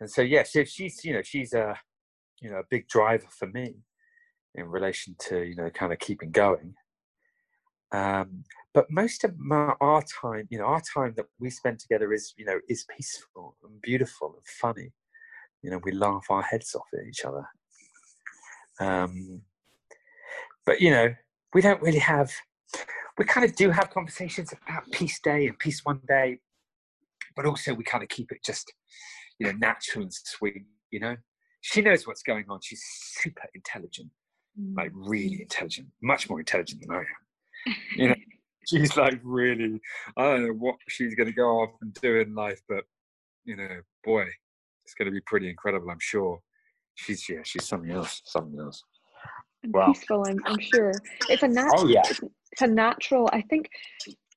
and 0.00 0.10
so 0.10 0.20
yeah, 0.20 0.42
so 0.42 0.64
she's 0.64 1.02
you 1.04 1.14
know 1.14 1.22
she's 1.22 1.54
a 1.54 1.78
you 2.42 2.50
know 2.50 2.58
a 2.58 2.64
big 2.68 2.88
driver 2.88 3.28
for 3.30 3.46
me 3.46 3.76
in 4.56 4.66
relation 4.66 5.14
to 5.28 5.44
you 5.44 5.54
know 5.54 5.70
kind 5.70 5.92
of 5.92 6.00
keeping 6.00 6.32
going. 6.32 6.74
Um, 7.92 8.44
but 8.74 8.90
most 8.90 9.24
of 9.24 9.38
my, 9.38 9.74
our 9.80 10.02
time, 10.02 10.46
you 10.50 10.58
know, 10.58 10.66
our 10.66 10.82
time 10.94 11.14
that 11.16 11.26
we 11.38 11.50
spend 11.50 11.78
together 11.78 12.12
is 12.12 12.34
you 12.36 12.44
know 12.44 12.58
is 12.68 12.84
peaceful 12.94 13.56
and 13.64 13.80
beautiful 13.80 14.34
and 14.36 14.46
funny. 14.46 14.92
You 15.62 15.70
know, 15.70 15.80
we 15.82 15.92
laugh 15.92 16.26
our 16.30 16.42
heads 16.42 16.74
off 16.74 16.86
at 16.92 17.06
each 17.08 17.24
other. 17.24 17.46
Um, 18.80 19.42
but 20.64 20.80
you 20.80 20.90
know, 20.90 21.14
we 21.54 21.62
don't 21.62 21.80
really 21.80 22.00
have 22.00 22.30
we 23.18 23.24
kind 23.24 23.44
of 23.48 23.56
do 23.56 23.70
have 23.70 23.90
conversations 23.90 24.52
about 24.52 24.90
Peace 24.92 25.20
Day 25.20 25.46
and 25.46 25.58
Peace 25.58 25.80
One 25.84 26.00
Day, 26.06 26.38
but 27.34 27.46
also 27.46 27.72
we 27.72 27.84
kind 27.84 28.02
of 28.02 28.10
keep 28.10 28.30
it 28.30 28.44
just, 28.44 28.72
you 29.38 29.46
know, 29.46 29.52
natural 29.52 30.02
and 30.02 30.12
sweet. 30.12 30.64
You 30.90 31.00
know, 31.00 31.16
she 31.62 31.80
knows 31.80 32.06
what's 32.06 32.22
going 32.22 32.44
on. 32.50 32.60
She's 32.62 32.82
super 32.84 33.48
intelligent, 33.54 34.10
mm. 34.60 34.76
like 34.76 34.90
really 34.94 35.40
intelligent, 35.40 35.88
much 36.02 36.28
more 36.28 36.40
intelligent 36.40 36.82
than 36.82 36.90
I 36.90 37.00
am. 37.00 37.06
You 37.96 38.08
know, 38.08 38.14
she's 38.66 38.96
like 38.96 39.20
really. 39.24 39.80
I 40.16 40.22
don't 40.22 40.46
know 40.46 40.52
what 40.52 40.76
she's 40.88 41.14
going 41.14 41.28
to 41.28 41.32
go 41.32 41.62
off 41.62 41.70
and 41.80 41.94
do 41.94 42.20
in 42.20 42.34
life, 42.34 42.60
but 42.68 42.84
you 43.44 43.56
know, 43.56 43.80
boy, 44.04 44.26
it's 44.84 44.94
going 44.94 45.06
to 45.06 45.12
be 45.12 45.20
pretty 45.26 45.48
incredible. 45.48 45.90
I'm 45.90 45.98
sure. 46.00 46.40
She's 46.94 47.28
yeah, 47.28 47.40
she's 47.42 47.66
something 47.66 47.90
else. 47.90 48.22
Something 48.24 48.60
else 48.60 48.82
wow. 49.70 49.86
peaceful. 49.92 50.24
I'm, 50.26 50.38
I'm 50.44 50.60
sure 50.60 50.92
it's 51.28 51.42
a 51.42 51.48
natural. 51.48 51.84
Oh, 51.84 51.88
yeah. 51.88 52.02
It's 52.52 52.62
a 52.62 52.66
natural. 52.66 53.28
I 53.32 53.42
think 53.42 53.68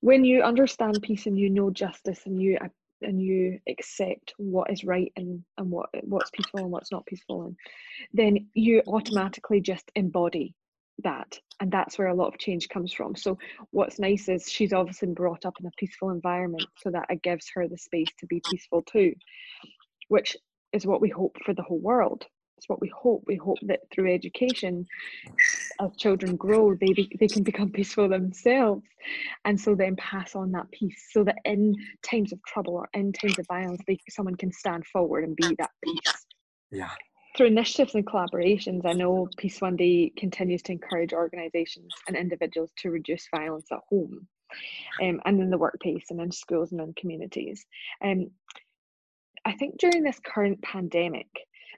when 0.01 0.23
you 0.23 0.41
understand 0.41 0.99
peace 1.01 1.25
and 1.25 1.37
you 1.37 1.49
know 1.49 1.69
justice 1.69 2.21
and 2.25 2.41
you 2.41 2.57
uh, 2.61 2.67
and 3.01 3.21
you 3.21 3.57
accept 3.69 4.33
what 4.37 4.69
is 4.71 4.83
right 4.83 5.11
and 5.15 5.41
and 5.57 5.69
what 5.69 5.89
what's 6.03 6.31
peaceful 6.31 6.59
and 6.59 6.71
what's 6.71 6.91
not 6.91 7.05
peaceful, 7.05 7.43
and 7.43 7.55
then 8.13 8.47
you 8.53 8.81
automatically 8.87 9.61
just 9.61 9.91
embody 9.95 10.53
that 11.03 11.37
and 11.59 11.71
that's 11.71 11.97
where 11.97 12.07
a 12.07 12.15
lot 12.15 12.27
of 12.27 12.39
change 12.39 12.69
comes 12.69 12.93
from 12.93 13.15
so 13.15 13.37
what's 13.71 13.99
nice 13.99 14.29
is 14.29 14.49
she's 14.49 14.73
obviously 14.73 15.07
brought 15.09 15.45
up 15.45 15.55
in 15.59 15.65
a 15.65 15.71
peaceful 15.77 16.09
environment 16.09 16.67
so 16.77 16.89
that 16.89 17.05
it 17.09 17.21
gives 17.21 17.49
her 17.53 17.67
the 17.67 17.77
space 17.77 18.11
to 18.19 18.25
be 18.27 18.41
peaceful 18.49 18.81
too 18.83 19.13
which 20.07 20.35
is 20.73 20.85
what 20.85 21.01
we 21.01 21.09
hope 21.09 21.37
for 21.45 21.53
the 21.53 21.63
whole 21.63 21.79
world 21.79 22.25
it's 22.59 22.67
what 22.67 22.81
we 22.81 22.89
hope. 22.89 23.23
We 23.25 23.37
hope 23.37 23.57
that 23.67 23.79
through 23.89 24.13
education, 24.13 24.85
as 25.79 25.95
children 25.95 26.35
grow, 26.35 26.75
they 26.75 26.91
be, 26.91 27.09
they 27.17 27.29
can 27.29 27.41
become 27.41 27.71
peaceful 27.71 28.09
themselves, 28.09 28.83
and 29.45 29.59
so 29.59 29.75
then 29.75 29.95
pass 29.95 30.35
on 30.35 30.51
that 30.51 30.69
peace, 30.71 31.07
so 31.09 31.23
that 31.23 31.37
in 31.45 31.73
times 32.03 32.33
of 32.33 32.43
trouble 32.43 32.73
or 32.73 32.89
in 32.93 33.13
times 33.13 33.39
of 33.39 33.47
violence, 33.47 33.79
they, 33.87 33.97
someone 34.09 34.35
can 34.35 34.51
stand 34.51 34.85
forward 34.87 35.23
and 35.23 35.37
be 35.37 35.55
that 35.57 35.71
peace. 35.81 36.25
Yeah. 36.69 36.89
Through 37.39 37.47
initiatives 37.47 37.95
and 37.95 38.05
collaborations, 38.05 38.85
I 38.85 38.91
know 38.91 39.29
Peace 39.37 39.61
One 39.61 39.77
Day 39.77 40.11
continues 40.17 40.61
to 40.63 40.73
encourage 40.73 41.13
organisations 41.13 41.93
and 42.05 42.17
individuals 42.17 42.69
to 42.79 42.91
reduce 42.91 43.29
violence 43.33 43.67
at 43.71 43.79
home, 43.89 44.27
um, 45.01 45.21
and 45.23 45.39
in 45.39 45.49
the 45.49 45.57
workplace, 45.57 46.07
and 46.09 46.19
in 46.19 46.33
schools 46.33 46.73
and 46.73 46.81
in 46.81 46.93
communities. 46.95 47.65
Um, 48.03 48.31
I 49.45 49.53
think 49.53 49.77
during 49.77 50.03
this 50.03 50.19
current 50.19 50.61
pandemic, 50.61 51.27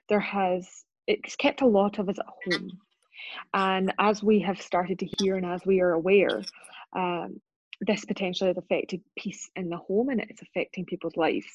there 0.08 0.18
has 0.18 0.68
it's 1.06 1.36
kept 1.36 1.60
a 1.60 1.66
lot 1.66 2.00
of 2.00 2.08
us 2.08 2.18
at 2.18 2.26
home 2.44 2.70
and 3.54 3.94
as 4.00 4.20
we 4.20 4.40
have 4.40 4.60
started 4.60 4.98
to 4.98 5.08
hear 5.20 5.36
and 5.36 5.46
as 5.46 5.64
we 5.64 5.80
are 5.80 5.92
aware 5.92 6.42
um, 6.96 7.40
this 7.80 8.04
potentially 8.04 8.48
has 8.48 8.56
affected 8.56 9.00
peace 9.16 9.48
in 9.54 9.68
the 9.68 9.76
home 9.76 10.08
and 10.08 10.20
it's 10.22 10.42
affecting 10.42 10.84
people's 10.84 11.16
lives 11.16 11.46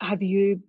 have 0.00 0.22
you 0.22 0.62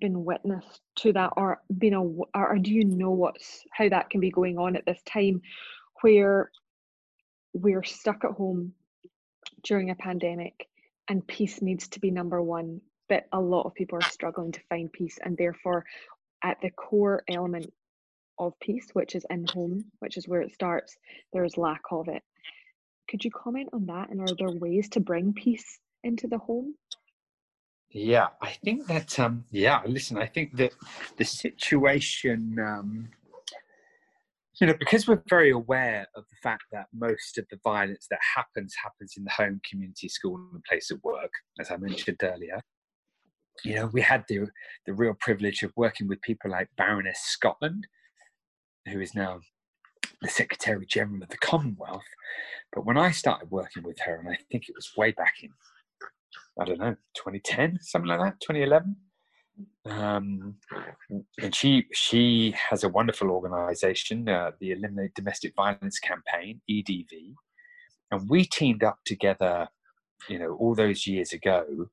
been 0.00 0.24
witness 0.24 0.64
to 0.96 1.12
that 1.12 1.32
or 1.36 1.60
been 1.78 1.94
a 1.94 2.02
or 2.02 2.58
do 2.60 2.72
you 2.72 2.84
know 2.84 3.10
what's 3.10 3.64
how 3.72 3.88
that 3.88 4.10
can 4.10 4.20
be 4.20 4.30
going 4.30 4.58
on 4.58 4.76
at 4.76 4.84
this 4.86 5.00
time 5.04 5.40
where 6.02 6.50
we're 7.54 7.82
stuck 7.84 8.24
at 8.24 8.32
home 8.32 8.72
during 9.64 9.90
a 9.90 9.94
pandemic 9.94 10.68
and 11.08 11.26
peace 11.26 11.62
needs 11.62 11.88
to 11.88 12.00
be 12.00 12.10
number 12.10 12.42
one 12.42 12.80
but 13.08 13.24
a 13.32 13.40
lot 13.40 13.62
of 13.62 13.74
people 13.74 13.98
are 13.98 14.10
struggling 14.10 14.52
to 14.52 14.60
find 14.68 14.92
peace 14.92 15.18
and 15.24 15.36
therefore 15.38 15.84
at 16.44 16.58
the 16.62 16.70
core 16.70 17.22
element 17.28 17.72
of 18.38 18.52
peace 18.60 18.88
which 18.92 19.14
is 19.14 19.24
in 19.30 19.46
home 19.46 19.84
which 20.00 20.16
is 20.16 20.28
where 20.28 20.42
it 20.42 20.54
starts 20.54 20.96
there 21.32 21.44
is 21.44 21.56
lack 21.56 21.82
of 21.90 22.08
it. 22.08 22.22
Could 23.10 23.24
you 23.24 23.30
comment 23.30 23.70
on 23.72 23.86
that 23.86 24.10
and 24.10 24.20
are 24.20 24.34
there 24.38 24.50
ways 24.50 24.88
to 24.90 25.00
bring 25.00 25.32
peace 25.32 25.78
into 26.04 26.28
the 26.28 26.38
home 26.38 26.74
Yeah, 27.90 28.28
I 28.42 28.50
think 28.64 28.86
that. 28.86 29.18
Um, 29.18 29.44
yeah, 29.50 29.80
listen, 29.86 30.18
I 30.18 30.26
think 30.26 30.56
that 30.56 30.72
the 31.16 31.24
situation, 31.24 32.56
um, 32.60 33.08
you 34.60 34.66
know, 34.66 34.74
because 34.78 35.08
we're 35.08 35.22
very 35.28 35.50
aware 35.50 36.06
of 36.14 36.24
the 36.28 36.36
fact 36.42 36.64
that 36.72 36.86
most 36.92 37.38
of 37.38 37.46
the 37.50 37.58
violence 37.64 38.06
that 38.10 38.20
happens 38.36 38.74
happens 38.82 39.14
in 39.16 39.24
the 39.24 39.30
home, 39.30 39.60
community, 39.68 40.08
school, 40.08 40.36
and 40.52 40.62
place 40.64 40.90
of 40.90 41.02
work, 41.02 41.30
as 41.60 41.70
I 41.70 41.76
mentioned 41.78 42.18
earlier. 42.22 42.60
You 43.64 43.74
know, 43.76 43.86
we 43.86 44.02
had 44.02 44.24
the 44.28 44.48
the 44.86 44.92
real 44.92 45.14
privilege 45.18 45.62
of 45.62 45.72
working 45.74 46.08
with 46.08 46.20
people 46.20 46.50
like 46.50 46.68
Baroness 46.76 47.20
Scotland, 47.20 47.86
who 48.86 49.00
is 49.00 49.14
now 49.14 49.40
the 50.20 50.28
Secretary 50.28 50.84
General 50.86 51.22
of 51.22 51.28
the 51.30 51.38
Commonwealth. 51.38 52.02
But 52.72 52.84
when 52.84 52.98
I 52.98 53.12
started 53.12 53.50
working 53.50 53.82
with 53.82 53.98
her, 54.00 54.16
and 54.16 54.28
I 54.28 54.38
think 54.50 54.68
it 54.68 54.74
was 54.76 54.92
way 54.96 55.12
back 55.12 55.34
in 55.42 55.50
I 56.60 56.64
don't 56.64 56.78
know, 56.78 56.96
2010, 57.14 57.78
something 57.82 58.08
like 58.08 58.20
that, 58.20 58.40
2011. 58.40 58.96
Um, 59.86 60.56
and 61.40 61.54
she 61.54 61.86
she 61.92 62.54
has 62.70 62.84
a 62.84 62.88
wonderful 62.88 63.30
organisation, 63.30 64.28
uh, 64.28 64.52
the 64.60 64.72
Eliminate 64.72 65.14
Domestic 65.14 65.54
Violence 65.56 65.98
Campaign 65.98 66.60
(EDV), 66.70 67.34
and 68.10 68.28
we 68.28 68.44
teamed 68.44 68.84
up 68.84 68.98
together, 69.04 69.68
you 70.28 70.38
know, 70.38 70.54
all 70.60 70.74
those 70.74 71.06
years 71.06 71.32
ago, 71.32 71.88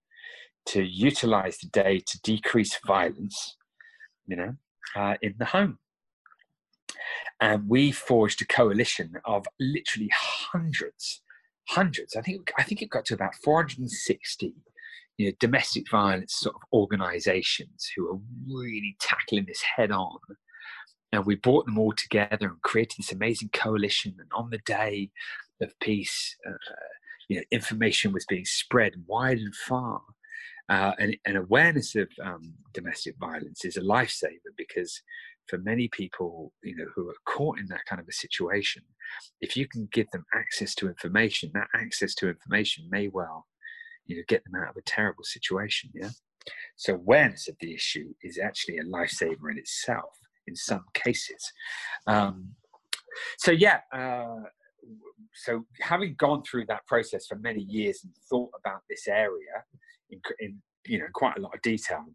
to 0.67 0.83
utilise 0.83 1.57
the 1.57 1.67
day 1.67 2.01
to 2.05 2.21
decrease 2.21 2.79
violence, 2.85 3.57
you 4.27 4.35
know, 4.35 4.55
uh, 4.95 5.15
in 5.21 5.35
the 5.37 5.45
home. 5.45 5.79
And 7.39 7.67
we 7.67 7.91
forged 7.91 8.41
a 8.41 8.45
coalition 8.45 9.13
of 9.25 9.45
literally 9.59 10.11
hundreds 10.13 11.21
hundreds. 11.69 12.15
I 12.15 12.21
think 12.21 12.51
I 12.57 12.63
think 12.63 12.81
it 12.81 12.89
got 12.89 13.05
to 13.05 13.13
about 13.13 13.35
460 13.35 14.53
you 15.17 15.27
know, 15.27 15.31
domestic 15.39 15.89
violence 15.89 16.35
sort 16.35 16.55
of 16.55 16.61
organizations 16.73 17.89
who 17.95 18.09
are 18.09 18.19
really 18.47 18.95
tackling 18.99 19.45
this 19.47 19.61
head 19.61 19.91
on. 19.91 20.17
And 21.11 21.25
we 21.25 21.35
brought 21.35 21.65
them 21.65 21.77
all 21.77 21.93
together 21.93 22.47
and 22.47 22.61
created 22.61 22.97
this 22.99 23.13
amazing 23.13 23.49
coalition. 23.53 24.15
And 24.19 24.29
on 24.35 24.49
the 24.49 24.59
day 24.65 25.11
of 25.61 25.71
peace, 25.79 26.35
uh, 26.45 26.51
you 27.29 27.37
know, 27.37 27.43
information 27.51 28.11
was 28.11 28.25
being 28.25 28.45
spread 28.45 28.93
wide 29.07 29.37
and 29.37 29.55
far. 29.55 30.01
Uh, 30.67 30.93
and, 30.99 31.15
and, 31.25 31.37
awareness 31.37 31.93
of 31.93 32.09
um, 32.23 32.55
domestic 32.73 33.15
violence 33.19 33.63
is 33.63 33.77
a 33.77 33.81
lifesaver 33.81 34.49
because 34.57 34.99
for 35.47 35.57
many 35.59 35.87
people, 35.87 36.51
you 36.63 36.75
know, 36.75 36.85
who 36.95 37.09
are 37.09 37.15
caught 37.25 37.59
in 37.59 37.67
that 37.67 37.85
kind 37.87 38.01
of 38.01 38.07
a 38.07 38.13
situation, 38.13 38.83
if 39.41 39.55
you 39.55 39.67
can 39.67 39.87
give 39.91 40.09
them 40.11 40.25
access 40.33 40.73
to 40.75 40.87
information, 40.87 41.51
that 41.53 41.67
access 41.75 42.15
to 42.15 42.29
information 42.29 42.87
may 42.89 43.07
well, 43.07 43.45
you 44.05 44.17
know, 44.17 44.23
get 44.27 44.43
them 44.43 44.61
out 44.61 44.69
of 44.69 44.77
a 44.77 44.81
terrible 44.81 45.23
situation. 45.23 45.89
Yeah. 45.93 46.09
So 46.75 46.95
awareness 46.95 47.47
of 47.47 47.55
the 47.59 47.73
issue 47.73 48.13
is 48.21 48.37
actually 48.37 48.77
a 48.77 48.83
lifesaver 48.83 49.51
in 49.51 49.57
itself 49.57 50.17
in 50.47 50.55
some 50.55 50.83
cases. 50.93 51.51
Um, 52.07 52.51
so 53.37 53.51
yeah. 53.51 53.79
Uh, 53.91 54.43
so 55.33 55.65
having 55.81 56.15
gone 56.17 56.43
through 56.43 56.65
that 56.67 56.85
process 56.87 57.25
for 57.27 57.35
many 57.35 57.61
years 57.61 58.01
and 58.03 58.13
thought 58.29 58.51
about 58.59 58.81
this 58.89 59.07
area 59.07 59.63
in, 60.09 60.21
in 60.39 60.61
you 60.85 60.99
know 60.99 61.07
quite 61.13 61.37
a 61.37 61.41
lot 61.41 61.53
of 61.53 61.61
detail 61.61 62.05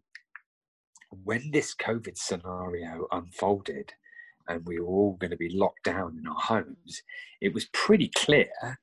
when 1.23 1.51
this 1.51 1.75
COVID 1.75 2.17
scenario 2.17 3.07
unfolded 3.11 3.93
and 4.47 4.65
we 4.65 4.79
were 4.79 4.87
all 4.87 5.17
going 5.19 5.31
to 5.31 5.37
be 5.37 5.55
locked 5.55 5.83
down 5.83 6.17
in 6.17 6.27
our 6.27 6.39
homes, 6.39 7.01
it 7.41 7.53
was 7.53 7.65
pretty 7.73 8.09
clear, 8.15 8.79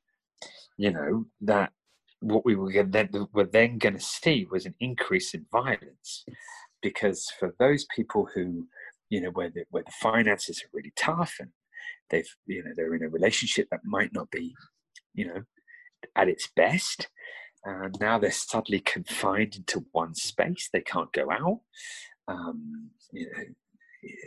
you 0.77 0.91
know, 0.91 1.27
that 1.41 1.73
what 2.21 2.45
we 2.45 2.55
were 2.55 2.83
then, 2.85 3.11
were 3.33 3.45
then 3.45 3.79
going 3.79 3.95
to 3.95 4.01
see 4.01 4.47
was 4.51 4.67
an 4.67 4.75
increase 4.81 5.35
in 5.35 5.47
violence. 5.51 6.25
Because 6.81 7.27
for 7.41 7.55
those 7.59 7.87
people 7.95 8.29
who, 8.35 8.67
you 9.09 9.21
know, 9.21 9.31
where 9.31 9.51
the, 9.51 9.65
where 9.71 9.83
the 9.83 9.93
finances 10.01 10.63
are 10.63 10.71
really 10.73 10.93
tough 10.97 11.37
and 11.41 11.51
they've, 12.11 12.29
you 12.47 12.63
know, 12.63 12.71
they're 12.77 12.95
in 12.95 13.03
a 13.03 13.09
relationship 13.09 13.69
that 13.71 13.81
might 13.85 14.13
not 14.13 14.31
be, 14.31 14.55
you 15.15 15.27
know, 15.27 15.43
at 16.15 16.29
its 16.29 16.49
best, 16.55 17.09
and 17.65 17.97
now 18.01 18.19
they're 18.19 18.31
suddenly 18.31 18.79
confined 18.79 19.57
into 19.57 19.85
one 19.91 20.15
space. 20.15 20.69
They 20.73 20.81
can't 20.81 21.13
go 21.13 21.31
out 21.31 21.61
um, 22.29 22.91
you 23.13 23.27
know, 23.27 23.45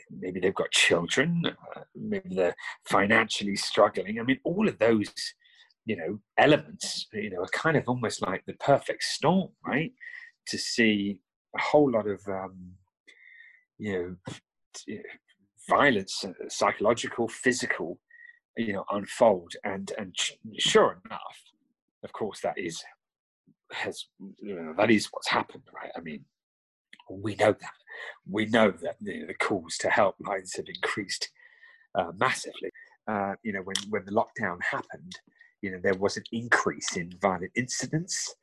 maybe 0.09 0.39
they've 0.39 0.55
got 0.55 0.71
children, 0.71 1.43
uh, 1.45 1.81
maybe 1.95 2.35
they're 2.35 2.55
financially 2.85 3.55
struggling. 3.55 4.19
I 4.19 4.23
mean, 4.23 4.39
all 4.43 4.67
of 4.67 4.77
those, 4.79 5.13
you 5.85 5.95
know, 5.95 6.19
elements, 6.37 7.07
you 7.13 7.29
know, 7.29 7.41
are 7.41 7.47
kind 7.53 7.77
of 7.77 7.87
almost 7.87 8.21
like 8.21 8.43
the 8.45 8.53
perfect 8.53 9.03
storm, 9.03 9.49
right? 9.65 9.91
To 10.47 10.57
see 10.57 11.19
a 11.57 11.61
whole 11.61 11.91
lot 11.91 12.07
of, 12.07 12.21
um, 12.27 12.71
you 13.77 14.17
know, 14.27 14.95
violence, 15.69 16.23
uh, 16.23 16.31
psychological, 16.49 17.27
physical, 17.27 17.99
you 18.57 18.73
know, 18.73 18.85
unfold. 18.91 19.53
And 19.63 19.91
and 19.97 20.15
sure 20.57 20.99
enough, 21.05 21.39
of 22.03 22.11
course, 22.13 22.41
that 22.41 22.57
is 22.57 22.83
has 23.71 24.05
you 24.41 24.55
know 24.55 24.73
that 24.77 24.91
is 24.91 25.07
what's 25.11 25.29
happened, 25.29 25.63
right? 25.73 25.91
I 25.95 26.01
mean, 26.01 26.25
we 27.09 27.35
know 27.35 27.53
that 27.53 27.73
we 28.29 28.45
know 28.45 28.71
that 28.71 28.97
the, 29.01 29.25
the 29.25 29.33
calls 29.33 29.77
to 29.77 29.87
helplines 29.87 30.55
have 30.57 30.67
increased 30.67 31.29
uh, 31.95 32.11
massively. 32.17 32.71
Uh, 33.07 33.33
you 33.43 33.51
know, 33.51 33.61
when, 33.61 33.75
when 33.89 34.05
the 34.05 34.11
lockdown 34.11 34.57
happened, 34.61 35.13
you 35.61 35.71
know, 35.71 35.79
there 35.81 35.95
was 35.95 36.17
an 36.17 36.23
increase 36.31 36.95
in 36.95 37.11
violent 37.21 37.51
incidents. 37.55 38.35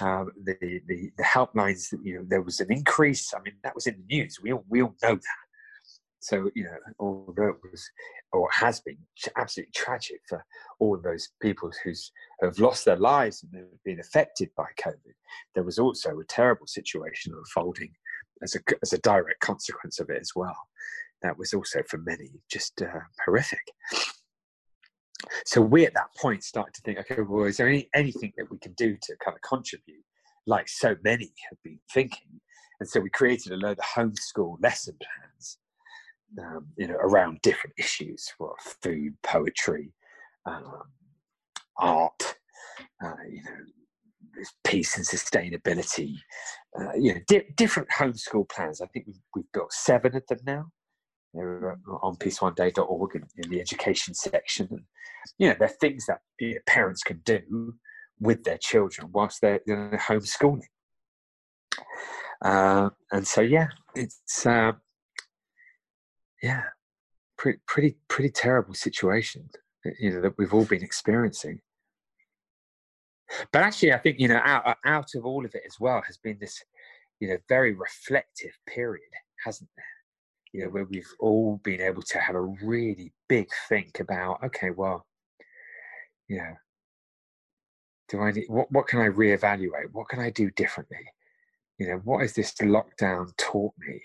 Um, 0.00 0.30
the, 0.44 0.80
the, 0.86 1.10
the 1.16 1.24
helplines, 1.24 1.92
you 2.02 2.16
know, 2.16 2.24
there 2.26 2.42
was 2.42 2.60
an 2.60 2.72
increase. 2.72 3.32
I 3.34 3.40
mean, 3.40 3.54
that 3.64 3.74
was 3.74 3.86
in 3.86 3.96
the 3.96 4.16
news. 4.16 4.38
We 4.42 4.52
all, 4.52 4.64
we 4.68 4.82
all 4.82 4.94
know 5.02 5.14
that. 5.14 5.38
So, 6.20 6.50
you 6.54 6.64
know, 6.64 6.76
although 6.98 7.48
it 7.48 7.56
was 7.70 7.88
or 8.32 8.48
has 8.52 8.80
been 8.80 8.98
absolutely 9.36 9.72
tragic 9.74 10.20
for 10.28 10.44
all 10.78 10.94
of 10.94 11.02
those 11.02 11.30
people 11.40 11.70
who 11.82 11.92
have 12.42 12.58
lost 12.58 12.84
their 12.84 12.96
lives 12.96 13.42
and 13.42 13.54
have 13.54 13.82
been 13.84 14.00
affected 14.00 14.50
by 14.56 14.66
COVID, 14.80 15.14
there 15.54 15.64
was 15.64 15.78
also 15.78 16.18
a 16.18 16.24
terrible 16.24 16.66
situation 16.66 17.32
unfolding 17.34 17.92
as 18.42 18.54
a, 18.54 18.60
as 18.82 18.92
a 18.92 18.98
direct 18.98 19.40
consequence 19.40 20.00
of 20.00 20.10
it 20.10 20.20
as 20.20 20.32
well. 20.34 20.56
That 21.22 21.38
was 21.38 21.52
also 21.52 21.82
for 21.88 21.98
many 21.98 22.30
just 22.50 22.80
uh, 22.80 23.00
horrific. 23.24 23.72
So 25.44 25.60
we 25.60 25.84
at 25.84 25.94
that 25.94 26.14
point 26.16 26.44
started 26.44 26.74
to 26.74 26.82
think, 26.82 26.98
okay, 26.98 27.22
well, 27.22 27.44
is 27.44 27.56
there 27.56 27.68
any, 27.68 27.88
anything 27.94 28.32
that 28.36 28.50
we 28.50 28.58
can 28.58 28.72
do 28.74 28.96
to 29.02 29.16
kind 29.24 29.36
of 29.36 29.42
contribute, 29.42 30.04
like 30.46 30.68
so 30.68 30.96
many 31.02 31.32
have 31.50 31.58
been 31.64 31.80
thinking? 31.92 32.40
And 32.80 32.88
so 32.88 33.00
we 33.00 33.10
created 33.10 33.52
a 33.52 33.56
load 33.56 33.78
of 33.78 33.84
homeschool 33.84 34.62
lesson 34.62 34.96
plans, 35.02 35.58
um, 36.40 36.66
you 36.76 36.86
know, 36.86 36.94
around 36.94 37.40
different 37.42 37.74
issues 37.78 38.32
for 38.38 38.54
food, 38.82 39.14
poetry, 39.24 39.92
um, 40.46 40.82
art, 41.78 42.36
uh, 43.04 43.14
you 43.28 43.42
know, 43.42 43.50
peace 44.64 44.96
and 44.96 45.06
sustainability, 45.06 46.16
uh, 46.78 46.92
you 46.94 47.14
know, 47.14 47.20
di- 47.26 47.48
different 47.56 47.88
homeschool 47.90 48.48
plans. 48.48 48.80
I 48.80 48.86
think 48.86 49.06
we've, 49.06 49.20
we've 49.34 49.52
built 49.52 49.72
seven 49.72 50.16
of 50.16 50.26
them 50.26 50.38
now. 50.46 50.66
They're 51.34 51.78
on 52.02 52.16
peaceoneday.org 52.16 53.14
in, 53.16 53.24
in 53.36 53.50
the 53.50 53.60
education 53.60 54.14
section. 54.14 54.86
You 55.38 55.50
know, 55.50 55.56
they're 55.58 55.68
things 55.68 56.06
that 56.06 56.20
you 56.40 56.54
know, 56.54 56.60
parents 56.66 57.02
can 57.02 57.20
do 57.24 57.74
with 58.20 58.44
their 58.44 58.58
children 58.58 59.10
whilst 59.12 59.40
they're, 59.40 59.60
they're 59.66 60.00
homeschooling. 60.02 60.62
Uh, 62.44 62.90
and 63.12 63.26
so, 63.26 63.40
yeah, 63.40 63.68
it's, 63.94 64.46
uh, 64.46 64.72
yeah, 66.42 66.62
pretty, 67.36 67.58
pretty, 67.66 67.96
pretty 68.08 68.30
terrible 68.30 68.74
situation, 68.74 69.48
you 69.98 70.12
know, 70.12 70.20
that 70.20 70.38
we've 70.38 70.54
all 70.54 70.64
been 70.64 70.82
experiencing. 70.82 71.60
But 73.52 73.62
actually, 73.62 73.92
I 73.92 73.98
think 73.98 74.18
you 74.18 74.28
know, 74.28 74.40
out 74.42 74.66
uh, 74.66 74.74
out 74.84 75.14
of 75.14 75.24
all 75.24 75.44
of 75.44 75.54
it 75.54 75.62
as 75.66 75.78
well 75.80 76.02
has 76.06 76.16
been 76.16 76.38
this, 76.40 76.62
you 77.20 77.28
know, 77.28 77.38
very 77.48 77.74
reflective 77.74 78.52
period, 78.66 79.10
hasn't 79.44 79.70
there? 79.76 79.84
You 80.52 80.64
know, 80.64 80.70
where 80.70 80.84
we've 80.84 81.12
all 81.20 81.60
been 81.62 81.80
able 81.80 82.02
to 82.02 82.18
have 82.18 82.34
a 82.34 82.40
really 82.40 83.12
big 83.28 83.48
think 83.68 84.00
about, 84.00 84.42
okay, 84.44 84.70
well, 84.70 85.06
you 86.28 86.38
know, 86.38 86.54
do 88.08 88.20
I 88.20 88.32
need 88.32 88.46
what? 88.48 88.70
What 88.72 88.86
can 88.86 89.00
I 89.00 89.08
reevaluate? 89.08 89.92
What 89.92 90.08
can 90.08 90.20
I 90.20 90.30
do 90.30 90.50
differently? 90.52 91.06
You 91.78 91.88
know, 91.88 92.00
what 92.04 92.22
has 92.22 92.32
this 92.32 92.54
lockdown 92.54 93.30
taught 93.36 93.74
me? 93.78 94.00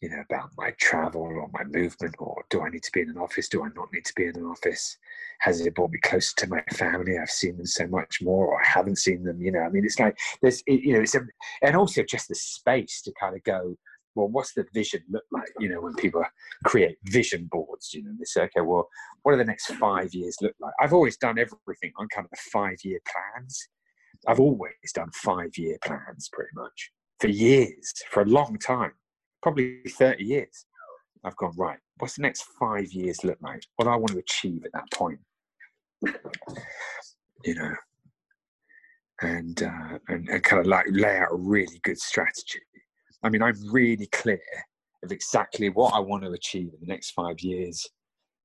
You 0.00 0.08
know, 0.08 0.22
about 0.28 0.50
my 0.56 0.70
travel 0.78 1.22
or 1.22 1.48
my 1.52 1.64
movement, 1.64 2.14
or 2.18 2.44
do 2.50 2.62
I 2.62 2.70
need 2.70 2.82
to 2.82 2.92
be 2.92 3.02
in 3.02 3.10
an 3.10 3.18
office? 3.18 3.48
Do 3.48 3.64
I 3.64 3.68
not 3.74 3.92
need 3.92 4.04
to 4.06 4.12
be 4.16 4.26
in 4.26 4.36
an 4.36 4.44
office? 4.44 4.96
Has 5.40 5.60
it 5.60 5.74
brought 5.74 5.90
me 5.90 5.98
closer 6.02 6.34
to 6.36 6.48
my 6.48 6.62
family? 6.72 7.18
I've 7.18 7.30
seen 7.30 7.56
them 7.56 7.66
so 7.66 7.86
much 7.86 8.20
more, 8.22 8.46
or 8.46 8.60
I 8.60 8.66
haven't 8.66 8.98
seen 8.98 9.24
them. 9.24 9.40
You 9.40 9.52
know, 9.52 9.60
I 9.60 9.68
mean, 9.68 9.84
it's 9.84 9.98
like 9.98 10.18
there's, 10.42 10.62
you 10.66 10.94
know, 10.94 11.00
it's 11.00 11.14
a, 11.14 11.20
and 11.62 11.76
also 11.76 12.02
just 12.02 12.28
the 12.28 12.34
space 12.34 13.02
to 13.02 13.12
kind 13.18 13.36
of 13.36 13.42
go. 13.44 13.76
Well, 14.16 14.26
what's 14.26 14.54
the 14.54 14.66
vision 14.74 15.02
look 15.08 15.22
like? 15.30 15.48
You 15.60 15.68
know, 15.68 15.80
when 15.80 15.94
people 15.94 16.24
create 16.64 16.96
vision 17.04 17.48
boards, 17.50 17.94
you 17.94 18.02
know, 18.02 18.10
they 18.18 18.24
say, 18.24 18.42
okay, 18.42 18.60
well, 18.60 18.88
what 19.22 19.32
do 19.32 19.38
the 19.38 19.44
next 19.44 19.66
five 19.74 20.12
years 20.12 20.36
look 20.42 20.54
like? 20.60 20.72
I've 20.80 20.92
always 20.92 21.16
done 21.16 21.38
everything 21.38 21.92
on 21.96 22.08
kind 22.08 22.24
of 22.24 22.30
the 22.30 22.50
five-year 22.52 22.98
plans 23.06 23.68
I've 24.26 24.40
always 24.40 24.92
done 24.94 25.10
five 25.12 25.56
year 25.56 25.78
plans 25.84 26.28
pretty 26.32 26.50
much 26.54 26.90
for 27.20 27.28
years, 27.28 27.92
for 28.10 28.22
a 28.22 28.26
long 28.26 28.58
time, 28.58 28.92
probably 29.42 29.80
30 29.88 30.24
years. 30.24 30.66
I've 31.24 31.36
gone, 31.36 31.52
right, 31.56 31.78
what's 31.98 32.16
the 32.16 32.22
next 32.22 32.44
five 32.58 32.92
years 32.92 33.24
look 33.24 33.38
like? 33.42 33.62
What 33.76 33.84
do 33.84 33.90
I 33.90 33.96
want 33.96 34.12
to 34.12 34.18
achieve 34.18 34.64
at 34.64 34.72
that 34.72 34.90
point? 34.92 35.20
You 37.44 37.54
know, 37.54 37.74
and, 39.22 39.62
uh, 39.62 39.98
and, 40.08 40.28
and 40.28 40.42
kind 40.42 40.60
of 40.60 40.66
like 40.66 40.86
lay 40.90 41.18
out 41.18 41.32
a 41.32 41.36
really 41.36 41.80
good 41.84 41.98
strategy. 41.98 42.60
I 43.22 43.28
mean, 43.28 43.42
I'm 43.42 43.56
really 43.70 44.06
clear 44.06 44.40
of 45.02 45.12
exactly 45.12 45.68
what 45.68 45.94
I 45.94 45.98
want 46.00 46.24
to 46.24 46.32
achieve 46.32 46.72
in 46.74 46.80
the 46.80 46.86
next 46.86 47.10
five 47.10 47.40
years. 47.40 47.86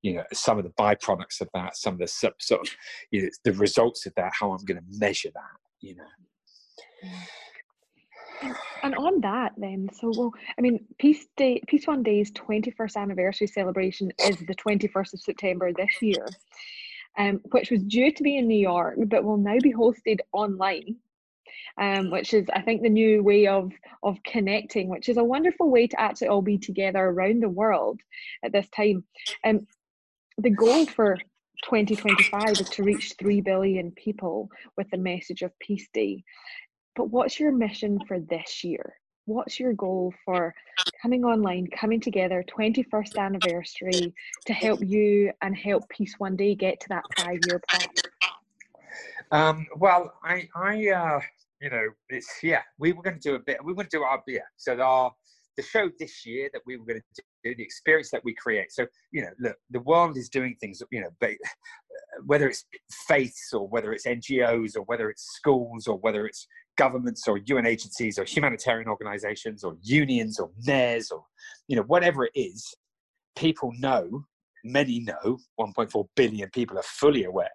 You 0.02 0.14
know, 0.14 0.24
some 0.32 0.58
of 0.58 0.64
the 0.64 0.70
byproducts 0.70 1.40
of 1.40 1.48
that, 1.54 1.76
some 1.76 1.94
of 1.94 2.00
the 2.00 2.06
sub, 2.06 2.34
sort 2.40 2.66
of, 2.66 2.74
you 3.10 3.22
know, 3.22 3.28
the 3.44 3.52
results 3.54 4.06
of 4.06 4.14
that, 4.16 4.32
how 4.38 4.52
I'm 4.52 4.64
going 4.64 4.78
to 4.78 4.98
measure 4.98 5.30
that. 5.34 5.86
You 5.86 5.96
know. 5.96 7.10
And 8.82 8.94
on 8.94 9.20
that, 9.22 9.52
then, 9.56 9.88
so 9.92 10.12
well, 10.16 10.32
I 10.58 10.60
mean, 10.60 10.84
Peace 10.98 11.26
Day, 11.36 11.60
Peace 11.66 11.86
One 11.86 12.02
Day's 12.02 12.30
twenty-first 12.32 12.96
anniversary 12.96 13.46
celebration 13.46 14.12
is 14.20 14.38
the 14.38 14.54
twenty-first 14.54 15.14
of 15.14 15.20
September 15.20 15.72
this 15.72 16.02
year, 16.02 16.26
um, 17.18 17.40
which 17.50 17.70
was 17.70 17.82
due 17.82 18.12
to 18.12 18.22
be 18.22 18.36
in 18.36 18.46
New 18.46 18.58
York, 18.58 18.96
but 19.06 19.24
will 19.24 19.38
now 19.38 19.56
be 19.62 19.72
hosted 19.72 20.18
online. 20.32 20.96
Um, 21.78 22.10
which 22.10 22.32
is, 22.32 22.46
I 22.54 22.62
think, 22.62 22.82
the 22.82 22.88
new 22.88 23.22
way 23.22 23.46
of 23.48 23.70
of 24.02 24.22
connecting, 24.22 24.88
which 24.88 25.08
is 25.08 25.18
a 25.18 25.24
wonderful 25.24 25.70
way 25.70 25.86
to 25.88 26.00
actually 26.00 26.28
all 26.28 26.42
be 26.42 26.58
together 26.58 27.00
around 27.00 27.42
the 27.42 27.48
world 27.50 28.00
at 28.42 28.52
this 28.52 28.68
time. 28.70 29.04
Um, 29.44 29.66
the 30.38 30.50
goal 30.50 30.86
for 30.86 31.18
2025 31.64 32.50
is 32.50 32.68
to 32.70 32.82
reach 32.82 33.14
3 33.18 33.40
billion 33.40 33.90
people 33.92 34.50
with 34.76 34.88
the 34.90 34.98
message 34.98 35.42
of 35.42 35.58
Peace 35.58 35.88
Day. 35.92 36.22
But 36.96 37.10
what's 37.10 37.38
your 37.38 37.52
mission 37.52 38.00
for 38.08 38.18
this 38.18 38.64
year? 38.64 38.94
What's 39.26 39.60
your 39.60 39.74
goal 39.74 40.14
for 40.24 40.54
coming 41.02 41.24
online, 41.24 41.66
coming 41.68 42.00
together, 42.00 42.44
21st 42.48 43.18
anniversary 43.18 44.14
to 44.46 44.52
help 44.52 44.80
you 44.82 45.30
and 45.42 45.54
help 45.56 45.88
Peace 45.90 46.14
One 46.18 46.36
Day 46.36 46.54
get 46.54 46.80
to 46.80 46.88
that 46.88 47.04
five 47.18 47.38
year 47.46 47.60
plan? 47.68 47.88
Um, 49.32 49.66
well, 49.76 50.14
I, 50.24 50.48
I, 50.54 50.88
uh, 50.88 51.20
you 51.60 51.70
know, 51.70 51.88
it's 52.08 52.38
yeah. 52.42 52.62
We 52.78 52.92
were 52.92 53.02
going 53.02 53.18
to 53.18 53.28
do 53.28 53.34
a 53.34 53.40
bit. 53.40 53.58
We 53.62 53.72
were 53.72 53.76
going 53.76 53.88
to 53.88 53.96
do 53.98 54.02
our 54.02 54.22
yeah. 54.26 54.40
So 54.56 54.80
our 54.80 55.12
the 55.56 55.62
show 55.62 55.90
this 55.98 56.24
year 56.24 56.50
that 56.52 56.62
we 56.66 56.76
were 56.76 56.84
going 56.84 57.00
to 57.00 57.22
do, 57.44 57.54
the 57.56 57.62
experience 57.62 58.10
that 58.10 58.22
we 58.24 58.34
create. 58.34 58.70
So 58.70 58.86
you 59.10 59.22
know, 59.22 59.30
look, 59.40 59.56
the 59.70 59.80
world 59.80 60.16
is 60.16 60.28
doing 60.28 60.56
things. 60.60 60.82
You 60.90 61.00
know, 61.00 61.10
but 61.18 61.30
whether 62.24 62.48
it's 62.48 62.64
faiths 63.08 63.52
or 63.52 63.66
whether 63.66 63.92
it's 63.92 64.06
NGOs 64.06 64.76
or 64.76 64.82
whether 64.82 65.10
it's 65.10 65.24
schools 65.34 65.86
or 65.86 65.98
whether 65.98 66.26
it's 66.26 66.46
governments 66.76 67.26
or 67.26 67.38
UN 67.38 67.66
agencies 67.66 68.18
or 68.18 68.24
humanitarian 68.24 68.88
organizations 68.88 69.64
or 69.64 69.76
unions 69.82 70.38
or 70.38 70.50
mayors 70.64 71.10
or 71.10 71.24
you 71.68 71.76
know 71.76 71.82
whatever 71.82 72.24
it 72.24 72.32
is, 72.34 72.74
people 73.36 73.72
know, 73.78 74.24
many 74.64 75.00
know, 75.00 75.38
1.4 75.60 76.08
billion 76.16 76.50
people 76.50 76.78
are 76.78 76.82
fully 76.82 77.24
aware 77.24 77.50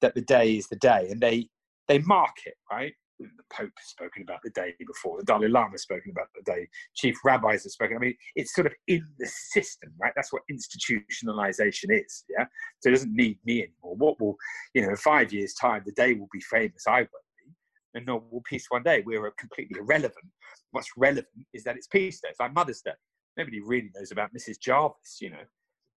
that 0.00 0.14
the 0.14 0.22
day 0.22 0.56
is 0.56 0.66
the 0.68 0.76
day, 0.76 1.08
and 1.10 1.20
they 1.20 1.48
they 1.88 1.98
mark 2.00 2.34
it 2.46 2.54
right. 2.70 2.92
The 3.18 3.28
Pope 3.52 3.72
has 3.76 3.88
spoken 3.88 4.22
about 4.22 4.38
the 4.42 4.50
day 4.50 4.72
before. 4.78 5.18
The 5.18 5.24
Dalai 5.24 5.48
Lama 5.48 5.72
has 5.72 5.82
spoken 5.82 6.10
about 6.10 6.28
the 6.34 6.42
day. 6.50 6.66
Chief 6.94 7.14
rabbis 7.22 7.64
have 7.64 7.72
spoken. 7.72 7.96
I 7.98 8.00
mean, 8.00 8.14
it's 8.34 8.54
sort 8.54 8.66
of 8.66 8.72
in 8.86 9.06
the 9.18 9.26
system, 9.26 9.92
right? 10.00 10.12
That's 10.16 10.32
what 10.32 10.40
institutionalization 10.50 11.90
is. 11.90 12.24
Yeah. 12.30 12.46
So 12.78 12.88
it 12.88 12.92
doesn't 12.92 13.14
need 13.14 13.38
me 13.44 13.64
anymore. 13.64 13.96
What 13.96 14.18
will, 14.20 14.36
you 14.72 14.82
know, 14.82 14.90
in 14.90 14.96
five 14.96 15.34
years' 15.34 15.52
time, 15.52 15.82
the 15.84 15.92
day 15.92 16.14
will 16.14 16.30
be 16.32 16.40
famous. 16.40 16.84
I 16.88 17.00
will 17.00 17.08
and 17.94 18.06
no, 18.06 18.24
well, 18.30 18.42
peace 18.48 18.66
one 18.68 18.82
day. 18.82 19.02
We're 19.04 19.30
completely 19.32 19.78
irrelevant. 19.80 20.26
What's 20.70 20.90
relevant 20.96 21.26
is 21.52 21.64
that 21.64 21.76
it's 21.76 21.86
peace 21.86 22.20
day. 22.20 22.28
It's 22.30 22.40
like 22.40 22.54
Mother's 22.54 22.82
Day. 22.82 22.92
Nobody 23.36 23.60
really 23.60 23.90
knows 23.94 24.12
about 24.12 24.30
Mrs. 24.36 24.60
Jarvis, 24.60 25.18
you 25.20 25.30
know, 25.30 25.44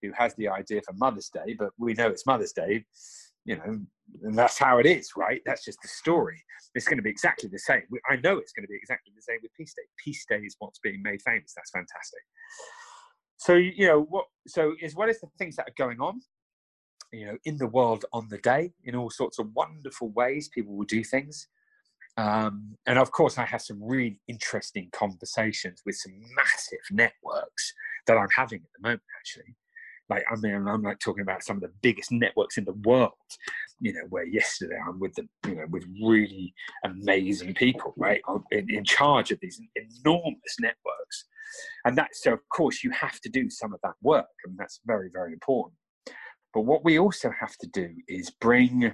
who 0.01 0.11
has 0.17 0.35
the 0.35 0.47
idea 0.47 0.81
for 0.81 0.93
Mother's 0.93 1.29
Day, 1.29 1.55
but 1.57 1.69
we 1.77 1.93
know 1.93 2.07
it's 2.07 2.25
Mother's 2.25 2.53
Day, 2.53 2.85
you 3.45 3.57
know, 3.57 3.79
and 4.23 4.37
that's 4.37 4.57
how 4.57 4.77
it 4.77 4.85
is, 4.85 5.11
right? 5.15 5.41
That's 5.45 5.65
just 5.65 5.79
the 5.81 5.87
story. 5.87 6.41
It's 6.75 6.87
going 6.87 6.97
to 6.97 7.03
be 7.03 7.09
exactly 7.09 7.49
the 7.49 7.59
same. 7.59 7.83
I 8.09 8.15
know 8.17 8.37
it's 8.37 8.53
going 8.53 8.63
to 8.63 8.69
be 8.69 8.75
exactly 8.75 9.13
the 9.15 9.21
same 9.21 9.39
with 9.41 9.51
Peace 9.55 9.73
Day. 9.75 9.83
Peace 10.03 10.25
Day 10.29 10.37
is 10.37 10.55
what's 10.59 10.79
being 10.79 11.01
made 11.01 11.21
famous. 11.21 11.53
That's 11.55 11.71
fantastic. 11.71 12.21
So, 13.37 13.55
you 13.55 13.87
know, 13.87 14.01
what, 14.01 14.25
so 14.47 14.73
as 14.83 14.95
well 14.95 15.09
as 15.09 15.19
the 15.19 15.27
things 15.37 15.55
that 15.57 15.67
are 15.67 15.85
going 15.85 15.99
on, 15.99 16.21
you 17.11 17.27
know, 17.27 17.37
in 17.45 17.57
the 17.57 17.67
world 17.67 18.05
on 18.13 18.27
the 18.29 18.39
day, 18.39 18.73
in 18.85 18.95
all 18.95 19.09
sorts 19.09 19.39
of 19.39 19.53
wonderful 19.53 20.09
ways, 20.09 20.49
people 20.49 20.75
will 20.75 20.85
do 20.85 21.03
things. 21.03 21.47
Um, 22.17 22.77
and 22.85 22.99
of 22.99 23.11
course, 23.11 23.37
I 23.37 23.45
have 23.45 23.61
some 23.61 23.81
really 23.81 24.19
interesting 24.27 24.89
conversations 24.93 25.81
with 25.85 25.95
some 25.95 26.13
massive 26.35 26.79
networks 26.91 27.73
that 28.07 28.17
I'm 28.17 28.29
having 28.35 28.59
at 28.59 28.69
the 28.75 28.87
moment, 28.87 29.01
actually. 29.19 29.55
Like, 30.09 30.23
I 30.31 30.35
mean, 30.35 30.67
I'm 30.67 30.83
like 30.83 30.99
talking 30.99 31.21
about 31.21 31.43
some 31.43 31.55
of 31.55 31.63
the 31.63 31.71
biggest 31.81 32.11
networks 32.11 32.57
in 32.57 32.65
the 32.65 32.73
world, 32.83 33.13
you 33.79 33.93
know, 33.93 34.03
where 34.09 34.25
yesterday 34.25 34.77
I'm 34.87 34.99
with 34.99 35.13
the, 35.15 35.27
you 35.47 35.55
know, 35.55 35.65
with 35.69 35.85
really 36.03 36.53
amazing 36.83 37.53
people, 37.53 37.93
right, 37.97 38.21
in, 38.51 38.69
in 38.69 38.83
charge 38.83 39.31
of 39.31 39.39
these 39.41 39.59
enormous 39.75 40.55
networks. 40.59 41.25
And 41.85 41.97
that, 41.97 42.09
so 42.13 42.33
of 42.33 42.39
course, 42.49 42.83
you 42.83 42.91
have 42.91 43.19
to 43.21 43.29
do 43.29 43.49
some 43.49 43.73
of 43.73 43.79
that 43.83 43.93
work, 44.01 44.27
and 44.45 44.57
that's 44.57 44.81
very, 44.85 45.09
very 45.11 45.33
important. 45.33 45.75
But 46.53 46.61
what 46.61 46.83
we 46.83 46.99
also 46.99 47.31
have 47.39 47.55
to 47.57 47.67
do 47.67 47.89
is 48.07 48.29
bring 48.29 48.93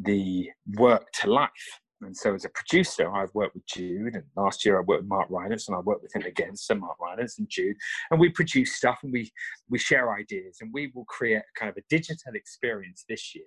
the 0.00 0.50
work 0.76 1.10
to 1.20 1.32
life 1.32 1.80
and 2.00 2.16
so, 2.16 2.34
as 2.34 2.44
a 2.44 2.50
producer, 2.50 3.10
I've 3.12 3.34
worked 3.34 3.54
with 3.54 3.66
Jude, 3.66 4.14
and 4.14 4.24
last 4.36 4.64
year 4.64 4.78
I 4.78 4.82
worked 4.82 5.02
with 5.02 5.08
Mark 5.08 5.28
Rylance, 5.30 5.68
and 5.68 5.76
I 5.76 5.80
worked 5.80 6.02
with 6.02 6.14
him 6.14 6.22
again, 6.22 6.56
so 6.56 6.74
Mark 6.74 6.98
Rylance 7.00 7.38
and 7.38 7.48
Jude, 7.48 7.76
and 8.10 8.20
we 8.20 8.28
produce 8.28 8.74
stuff 8.74 8.98
and 9.02 9.12
we 9.12 9.32
we 9.68 9.78
share 9.78 10.12
ideas, 10.12 10.58
and 10.60 10.72
we 10.72 10.90
will 10.94 11.04
create 11.04 11.42
kind 11.56 11.70
of 11.70 11.76
a 11.76 11.82
digital 11.88 12.34
experience 12.34 13.04
this 13.08 13.34
year, 13.34 13.44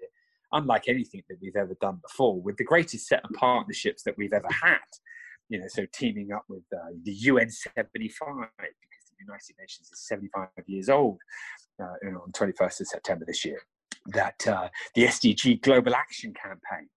unlike 0.53 0.85
anything 0.87 1.23
that 1.29 1.37
we've 1.41 1.55
ever 1.55 1.75
done 1.81 1.99
before, 2.01 2.41
with 2.41 2.57
the 2.57 2.63
greatest 2.63 3.07
set 3.07 3.23
of 3.23 3.31
partnerships 3.31 4.03
that 4.03 4.17
we've 4.17 4.33
ever 4.33 4.49
had. 4.49 4.79
You 5.49 5.59
know, 5.59 5.67
so 5.67 5.85
teaming 5.93 6.31
up 6.31 6.43
with 6.49 6.63
uh, 6.73 6.91
the 7.03 7.13
UN 7.13 7.49
75 7.49 8.27
because 8.27 9.05
the 9.09 9.23
United 9.25 9.55
Nations 9.59 9.89
is 9.93 10.05
75 10.07 10.49
years 10.65 10.89
old 10.89 11.19
uh, 11.81 12.07
on 12.07 12.31
21st 12.33 12.81
of 12.81 12.87
September 12.87 13.25
this 13.25 13.45
year. 13.45 13.61
That 14.07 14.45
uh, 14.47 14.69
the 14.95 15.03
SDG 15.05 15.61
Global 15.61 15.95
Action 15.95 16.33
Campaign 16.33 16.89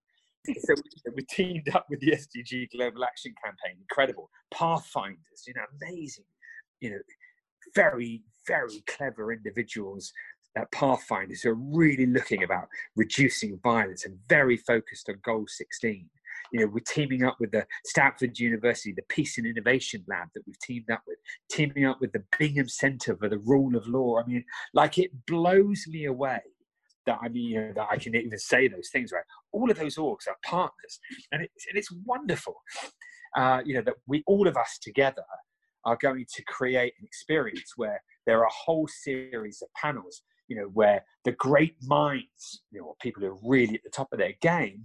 so 0.58 0.74
we 1.14 1.22
teamed 1.24 1.68
up 1.74 1.86
with 1.90 2.00
the 2.00 2.12
SDG 2.12 2.70
Global 2.70 3.04
Action 3.04 3.34
Campaign. 3.44 3.76
Incredible. 3.80 4.30
Pathfinders, 4.52 5.44
you 5.46 5.54
know, 5.54 5.62
amazing, 5.82 6.24
you 6.80 6.90
know, 6.90 6.98
very, 7.74 8.22
very 8.46 8.82
clever 8.86 9.32
individuals 9.32 10.12
at 10.56 10.70
Pathfinders 10.72 11.42
who 11.42 11.50
are 11.50 11.54
really 11.54 12.06
looking 12.06 12.42
about 12.42 12.68
reducing 12.96 13.58
violence 13.62 14.04
and 14.04 14.18
very 14.28 14.56
focused 14.56 15.08
on 15.08 15.16
Goal 15.22 15.44
16. 15.46 16.08
You 16.52 16.60
know, 16.60 16.66
we're 16.66 16.80
teaming 16.80 17.22
up 17.22 17.36
with 17.38 17.52
the 17.52 17.66
Stanford 17.84 18.38
University, 18.38 18.92
the 18.92 19.02
Peace 19.08 19.38
and 19.38 19.46
Innovation 19.46 20.04
Lab 20.08 20.28
that 20.34 20.42
we've 20.46 20.58
teamed 20.58 20.90
up 20.90 21.02
with, 21.06 21.18
teaming 21.50 21.84
up 21.84 22.00
with 22.00 22.12
the 22.12 22.24
Bingham 22.38 22.68
Center 22.68 23.16
for 23.16 23.28
the 23.28 23.38
Rule 23.38 23.76
of 23.76 23.86
Law. 23.86 24.20
I 24.20 24.26
mean, 24.26 24.44
like 24.74 24.98
it 24.98 25.10
blows 25.26 25.84
me 25.86 26.06
away 26.06 26.40
that 27.06 27.18
I 27.22 27.28
mean, 27.28 27.50
you 27.50 27.60
know, 27.60 27.72
that 27.74 27.88
I 27.90 27.96
can 27.96 28.14
even 28.14 28.38
say 28.38 28.68
those 28.68 28.90
things, 28.92 29.12
right? 29.12 29.24
All 29.52 29.70
of 29.70 29.78
those 29.78 29.96
orgs 29.96 30.28
are 30.28 30.36
partners, 30.44 31.00
and 31.32 31.42
it's, 31.42 31.66
and 31.68 31.78
it's 31.78 31.92
wonderful, 32.04 32.56
uh, 33.36 33.60
you 33.64 33.74
know, 33.74 33.82
that 33.82 33.94
we 34.06 34.22
all 34.26 34.46
of 34.46 34.56
us 34.56 34.78
together 34.82 35.24
are 35.84 35.96
going 36.00 36.26
to 36.34 36.42
create 36.44 36.92
an 36.98 37.06
experience 37.06 37.72
where 37.76 38.02
there 38.26 38.38
are 38.40 38.44
a 38.44 38.64
whole 38.64 38.86
series 38.88 39.62
of 39.62 39.68
panels, 39.74 40.22
you 40.48 40.56
know, 40.56 40.68
where 40.74 41.02
the 41.24 41.32
great 41.32 41.74
minds, 41.82 42.62
you 42.70 42.80
know, 42.80 42.94
people 43.00 43.22
who 43.22 43.28
are 43.28 43.38
really 43.42 43.76
at 43.76 43.82
the 43.82 43.90
top 43.90 44.08
of 44.12 44.18
their 44.18 44.34
game, 44.42 44.84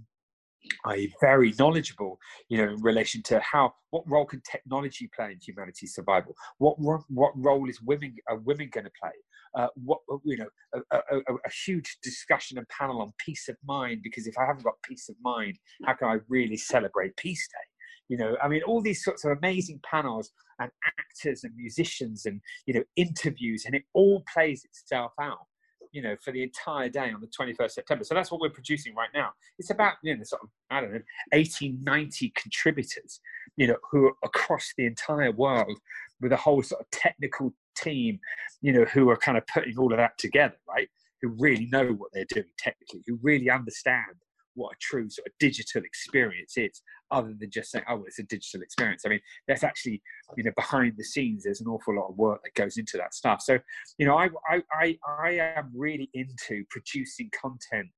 are 0.84 0.96
very 1.20 1.54
knowledgeable, 1.58 2.18
you 2.48 2.58
know, 2.58 2.72
in 2.72 2.82
relation 2.82 3.22
to 3.24 3.40
how 3.40 3.74
what 3.90 4.08
role 4.08 4.26
can 4.26 4.42
technology 4.50 5.08
play 5.14 5.32
in 5.32 5.38
humanity's 5.40 5.94
survival? 5.94 6.34
What 6.58 6.78
what 6.78 7.32
role 7.36 7.68
is 7.68 7.80
women 7.80 8.16
are 8.28 8.38
women 8.38 8.68
going 8.72 8.84
to 8.84 8.92
play? 9.00 9.12
uh, 9.56 9.68
what 9.74 10.00
you 10.24 10.36
know 10.36 10.48
a, 10.74 10.96
a, 10.96 11.18
a, 11.18 11.50
huge 11.64 11.98
discussion 12.02 12.58
and 12.58 12.68
panel 12.68 13.00
on 13.00 13.12
peace 13.18 13.48
of 13.48 13.56
mind 13.64 14.00
because 14.02 14.26
if 14.26 14.36
I 14.38 14.44
haven't 14.44 14.64
got 14.64 14.74
peace 14.84 15.08
of 15.08 15.16
mind, 15.22 15.58
how 15.84 15.94
can 15.94 16.08
I 16.08 16.18
really 16.28 16.56
celebrate 16.56 17.16
Peace 17.16 17.48
Day? 17.48 18.14
You 18.14 18.18
know, 18.18 18.36
I 18.42 18.48
mean, 18.48 18.62
all 18.62 18.82
these 18.82 19.02
sorts 19.02 19.24
of 19.24 19.36
amazing 19.36 19.80
panels 19.82 20.30
and 20.60 20.70
actors 20.98 21.42
and 21.42 21.54
musicians 21.56 22.26
and 22.26 22.40
you 22.66 22.74
know 22.74 22.84
interviews, 22.96 23.64
and 23.64 23.74
it 23.74 23.84
all 23.94 24.22
plays 24.32 24.64
itself 24.64 25.12
out 25.20 25.46
you 25.92 26.02
know, 26.02 26.16
for 26.22 26.32
the 26.32 26.42
entire 26.42 26.88
day 26.88 27.12
on 27.12 27.20
the 27.20 27.26
21st 27.26 27.70
September. 27.70 28.04
So 28.04 28.14
that's 28.14 28.30
what 28.30 28.40
we're 28.40 28.50
producing 28.50 28.94
right 28.94 29.08
now. 29.14 29.30
It's 29.58 29.70
about, 29.70 29.94
you 30.02 30.16
know, 30.16 30.22
sort 30.24 30.42
of, 30.42 30.48
I 30.70 30.80
don't 30.80 30.92
know, 30.92 31.00
80, 31.32 31.76
90 31.82 32.32
contributors, 32.36 33.20
you 33.56 33.66
know, 33.66 33.76
who 33.90 34.06
are 34.06 34.14
across 34.24 34.72
the 34.76 34.86
entire 34.86 35.32
world 35.32 35.78
with 36.20 36.32
a 36.32 36.36
whole 36.36 36.62
sort 36.62 36.80
of 36.80 36.90
technical 36.90 37.52
team, 37.76 38.18
you 38.60 38.72
know, 38.72 38.84
who 38.84 39.10
are 39.10 39.16
kind 39.16 39.38
of 39.38 39.46
putting 39.46 39.78
all 39.78 39.92
of 39.92 39.98
that 39.98 40.16
together, 40.18 40.56
right? 40.68 40.88
Who 41.22 41.28
really 41.38 41.66
know 41.72 41.88
what 41.92 42.10
they're 42.12 42.26
doing 42.28 42.46
technically, 42.58 43.02
who 43.06 43.18
really 43.22 43.50
understand 43.50 44.16
what 44.56 44.72
a 44.72 44.76
true 44.80 45.08
sort 45.08 45.26
of 45.26 45.32
digital 45.38 45.82
experience 45.84 46.56
is, 46.56 46.82
other 47.10 47.34
than 47.38 47.50
just 47.50 47.70
saying, 47.70 47.84
"Oh, 47.88 48.04
it's 48.06 48.18
a 48.18 48.24
digital 48.24 48.62
experience." 48.62 49.02
I 49.06 49.10
mean, 49.10 49.20
there's 49.46 49.64
actually, 49.64 50.02
you 50.36 50.44
know, 50.44 50.52
behind 50.56 50.94
the 50.96 51.04
scenes, 51.04 51.44
there's 51.44 51.60
an 51.60 51.68
awful 51.68 51.94
lot 51.94 52.08
of 52.08 52.16
work 52.16 52.42
that 52.42 52.54
goes 52.54 52.76
into 52.76 52.96
that 52.96 53.14
stuff. 53.14 53.42
So, 53.42 53.58
you 53.98 54.06
know, 54.06 54.16
I 54.16 54.30
I 54.48 54.62
I, 54.72 54.98
I 55.20 55.30
am 55.56 55.70
really 55.74 56.10
into 56.14 56.64
producing 56.70 57.30
content 57.40 57.88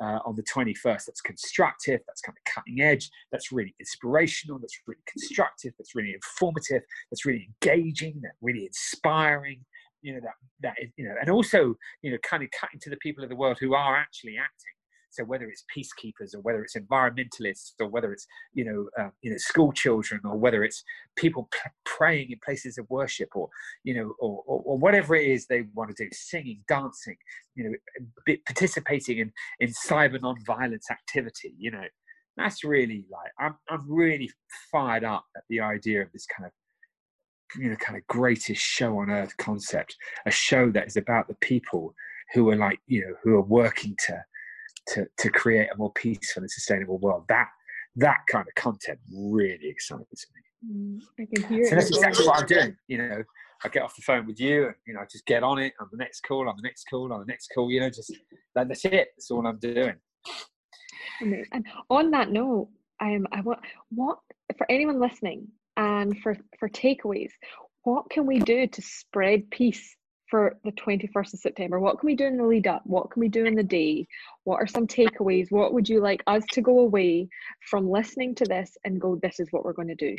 uh, 0.00 0.18
on 0.26 0.36
the 0.36 0.42
21st 0.42 1.06
that's 1.06 1.20
constructive, 1.20 2.00
that's 2.06 2.20
kind 2.20 2.36
of 2.36 2.52
cutting 2.52 2.80
edge, 2.80 3.10
that's 3.32 3.50
really 3.52 3.74
inspirational, 3.80 4.58
that's 4.58 4.78
really 4.86 5.00
constructive, 5.06 5.72
that's 5.78 5.94
really 5.94 6.12
informative, 6.12 6.82
that's 7.10 7.24
really 7.24 7.48
engaging, 7.62 8.20
that's 8.22 8.36
really 8.42 8.66
inspiring. 8.66 9.64
You 10.02 10.14
know 10.14 10.20
that 10.20 10.34
that 10.60 10.74
is, 10.80 10.90
you 10.96 11.08
know, 11.08 11.14
and 11.20 11.30
also 11.30 11.74
you 12.02 12.12
know, 12.12 12.18
kind 12.18 12.42
of 12.42 12.50
cutting 12.58 12.78
to 12.80 12.90
the 12.90 12.96
people 12.98 13.24
of 13.24 13.30
the 13.30 13.36
world 13.36 13.56
who 13.58 13.74
are 13.74 13.96
actually 13.96 14.36
acting. 14.36 14.75
So 15.16 15.24
whether 15.24 15.46
it's 15.48 15.64
peacekeepers 15.74 16.34
or 16.34 16.40
whether 16.40 16.62
it's 16.62 16.76
environmentalists 16.76 17.72
or 17.80 17.88
whether 17.88 18.12
it's 18.12 18.26
you 18.54 18.64
know 18.64 18.88
uh, 19.02 19.10
you 19.22 19.30
know 19.30 19.38
school 19.38 19.72
children 19.72 20.20
or 20.24 20.36
whether 20.36 20.62
it's 20.62 20.84
people 21.16 21.48
p- 21.52 21.70
praying 21.84 22.30
in 22.30 22.38
places 22.44 22.78
of 22.78 22.88
worship 22.90 23.30
or 23.34 23.48
you 23.84 23.94
know 23.94 24.14
or, 24.20 24.42
or, 24.46 24.62
or, 24.64 24.78
whatever 24.78 25.14
it 25.14 25.26
is 25.26 25.46
they 25.46 25.64
want 25.74 25.94
to 25.94 26.04
do, 26.04 26.10
singing, 26.12 26.62
dancing, 26.68 27.16
you 27.54 27.64
know, 27.64 28.36
participating 28.46 29.18
in 29.18 29.32
in 29.60 29.70
cyber 29.70 30.20
non-violence 30.20 30.90
activity, 30.90 31.54
you 31.58 31.70
know, 31.70 31.84
that's 32.36 32.64
really 32.64 33.06
like 33.10 33.32
I'm 33.38 33.56
I'm 33.68 33.90
really 33.90 34.30
fired 34.70 35.04
up 35.04 35.24
at 35.36 35.44
the 35.48 35.60
idea 35.60 36.02
of 36.02 36.12
this 36.12 36.26
kind 36.26 36.46
of 36.46 36.52
you 37.60 37.70
know 37.70 37.76
kind 37.76 37.96
of 37.96 38.06
greatest 38.06 38.60
show 38.60 38.98
on 38.98 39.10
earth 39.10 39.36
concept 39.36 39.96
a 40.26 40.30
show 40.30 40.70
that 40.70 40.86
is 40.86 40.96
about 40.96 41.28
the 41.28 41.36
people 41.36 41.94
who 42.34 42.50
are 42.50 42.56
like 42.56 42.80
you 42.86 43.00
know 43.00 43.14
who 43.22 43.36
are 43.36 43.42
working 43.42 43.96
to 44.06 44.24
to 44.88 45.06
to 45.18 45.30
create 45.30 45.68
a 45.72 45.76
more 45.76 45.92
peaceful 45.92 46.42
and 46.42 46.50
sustainable 46.50 46.98
world. 46.98 47.24
That 47.28 47.48
that 47.96 48.18
kind 48.30 48.46
of 48.46 48.54
content 48.54 48.98
really 49.12 49.68
excites 49.68 50.26
me. 50.34 50.42
Mm, 50.70 51.00
I 51.18 51.26
can 51.34 51.48
hear 51.48 51.68
so 51.68 51.74
that's 51.74 51.88
exactly 51.88 52.26
what 52.26 52.40
I'm 52.40 52.46
doing. 52.46 52.76
You 52.88 52.98
know, 52.98 53.24
I 53.64 53.68
get 53.68 53.82
off 53.82 53.96
the 53.96 54.02
phone 54.02 54.26
with 54.26 54.40
you, 54.40 54.66
and 54.66 54.74
you 54.86 54.94
know, 54.94 55.00
I 55.00 55.04
just 55.04 55.26
get 55.26 55.42
on 55.42 55.58
it 55.58 55.72
on 55.80 55.88
the 55.90 55.98
next 55.98 56.20
call, 56.20 56.48
on 56.48 56.56
the 56.56 56.62
next 56.62 56.84
call, 56.84 57.12
on 57.12 57.20
the 57.20 57.26
next 57.26 57.50
call. 57.54 57.70
You 57.70 57.80
know, 57.80 57.90
just 57.90 58.12
that, 58.54 58.68
that's 58.68 58.84
it. 58.84 59.08
That's 59.16 59.30
all 59.30 59.46
I'm 59.46 59.58
doing. 59.58 59.94
And 61.20 61.66
on 61.88 62.10
that 62.10 62.30
note, 62.30 62.68
um, 63.00 63.26
I 63.32 63.40
want 63.40 63.60
what 63.90 64.18
for 64.56 64.70
anyone 64.70 65.00
listening 65.00 65.48
and 65.76 66.18
for 66.20 66.36
for 66.58 66.68
takeaways. 66.68 67.30
What 67.82 68.10
can 68.10 68.26
we 68.26 68.40
do 68.40 68.66
to 68.66 68.82
spread 68.82 69.48
peace 69.50 69.96
for 70.30 70.56
the 70.64 70.72
21st 70.72 71.34
of 71.34 71.40
September? 71.40 71.80
What 71.80 71.98
can 71.98 72.06
we 72.06 72.16
do 72.16 72.26
in 72.26 72.36
the 72.36 72.44
lead 72.44 72.66
up? 72.66 72.82
What 72.84 73.10
can 73.10 73.20
we 73.20 73.28
do 73.28 73.44
in 73.44 73.54
the 73.54 73.62
day? 73.62 74.06
What 74.44 74.56
are 74.56 74.66
some 74.66 74.86
takeaways? 74.86 75.50
What 75.50 75.72
would 75.72 75.88
you 75.88 76.00
like 76.00 76.22
us 76.26 76.44
to 76.52 76.60
go 76.60 76.80
away 76.80 77.28
from 77.68 77.90
listening 77.90 78.34
to 78.36 78.44
this 78.44 78.76
and 78.84 79.00
go, 79.00 79.16
this 79.16 79.40
is 79.40 79.48
what 79.50 79.64
we're 79.64 79.72
going 79.72 79.88
to 79.88 79.94
do? 79.94 80.16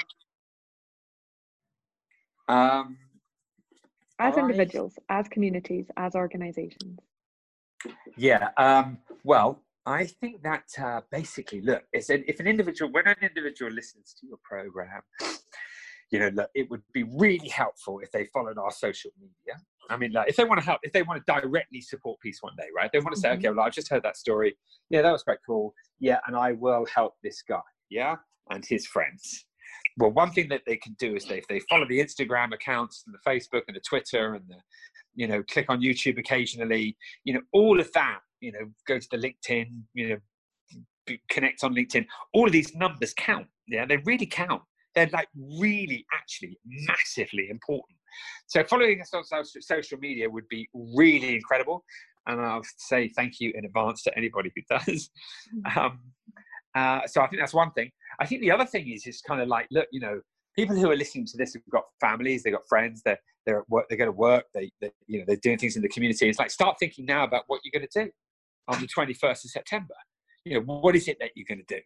Um, 2.48 2.98
as 4.20 4.38
individuals, 4.38 4.94
as 5.10 5.28
communities, 5.28 5.88
as 5.98 6.16
organizations. 6.16 7.00
Yeah. 8.16 8.50
Um, 8.58 9.00
well, 9.24 9.62
I 9.86 10.06
think 10.06 10.44
that 10.44 10.66
uh, 10.82 11.02
basically, 11.12 11.62
look, 11.62 11.84
if 11.94 12.10
an 12.10 12.48
individual, 12.48 12.92
when 12.92 13.08
an 13.08 13.16
individual 13.22 13.72
listens 13.72 14.16
to 14.20 14.28
your 14.28 14.38
program, 14.44 15.02
you 16.12 16.20
know, 16.20 16.30
look, 16.30 16.50
it 16.56 16.70
would 16.70 16.82
be 16.94 17.04
really 17.04 17.50
helpful 17.50 18.00
if 18.00 18.12
they 18.12 18.26
followed 18.26 18.58
our 18.58 18.72
social 18.72 19.12
media. 19.20 19.60
I 19.90 19.98
mean, 19.98 20.12
like, 20.12 20.30
if 20.30 20.36
they 20.36 20.44
want 20.44 20.60
to 20.60 20.66
help, 20.66 20.80
if 20.84 20.92
they 20.94 21.04
want 21.04 21.26
to 21.26 21.34
directly 21.42 21.82
support 21.82 22.20
peace 22.20 22.40
one 22.42 22.54
day, 22.58 22.68
right? 22.76 22.90
They 22.92 23.00
want 23.00 23.16
to 23.16 23.22
say, 23.22 23.30
mm-hmm. 23.30 23.40
okay, 23.40 23.50
well, 23.50 23.66
I 23.66 23.70
just 23.70 23.90
heard 23.90 24.04
that 24.04 24.18
story. 24.18 24.58
Yeah, 24.90 25.02
that 25.02 25.12
was 25.12 25.24
quite 25.24 25.40
cool. 25.46 25.74
Yeah, 26.00 26.20
and 26.28 26.36
I 26.36 26.54
will 26.54 26.86
help 26.94 27.16
this 27.24 27.42
guy. 27.42 27.60
Yeah, 27.90 28.16
and 28.50 28.66
his 28.66 28.86
friends. 28.86 29.46
Well, 29.98 30.12
one 30.12 30.32
thing 30.32 30.48
that 30.50 30.62
they 30.68 30.78
can 30.78 30.96
do 31.00 31.16
is 31.16 31.26
they, 31.26 31.40
if 31.40 31.48
they 31.48 31.60
follow 31.70 31.88
the 31.88 32.00
Instagram 32.00 32.54
accounts 32.54 33.04
and 33.06 33.16
the 33.16 33.30
Facebook 33.30 33.64
and 33.68 33.76
the 33.76 33.82
Twitter 33.82 34.36
and 34.36 34.46
the, 34.48 34.58
you 35.16 35.28
know, 35.28 35.42
click 35.50 35.66
on 35.70 35.82
YouTube 35.82 36.20
occasionally, 36.20 36.96
you 37.24 37.34
know, 37.34 37.42
all 37.52 37.80
of 37.80 37.92
that, 37.94 38.20
you 38.40 38.52
know, 38.52 38.70
go 38.88 39.00
to 39.00 39.08
the 39.12 39.18
LinkedIn, 39.18 39.68
you 39.94 40.10
know, 40.10 40.18
connect 41.30 41.64
on 41.64 41.74
LinkedIn. 41.74 42.06
All 42.34 42.46
of 42.46 42.52
these 42.52 42.76
numbers 42.76 43.14
count. 43.18 43.48
Yeah, 43.68 43.86
they 43.86 43.98
really 43.98 44.26
count. 44.28 44.62
They're 44.98 45.10
like 45.14 45.28
really, 45.36 46.08
actually, 46.12 46.58
massively 46.66 47.50
important. 47.52 48.00
So 48.48 48.64
following 48.64 49.00
us 49.00 49.14
on 49.14 49.24
social 49.46 50.00
media 50.00 50.28
would 50.28 50.48
be 50.50 50.68
really 50.74 51.36
incredible. 51.36 51.86
And 52.26 52.42
I'll 52.42 52.64
say 52.78 53.08
thank 53.10 53.40
you 53.40 53.54
in 53.54 53.66
advance 53.66 54.02
to 54.06 54.18
anybody 54.18 54.52
who 54.56 54.64
does. 54.68 55.12
Mm. 55.56 55.78
Um, 55.78 56.00
uh, 56.76 57.02
so 57.06 57.22
I 57.22 57.28
think 57.28 57.44
that's 57.44 57.54
one 57.54 57.72
thing. 57.74 57.92
I 58.20 58.26
think 58.26 58.42
the 58.42 58.50
other 58.50 58.66
thing 58.66 58.92
is 58.92 59.04
just 59.04 59.24
kind 59.24 59.40
of 59.40 59.48
like, 59.48 59.68
look, 59.70 59.88
you 59.92 60.00
know, 60.00 60.20
people 60.56 60.76
who 60.76 60.90
are 60.90 60.96
listening 60.96 61.28
to 61.28 61.38
this 61.38 61.54
have 61.54 61.62
got 61.72 61.84
families, 62.02 62.42
they've 62.42 62.54
got 62.54 62.68
friends, 62.68 63.04
they're 63.06 63.20
they're 63.46 63.60
at 63.60 63.70
work, 63.70 63.86
they're 63.88 64.00
going 64.00 64.10
to 64.10 64.18
work, 64.18 64.46
they, 64.56 64.72
they 64.82 64.90
you 65.06 65.20
know 65.20 65.26
they're 65.28 65.38
doing 65.38 65.60
things 65.60 65.76
in 65.76 65.84
the 65.84 65.90
community. 65.90 66.28
It's 66.28 66.40
like 66.40 66.50
start 66.50 66.78
thinking 66.80 67.06
now 67.06 67.24
about 67.24 67.44
what 67.46 67.62
you're 67.64 67.80
going 67.80 67.88
to 67.88 68.06
do 68.06 68.12
on 68.68 68.82
the 68.82 68.88
21st 68.88 69.46
of 69.46 69.52
September. 69.52 69.94
You 70.44 70.56
know, 70.56 70.62
what 70.66 70.96
is 70.96 71.08
it 71.08 71.18
that 71.20 71.32
you're 71.36 71.46
going 71.48 71.64
to 71.66 71.76
do? 71.76 71.82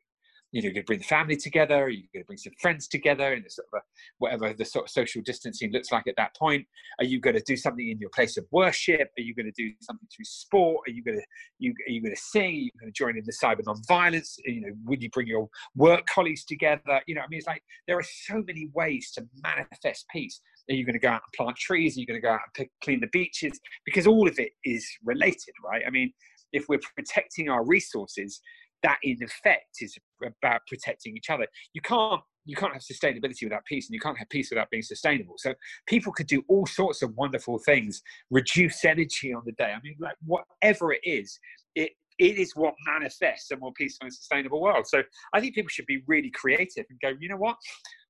You 0.52 0.62
know, 0.62 0.66
you're 0.66 0.74
going 0.74 0.84
to 0.84 0.88
bring 0.88 1.00
the 1.00 1.06
family 1.06 1.38
together, 1.38 1.90
you're 1.90 2.08
going 2.14 2.24
to 2.24 2.28
bring 2.28 2.38
some 2.38 2.54
friends 2.60 2.88
together 2.88 3.34
and 3.34 3.44
sort 3.50 3.68
of 3.74 3.80
a, 3.80 3.82
whatever 4.18 4.54
the 4.54 4.66
sort 4.66 4.86
of 4.86 4.92
social 4.92 5.22
distancing 5.22 5.72
looks 5.72 5.92
like 5.92 6.08
at 6.08 6.16
that 6.18 6.36
point. 6.36 6.66
Are 7.00 7.06
you 7.06 7.20
going 7.20 7.36
to 7.36 7.44
do 7.46 7.56
something 7.56 7.90
in 7.90 8.00
your 8.00 8.10
place 8.10 8.38
of 8.38 8.46
worship? 8.52 9.10
Are 9.18 9.22
you 9.22 9.34
going 9.34 9.52
to 9.52 9.64
do 9.64 9.72
something 9.82 10.08
through 10.14 10.26
sport? 10.26 10.82
Are 10.88 10.92
you 10.92 11.04
going 11.04 11.18
to 11.18 11.26
you 11.60 11.74
are 11.88 11.92
you 11.92 12.02
going 12.02 12.16
to 12.16 12.22
sing? 12.22 12.44
Are 12.44 12.50
you 12.50 12.72
going 12.80 12.92
to 12.92 12.98
join 12.98 13.18
in 13.18 13.24
the 13.26 13.34
cyber 13.34 13.66
non-violence? 13.66 14.38
You 14.46 14.62
know, 14.62 14.74
would 14.86 15.02
you 15.02 15.10
bring 15.10 15.28
your 15.28 15.50
work 15.76 16.06
colleagues 16.08 16.44
together? 16.44 17.02
You 17.08 17.16
know, 17.16 17.22
I 17.22 17.28
mean, 17.30 17.38
it's 17.38 17.48
like 17.48 17.64
there 17.88 17.98
are 17.98 18.04
so 18.04 18.44
many 18.46 18.70
ways 18.74 19.12
to 19.16 19.26
manifest 19.44 20.06
peace. 20.12 20.42
Are 20.70 20.74
you 20.74 20.86
going 20.86 20.94
to 20.94 21.00
go 21.00 21.10
out 21.10 21.22
and 21.26 21.34
plant 21.36 21.58
trees? 21.58 21.98
Are 21.98 22.02
you 22.02 22.06
going 22.06 22.22
to 22.22 22.26
go 22.26 22.34
out 22.34 22.42
and 22.46 22.54
pick, 22.54 22.72
clean 22.84 23.00
the 23.00 23.08
beaches? 23.08 23.60
Because 23.86 24.06
all 24.06 24.28
of 24.28 24.38
it 24.38 24.52
is 24.64 24.88
related, 25.04 25.54
right? 25.66 25.84
I 25.86 25.90
mean, 25.90 26.14
if 26.54 26.66
we're 26.68 26.80
protecting 26.96 27.50
our 27.50 27.66
resources, 27.66 28.42
that 28.84 28.98
in 29.04 29.18
effect 29.22 29.78
is 29.82 29.98
about 30.26 30.62
protecting 30.68 31.16
each 31.16 31.30
other. 31.30 31.48
You 31.74 31.82
can't 31.82 32.22
you 32.46 32.56
can't 32.56 32.74
have 32.74 32.82
sustainability 32.82 33.44
without 33.44 33.66
peace, 33.66 33.88
and 33.88 33.94
you 33.94 34.00
can't 34.00 34.18
have 34.18 34.30
peace 34.30 34.50
without 34.50 34.70
being 34.72 34.82
sustainable. 34.82 35.36
So 35.38 35.54
people 35.88 36.12
could 36.12 36.28
do 36.28 36.44
all 36.48 36.66
sorts 36.66 37.04
of 37.04 37.16
wonderful 37.16 37.60
things, 37.60 38.02
reduce 38.32 38.84
energy 38.84 39.34
on 39.34 39.44
the 39.46 39.52
day. 39.54 39.74
I 39.76 39.80
mean, 39.84 39.96
like 40.00 40.16
whatever 40.26 40.92
it 40.92 41.02
is, 41.04 41.40
it 41.76 41.92
it 42.18 42.38
is 42.38 42.56
what 42.56 42.76
manifests 42.86 43.52
a 43.52 43.58
more 43.58 43.74
peaceful 43.74 44.06
and 44.06 44.14
sustainable 44.14 44.62
world. 44.62 44.86
So 44.88 45.02
I 45.34 45.40
think 45.40 45.56
people 45.56 45.70
should 45.70 45.88
be 45.88 46.04
really 46.08 46.30
creative 46.30 46.86
and 46.90 47.00
go, 47.02 47.14
you 47.20 47.30
know 47.30 47.38
what? 47.38 47.58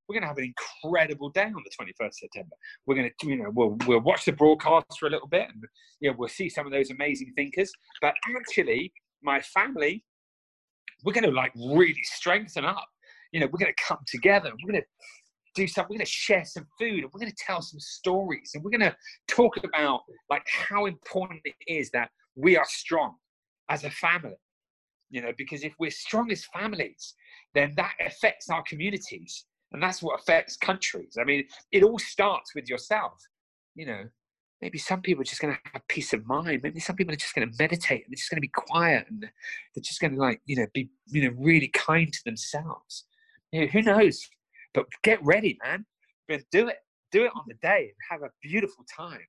We're 0.06 0.14
going 0.14 0.22
to 0.22 0.28
have 0.28 0.38
an 0.38 0.52
incredible 0.84 1.30
day 1.30 1.44
on 1.44 1.54
the 1.54 1.84
21st 1.84 2.12
September. 2.12 2.54
We're 2.86 2.96
going 2.96 3.08
to, 3.08 3.26
you 3.26 3.36
know, 3.36 3.50
we'll, 3.54 3.78
we'll 3.86 4.00
watch 4.00 4.24
the 4.26 4.32
broadcast 4.32 4.98
for 4.98 5.06
a 5.06 5.10
little 5.10 5.28
bit 5.28 5.48
and, 5.48 5.62
you 6.00 6.10
know, 6.10 6.16
we'll 6.18 6.28
see 6.28 6.50
some 6.50 6.66
of 6.66 6.72
those 6.72 6.90
amazing 6.90 7.32
thinkers. 7.36 7.72
But 8.02 8.14
actually, 8.36 8.92
my 9.22 9.40
family 9.40 10.04
we're 11.04 11.12
going 11.12 11.24
to 11.24 11.30
like 11.30 11.52
really 11.54 12.02
strengthen 12.02 12.64
up. 12.64 12.86
You 13.32 13.40
know, 13.40 13.46
we're 13.46 13.58
going 13.58 13.72
to 13.76 13.84
come 13.84 13.98
together. 14.06 14.50
We're 14.50 14.72
going 14.72 14.82
to 14.82 14.88
do 15.54 15.66
something. 15.66 15.88
We're 15.90 15.98
going 15.98 16.06
to 16.06 16.12
share 16.12 16.44
some 16.44 16.66
food, 16.78 17.04
and 17.04 17.10
we're 17.12 17.20
going 17.20 17.32
to 17.32 17.44
tell 17.44 17.62
some 17.62 17.80
stories, 17.80 18.52
and 18.54 18.62
we're 18.62 18.70
going 18.70 18.80
to 18.80 18.96
talk 19.28 19.56
about 19.64 20.00
like 20.30 20.46
how 20.46 20.86
important 20.86 21.40
it 21.44 21.54
is 21.66 21.90
that 21.90 22.10
we 22.36 22.56
are 22.56 22.66
strong 22.66 23.16
as 23.68 23.84
a 23.84 23.90
family. 23.90 24.36
You 25.10 25.20
know, 25.20 25.32
because 25.36 25.62
if 25.62 25.74
we're 25.78 25.90
strong 25.90 26.30
as 26.32 26.44
families, 26.46 27.14
then 27.54 27.74
that 27.76 27.92
affects 28.00 28.48
our 28.48 28.62
communities, 28.62 29.44
and 29.72 29.82
that's 29.82 30.02
what 30.02 30.18
affects 30.20 30.56
countries. 30.56 31.16
I 31.20 31.24
mean, 31.24 31.44
it 31.70 31.82
all 31.82 31.98
starts 31.98 32.54
with 32.54 32.68
yourself. 32.68 33.14
You 33.74 33.86
know, 33.86 34.04
maybe 34.62 34.78
some 34.78 35.02
people 35.02 35.20
are 35.20 35.24
just 35.24 35.40
going 35.40 35.52
to 35.52 35.60
have 35.72 35.86
peace 35.88 36.12
of 36.12 36.24
mind. 36.24 36.60
Maybe 36.62 36.78
some 36.78 36.94
people 36.94 37.12
are 37.12 37.16
just 37.16 37.34
going 37.34 37.50
to 37.50 37.54
meditate 37.58 38.04
and 38.04 38.12
they're 38.12 38.16
just 38.16 38.30
going 38.30 38.36
to 38.36 38.42
be 38.42 38.48
quiet 38.48 39.06
and 39.10 39.22
they're 39.22 39.82
just 39.82 40.00
going 40.00 40.14
to 40.14 40.20
like, 40.20 40.40
you 40.46 40.56
know, 40.56 40.66
be, 40.72 40.88
you 41.08 41.24
know, 41.28 41.36
really 41.36 41.68
kind 41.68 42.10
to 42.10 42.24
themselves. 42.24 43.04
You 43.50 43.62
know, 43.62 43.66
who 43.66 43.82
knows? 43.82 44.26
But 44.72 44.86
get 45.02 45.22
ready, 45.22 45.58
man. 45.64 45.84
But 46.28 46.42
do 46.52 46.68
it. 46.68 46.76
Do 47.10 47.24
it 47.24 47.32
on 47.34 47.44
the 47.46 47.54
day 47.54 47.92
and 47.92 47.94
have 48.10 48.22
a 48.22 48.30
beautiful 48.40 48.86
time. 48.96 49.26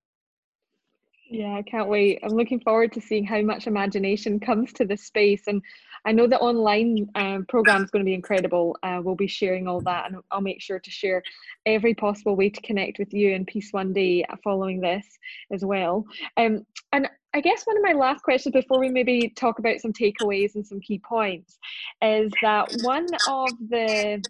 Yeah, 1.29 1.55
I 1.55 1.61
can't 1.61 1.89
wait. 1.89 2.19
I'm 2.21 2.33
looking 2.33 2.59
forward 2.59 2.91
to 2.93 3.01
seeing 3.01 3.25
how 3.25 3.41
much 3.41 3.65
imagination 3.65 4.39
comes 4.39 4.73
to 4.73 4.85
this 4.85 5.03
space. 5.03 5.43
And 5.47 5.61
I 6.05 6.11
know 6.11 6.27
the 6.27 6.39
online 6.39 7.09
um, 7.15 7.45
program 7.47 7.83
is 7.83 7.89
going 7.89 8.03
to 8.03 8.09
be 8.09 8.13
incredible. 8.13 8.77
Uh, 8.83 8.99
we'll 9.01 9.15
be 9.15 9.27
sharing 9.27 9.67
all 9.67 9.81
that, 9.81 10.11
and 10.11 10.21
I'll 10.31 10.41
make 10.41 10.61
sure 10.61 10.79
to 10.79 10.91
share 10.91 11.23
every 11.65 11.93
possible 11.95 12.35
way 12.35 12.49
to 12.49 12.61
connect 12.61 12.99
with 12.99 13.13
you 13.13 13.33
and 13.33 13.47
Peace 13.47 13.71
One 13.71 13.93
Day 13.93 14.25
following 14.43 14.81
this 14.81 15.05
as 15.51 15.63
well. 15.63 16.05
Um, 16.35 16.65
and 16.91 17.09
I 17.33 17.41
guess 17.41 17.63
one 17.63 17.77
of 17.77 17.83
my 17.83 17.93
last 17.93 18.21
questions 18.21 18.53
before 18.53 18.79
we 18.79 18.89
maybe 18.89 19.29
talk 19.29 19.59
about 19.59 19.79
some 19.79 19.93
takeaways 19.93 20.55
and 20.55 20.67
some 20.67 20.81
key 20.81 20.99
points 20.99 21.57
is 22.01 22.31
that 22.41 22.69
one 22.83 23.07
of 23.27 23.49
the 23.69 24.23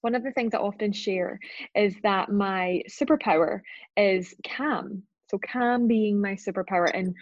one 0.00 0.14
of 0.14 0.22
the 0.24 0.32
things 0.32 0.54
I 0.54 0.58
often 0.58 0.92
share 0.92 1.38
is 1.74 1.94
that 2.02 2.32
my 2.32 2.82
superpower 2.88 3.60
is 3.98 4.34
calm 4.56 5.02
So 5.30 5.38
calm 5.38 5.86
being 5.86 6.20
my 6.20 6.32
superpower 6.32 6.92
in 6.92 7.14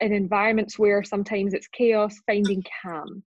in 0.00 0.12
environments 0.12 0.78
where 0.78 1.02
sometimes 1.02 1.54
it's 1.54 1.66
chaos, 1.68 2.14
finding 2.26 2.62
calm. 2.82 3.22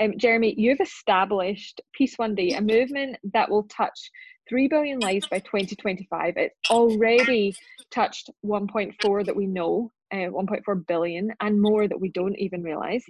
Um, 0.00 0.14
Jeremy, 0.16 0.54
you've 0.56 0.80
established 0.80 1.82
Peace 1.92 2.16
One 2.16 2.34
Day, 2.34 2.52
a 2.52 2.62
movement 2.62 3.16
that 3.34 3.50
will 3.50 3.64
touch 3.64 4.10
3 4.48 4.68
billion 4.68 5.00
lives 5.00 5.26
by 5.30 5.40
2025. 5.40 6.34
It's 6.38 6.54
already 6.70 7.54
touched 7.90 8.30
1.4 8.44 9.26
that 9.26 9.36
we 9.36 9.46
know, 9.46 9.92
uh, 10.12 10.30
1.4 10.30 10.86
billion, 10.86 11.30
and 11.40 11.60
more 11.60 11.86
that 11.86 12.00
we 12.00 12.08
don't 12.08 12.38
even 12.38 12.62
realize. 12.62 13.04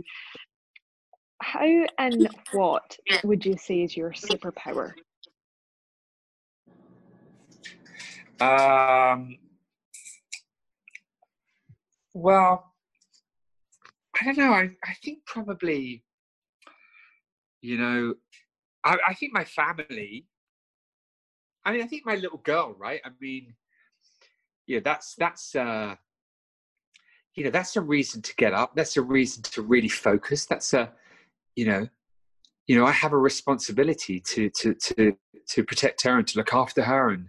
How 1.40 1.86
and 1.98 2.28
what 2.50 2.96
would 3.22 3.46
you 3.46 3.56
say 3.56 3.82
is 3.82 3.96
your 3.96 4.10
superpower? 4.10 4.94
Um, 8.40 9.38
well, 12.18 12.74
I 14.20 14.24
don't 14.24 14.38
know. 14.38 14.52
I, 14.52 14.70
I 14.84 14.94
think 15.04 15.24
probably, 15.24 16.04
you 17.60 17.78
know, 17.78 18.14
I, 18.84 18.98
I 19.08 19.14
think 19.14 19.32
my 19.32 19.44
family, 19.44 20.26
I 21.64 21.72
mean, 21.72 21.82
I 21.82 21.86
think 21.86 22.04
my 22.04 22.16
little 22.16 22.38
girl, 22.38 22.74
right? 22.78 23.00
I 23.04 23.10
mean, 23.20 23.54
yeah, 24.66 24.80
that's, 24.84 25.14
that's, 25.16 25.54
uh, 25.54 25.94
you 27.34 27.44
know, 27.44 27.50
that's 27.50 27.76
a 27.76 27.80
reason 27.80 28.20
to 28.22 28.34
get 28.34 28.52
up. 28.52 28.74
That's 28.74 28.96
a 28.96 29.02
reason 29.02 29.42
to 29.44 29.62
really 29.62 29.88
focus. 29.88 30.46
That's 30.46 30.74
a, 30.74 30.92
you 31.54 31.66
know, 31.66 31.88
you 32.66 32.76
know, 32.76 32.84
I 32.84 32.92
have 32.92 33.12
a 33.12 33.18
responsibility 33.18 34.20
to, 34.20 34.50
to, 34.50 34.74
to, 34.74 35.16
to 35.50 35.64
protect 35.64 36.02
her 36.02 36.18
and 36.18 36.26
to 36.26 36.38
look 36.38 36.52
after 36.52 36.82
her 36.82 37.10
and, 37.10 37.28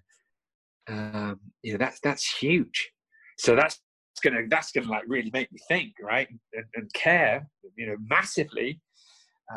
um, 0.88 1.40
you 1.62 1.72
know 1.72 1.78
that's 1.78 2.00
that's 2.00 2.28
huge 2.38 2.92
so 3.38 3.56
that's 3.56 3.80
gonna 4.20 4.42
that's 4.50 4.72
gonna 4.72 4.90
like 4.90 5.04
really 5.08 5.32
make 5.34 5.52
me 5.52 5.60
think 5.68 5.94
right 6.02 6.28
and, 6.54 6.66
and 6.76 6.94
care 6.94 7.48
you 7.76 7.88
know 7.88 7.98
massively. 8.10 8.82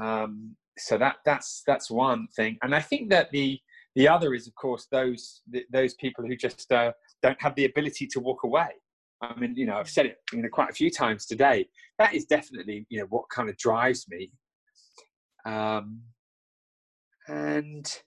Um, 0.01 0.57
so 0.79 0.97
that 0.99 1.17
that's 1.25 1.63
that's 1.67 1.91
one 1.91 2.27
thing. 2.35 2.59
And 2.63 2.75
i 2.75 2.81
think 2.81 3.11
that 3.11 3.31
the 3.31 3.59
the 3.95 4.09
other 4.09 4.35
is 4.35 4.47
of 4.47 4.55
course 4.55 4.87
those 4.91 5.43
those 5.71 5.95
people 5.95 6.25
who 6.25 6.35
just 6.35 6.71
uh, 6.73 6.93
don't 7.23 7.41
have 7.43 7.55
the 7.57 7.67
ability 7.67 8.07
to 8.09 8.21
walk 8.21 8.45
away. 8.45 8.71
I 9.21 9.39
mean 9.39 9.55
you 9.55 9.67
know 9.67 9.77
i've 9.77 9.91
said 9.91 10.07
it 10.07 10.17
you 10.33 10.43
know 10.43 10.49
quite 10.51 10.71
a 10.71 10.75
few 10.75 10.91
times 10.91 11.27
today. 11.27 11.69
That 11.99 12.15
is 12.15 12.25
definitely 12.25 12.87
you 12.89 12.99
know 13.01 13.07
what 13.11 13.25
kind 13.35 13.49
of 13.49 13.57
drives 13.59 14.07
me. 14.09 14.31
Um 15.45 16.01
and 17.29 18.01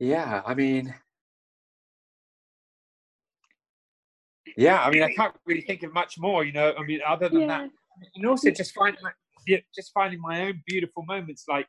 yeah 0.00 0.42
i 0.44 0.54
mean 0.54 0.94
yeah 4.58 4.82
i 4.82 4.90
mean 4.90 5.02
i 5.02 5.12
can't 5.12 5.34
really 5.46 5.62
think 5.62 5.82
of 5.82 5.92
much 5.94 6.16
more 6.18 6.44
you 6.44 6.52
know 6.52 6.74
i 6.78 6.82
mean 6.84 7.00
other 7.06 7.28
than 7.28 7.42
yeah. 7.42 7.46
that 7.46 7.70
and 8.14 8.26
also 8.26 8.50
just 8.50 8.74
finding 8.74 9.00
yeah, 9.46 9.58
just 9.74 9.92
finding 9.92 10.20
my 10.20 10.42
own 10.42 10.62
beautiful 10.66 11.04
moments 11.04 11.44
like 11.48 11.66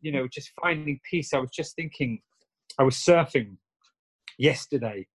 you 0.00 0.12
know 0.12 0.26
just 0.26 0.50
finding 0.60 0.98
peace. 1.08 1.34
I 1.34 1.38
was 1.38 1.50
just 1.50 1.76
thinking 1.76 2.20
i 2.78 2.82
was 2.82 2.96
surfing 2.96 3.56
yesterday 4.38 5.06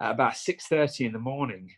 at 0.00 0.12
about 0.12 0.34
6.30 0.34 1.06
in 1.06 1.12
the 1.12 1.18
morning 1.18 1.70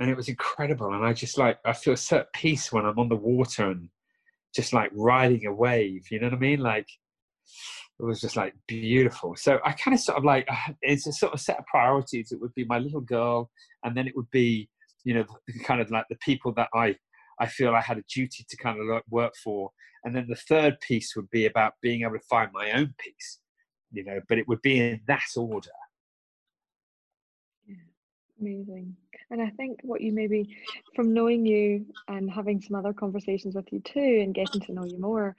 and 0.00 0.10
it 0.10 0.16
was 0.16 0.28
incredible. 0.28 0.92
And 0.92 1.04
i 1.04 1.12
just 1.12 1.38
like 1.38 1.58
i 1.64 1.72
feel 1.72 1.96
so 1.96 2.18
at 2.18 2.32
peace 2.32 2.72
when 2.72 2.84
i'm 2.84 2.98
on 2.98 3.08
the 3.08 3.16
water 3.16 3.70
and 3.70 3.88
just 4.54 4.72
like 4.72 4.90
riding 4.94 5.46
a 5.46 5.52
wave 5.52 6.10
you 6.10 6.18
know 6.18 6.26
what 6.26 6.34
i 6.34 6.38
mean? 6.38 6.60
Like 6.60 6.88
it 8.00 8.04
was 8.04 8.20
just 8.20 8.36
like 8.36 8.54
beautiful. 8.66 9.34
So 9.36 9.58
I 9.64 9.72
kind 9.72 9.94
of 9.94 10.00
sort 10.00 10.18
of 10.18 10.24
like 10.24 10.46
uh, 10.48 10.72
it's 10.82 11.06
a 11.06 11.12
sort 11.12 11.34
of 11.34 11.40
set 11.40 11.58
of 11.58 11.66
priorities. 11.66 12.30
It 12.30 12.40
would 12.40 12.54
be 12.54 12.64
my 12.64 12.78
little 12.78 13.00
girl, 13.00 13.50
and 13.84 13.96
then 13.96 14.06
it 14.06 14.16
would 14.16 14.30
be 14.30 14.68
you 15.04 15.14
know 15.14 15.24
kind 15.64 15.80
of 15.80 15.90
like 15.90 16.06
the 16.08 16.16
people 16.16 16.52
that 16.54 16.68
I 16.74 16.96
I 17.40 17.46
feel 17.46 17.74
I 17.74 17.80
had 17.80 17.98
a 17.98 18.04
duty 18.12 18.44
to 18.48 18.56
kind 18.56 18.78
of 18.78 19.02
work 19.10 19.34
for, 19.42 19.70
and 20.04 20.14
then 20.14 20.26
the 20.28 20.36
third 20.36 20.78
piece 20.80 21.16
would 21.16 21.30
be 21.30 21.46
about 21.46 21.74
being 21.82 22.02
able 22.02 22.12
to 22.12 22.24
find 22.30 22.50
my 22.52 22.70
own 22.72 22.94
peace, 22.98 23.38
you 23.90 24.04
know. 24.04 24.20
But 24.28 24.38
it 24.38 24.46
would 24.46 24.62
be 24.62 24.78
in 24.78 25.00
that 25.08 25.22
order. 25.36 25.70
Amazing. 28.40 28.96
And 29.32 29.42
I 29.42 29.50
think 29.50 29.80
what 29.82 30.00
you 30.00 30.12
maybe 30.12 30.56
from 30.94 31.12
knowing 31.12 31.44
you 31.44 31.86
and 32.06 32.30
having 32.30 32.60
some 32.62 32.76
other 32.76 32.92
conversations 32.92 33.56
with 33.56 33.66
you 33.72 33.80
too 33.80 34.20
and 34.22 34.32
getting 34.32 34.60
to 34.60 34.72
know 34.72 34.84
you 34.84 35.00
more, 35.00 35.34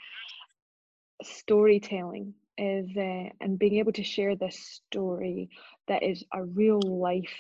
storytelling 1.24 2.34
is 2.60 2.90
uh, 2.98 3.30
and 3.42 3.58
being 3.58 3.78
able 3.78 3.94
to 3.94 4.04
share 4.04 4.36
this 4.36 4.82
story 4.86 5.50
that 5.88 6.04
is 6.04 6.24
a 6.34 6.44
real 6.44 6.82
life 6.82 7.34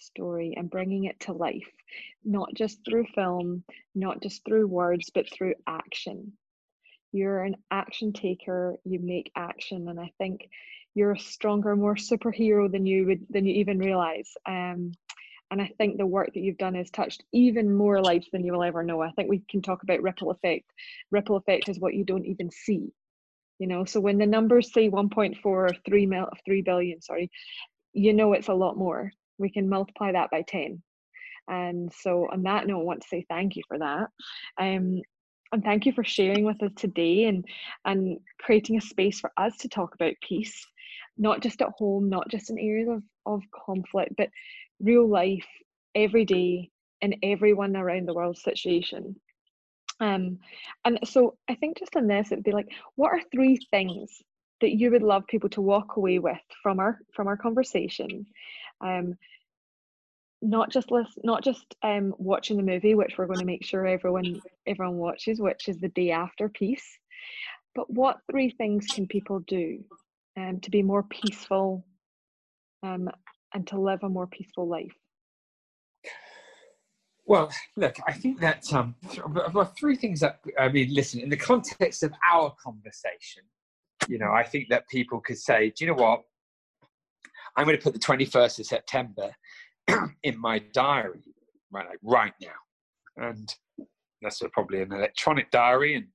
story 0.00 0.54
and 0.56 0.70
bringing 0.70 1.04
it 1.04 1.20
to 1.20 1.32
life 1.32 1.70
not 2.24 2.52
just 2.54 2.78
through 2.84 3.06
film 3.14 3.62
not 3.94 4.22
just 4.22 4.44
through 4.44 4.66
words 4.66 5.10
but 5.14 5.30
through 5.30 5.54
action. 5.66 6.32
You're 7.12 7.42
an 7.42 7.56
action 7.70 8.12
taker 8.12 8.76
you 8.84 8.98
make 8.98 9.30
action 9.36 9.88
and 9.88 10.00
i 10.00 10.10
think 10.18 10.48
you're 10.94 11.12
a 11.12 11.18
stronger 11.18 11.76
more 11.76 11.96
superhero 11.96 12.70
than 12.70 12.86
you 12.86 13.06
would 13.06 13.26
than 13.30 13.46
you 13.46 13.54
even 13.56 13.78
realize. 13.78 14.30
Um, 14.46 14.92
and 15.50 15.60
i 15.60 15.70
think 15.76 15.98
the 15.98 16.06
work 16.06 16.32
that 16.32 16.40
you've 16.40 16.56
done 16.56 16.74
has 16.74 16.90
touched 16.90 17.22
even 17.32 17.74
more 17.74 18.00
lives 18.00 18.26
than 18.32 18.44
you 18.44 18.52
will 18.52 18.64
ever 18.64 18.82
know. 18.82 19.02
I 19.02 19.10
think 19.10 19.28
we 19.28 19.42
can 19.50 19.60
talk 19.60 19.82
about 19.82 20.02
ripple 20.02 20.30
effect. 20.30 20.64
Ripple 21.10 21.36
effect 21.36 21.68
is 21.68 21.78
what 21.78 21.94
you 21.94 22.04
don't 22.04 22.24
even 22.24 22.50
see 22.50 22.92
you 23.62 23.68
know 23.68 23.84
so 23.84 24.00
when 24.00 24.18
the 24.18 24.26
numbers 24.26 24.72
say 24.72 24.90
1.4 24.90 25.36
or 25.44 25.70
3 25.88 26.06
mil 26.06 26.28
3 26.44 26.62
billion 26.62 27.00
sorry 27.00 27.30
you 27.92 28.12
know 28.12 28.32
it's 28.32 28.48
a 28.48 28.54
lot 28.54 28.76
more. 28.76 29.12
We 29.38 29.50
can 29.50 29.68
multiply 29.68 30.12
that 30.12 30.30
by 30.30 30.42
10 30.42 30.82
and 31.48 31.92
so 31.92 32.28
on 32.32 32.42
that 32.42 32.66
note 32.66 32.80
i 32.80 32.82
want 32.82 33.02
to 33.02 33.08
say 33.08 33.24
thank 33.28 33.56
you 33.56 33.62
for 33.68 33.78
that. 33.78 34.08
Um, 34.58 35.00
and 35.52 35.62
thank 35.62 35.86
you 35.86 35.92
for 35.92 36.04
sharing 36.04 36.44
with 36.44 36.62
us 36.62 36.72
today 36.76 37.24
and 37.24 37.44
and 37.84 38.18
creating 38.40 38.78
a 38.78 38.80
space 38.80 39.20
for 39.20 39.30
us 39.36 39.56
to 39.58 39.68
talk 39.68 39.94
about 39.94 40.14
peace 40.26 40.66
not 41.16 41.40
just 41.40 41.62
at 41.62 41.68
home 41.78 42.08
not 42.08 42.28
just 42.28 42.50
in 42.50 42.58
areas 42.58 42.88
of, 42.88 43.02
of 43.26 43.42
conflict 43.66 44.14
but 44.16 44.30
real 44.80 45.08
life 45.08 45.46
every 45.94 46.24
day 46.24 46.68
in 47.00 47.14
everyone 47.22 47.76
around 47.76 48.08
the 48.08 48.14
world 48.14 48.38
situation 48.38 49.14
um, 50.02 50.40
and 50.84 50.98
so 51.04 51.36
I 51.48 51.54
think 51.54 51.78
just 51.78 51.94
on 51.94 52.08
this, 52.08 52.32
it'd 52.32 52.42
be 52.42 52.50
like, 52.50 52.72
what 52.96 53.12
are 53.12 53.20
three 53.30 53.56
things 53.70 54.10
that 54.60 54.76
you 54.76 54.90
would 54.90 55.02
love 55.02 55.28
people 55.28 55.48
to 55.50 55.60
walk 55.60 55.96
away 55.96 56.18
with 56.18 56.40
from 56.60 56.80
our 56.80 56.98
from 57.14 57.28
our 57.28 57.36
conversation? 57.36 58.26
Um, 58.80 59.14
not 60.42 60.70
just 60.70 60.90
list, 60.90 61.20
not 61.22 61.44
just 61.44 61.76
um, 61.84 62.14
watching 62.18 62.56
the 62.56 62.64
movie, 62.64 62.96
which 62.96 63.16
we're 63.16 63.28
going 63.28 63.38
to 63.38 63.44
make 63.44 63.64
sure 63.64 63.86
everyone 63.86 64.42
everyone 64.66 64.96
watches, 64.96 65.40
which 65.40 65.68
is 65.68 65.78
the 65.78 65.88
day 65.88 66.10
after 66.10 66.48
peace. 66.48 66.98
But 67.76 67.88
what 67.88 68.18
three 68.28 68.50
things 68.50 68.88
can 68.88 69.06
people 69.06 69.38
do 69.38 69.84
um, 70.36 70.58
to 70.62 70.70
be 70.70 70.82
more 70.82 71.04
peaceful 71.04 71.86
um, 72.82 73.08
and 73.54 73.68
to 73.68 73.78
live 73.78 74.02
a 74.02 74.08
more 74.08 74.26
peaceful 74.26 74.66
life? 74.66 74.96
Well, 77.24 77.52
look, 77.76 77.96
I 78.06 78.12
think 78.12 78.40
that 78.40 78.72
um, 78.72 78.96
three 79.78 79.96
things 79.96 80.20
that 80.20 80.40
I 80.58 80.68
mean, 80.68 80.92
listen, 80.92 81.20
in 81.20 81.28
the 81.28 81.36
context 81.36 82.02
of 82.02 82.12
our 82.30 82.54
conversation, 82.62 83.42
you 84.08 84.18
know, 84.18 84.32
I 84.32 84.42
think 84.42 84.68
that 84.70 84.88
people 84.88 85.20
could 85.20 85.38
say, 85.38 85.70
do 85.70 85.84
you 85.84 85.90
know 85.90 86.02
what? 86.02 86.22
I'm 87.56 87.64
going 87.64 87.76
to 87.76 87.82
put 87.82 87.92
the 87.92 88.00
21st 88.00 88.60
of 88.60 88.66
September 88.66 89.30
in 90.22 90.40
my 90.40 90.58
diary 90.72 91.22
right, 91.70 91.86
like, 91.88 91.98
right 92.02 92.32
now, 92.40 93.28
and 93.28 93.54
that's 94.20 94.42
probably 94.52 94.82
an 94.82 94.92
electronic 94.92 95.50
diary, 95.50 95.94
and 95.94 96.06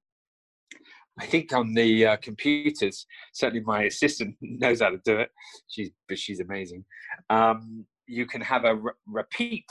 I 1.20 1.26
think 1.26 1.53
on 1.53 1.74
the 1.74 2.05
uh, 2.05 2.18
computers, 2.18 3.05
certainly 3.34 3.64
my 3.64 3.84
assistant 3.84 4.36
knows 4.41 4.82
how 4.82 4.89
to 4.89 4.99
do 5.03 5.18
it. 5.20 5.30
She's 5.68 5.91
she's 6.16 6.39
amazing. 6.39 6.86
Um, 7.30 7.86
you 8.08 8.26
can 8.26 8.41
have 8.41 8.66
a 8.66 8.76
re- 8.76 8.91
repeat 9.05 9.66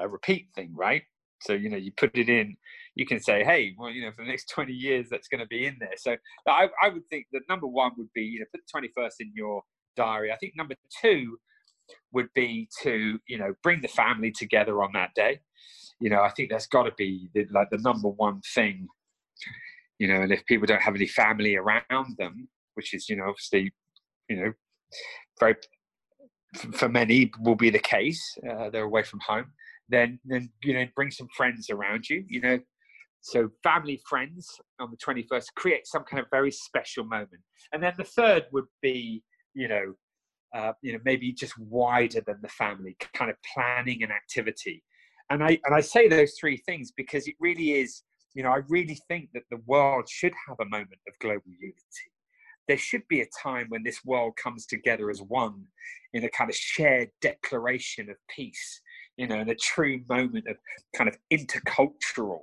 a 0.00 0.08
repeat 0.08 0.48
thing, 0.54 0.72
right? 0.74 1.02
So 1.42 1.54
you 1.54 1.70
know, 1.70 1.76
you 1.76 1.92
put 1.96 2.16
it 2.16 2.28
in. 2.28 2.56
You 2.94 3.06
can 3.06 3.20
say, 3.20 3.44
"Hey, 3.44 3.74
well, 3.78 3.90
you 3.90 4.02
know, 4.02 4.12
for 4.12 4.24
the 4.24 4.30
next 4.30 4.50
twenty 4.50 4.72
years, 4.72 5.08
that's 5.10 5.28
going 5.28 5.40
to 5.40 5.46
be 5.46 5.66
in 5.66 5.76
there." 5.80 5.96
So 5.96 6.16
I, 6.46 6.68
I 6.82 6.88
would 6.88 7.06
think 7.08 7.26
that 7.32 7.42
number 7.48 7.66
one 7.66 7.92
would 7.96 8.12
be, 8.14 8.22
you 8.22 8.40
know, 8.40 8.46
put 8.52 8.60
the 8.60 8.70
twenty 8.70 8.90
first 8.94 9.20
in 9.20 9.32
your 9.34 9.62
diary. 9.96 10.32
I 10.32 10.36
think 10.36 10.54
number 10.56 10.74
two 11.00 11.38
would 12.12 12.28
be 12.34 12.68
to, 12.82 13.18
you 13.26 13.38
know, 13.38 13.54
bring 13.62 13.80
the 13.80 13.88
family 13.88 14.30
together 14.30 14.82
on 14.82 14.90
that 14.94 15.14
day. 15.14 15.40
You 16.00 16.10
know, 16.10 16.22
I 16.22 16.30
think 16.30 16.50
that's 16.50 16.66
got 16.66 16.84
to 16.84 16.92
be 16.96 17.28
the, 17.34 17.46
like 17.50 17.70
the 17.70 17.78
number 17.78 18.08
one 18.08 18.40
thing. 18.54 18.86
You 19.98 20.08
know, 20.08 20.22
and 20.22 20.32
if 20.32 20.44
people 20.46 20.66
don't 20.66 20.82
have 20.82 20.94
any 20.94 21.06
family 21.06 21.56
around 21.56 22.16
them, 22.18 22.48
which 22.74 22.94
is, 22.94 23.08
you 23.08 23.16
know, 23.16 23.28
obviously, 23.28 23.72
you 24.28 24.36
know, 24.36 24.52
very 25.38 25.56
for 26.72 26.88
many 26.88 27.30
will 27.40 27.54
be 27.54 27.70
the 27.70 27.78
case. 27.78 28.22
Uh, 28.48 28.70
they're 28.70 28.84
away 28.84 29.02
from 29.02 29.20
home 29.20 29.52
then 29.90 30.18
then 30.24 30.50
you 30.62 30.74
know 30.74 30.86
bring 30.94 31.10
some 31.10 31.28
friends 31.36 31.70
around 31.70 32.08
you 32.08 32.24
you 32.28 32.40
know 32.40 32.58
so 33.22 33.50
family 33.62 34.00
friends 34.08 34.48
on 34.78 34.90
the 34.90 34.96
21st 34.96 35.46
create 35.56 35.86
some 35.86 36.04
kind 36.04 36.20
of 36.20 36.26
very 36.30 36.50
special 36.50 37.04
moment 37.04 37.42
and 37.72 37.82
then 37.82 37.92
the 37.98 38.04
third 38.04 38.44
would 38.52 38.66
be 38.82 39.22
you 39.54 39.68
know 39.68 39.94
uh, 40.54 40.72
you 40.82 40.92
know, 40.92 40.98
maybe 41.04 41.32
just 41.32 41.58
wider 41.58 42.20
than 42.26 42.38
the 42.42 42.48
family, 42.48 42.96
kind 43.14 43.30
of 43.30 43.36
planning 43.54 44.02
an 44.02 44.10
activity. 44.10 44.82
And 45.30 45.44
I 45.44 45.60
and 45.64 45.74
I 45.74 45.80
say 45.80 46.08
those 46.08 46.34
three 46.40 46.56
things 46.56 46.92
because 46.96 47.28
it 47.28 47.36
really 47.38 47.72
is, 47.72 48.02
you 48.34 48.42
know, 48.42 48.50
I 48.50 48.62
really 48.68 48.98
think 49.08 49.30
that 49.34 49.44
the 49.50 49.60
world 49.66 50.08
should 50.08 50.32
have 50.48 50.56
a 50.60 50.68
moment 50.68 51.00
of 51.06 51.14
global 51.20 51.42
unity. 51.46 52.10
There 52.66 52.78
should 52.78 53.06
be 53.08 53.20
a 53.20 53.26
time 53.42 53.66
when 53.68 53.82
this 53.84 54.04
world 54.04 54.36
comes 54.36 54.66
together 54.66 55.10
as 55.10 55.22
one 55.22 55.64
in 56.14 56.24
a 56.24 56.30
kind 56.30 56.50
of 56.50 56.56
shared 56.56 57.10
declaration 57.20 58.10
of 58.10 58.16
peace, 58.34 58.80
you 59.20 59.26
know, 59.26 59.38
in 59.38 59.50
a 59.50 59.54
true 59.54 60.00
moment 60.08 60.46
of 60.48 60.56
kind 60.96 61.06
of 61.06 61.14
intercultural 61.30 62.40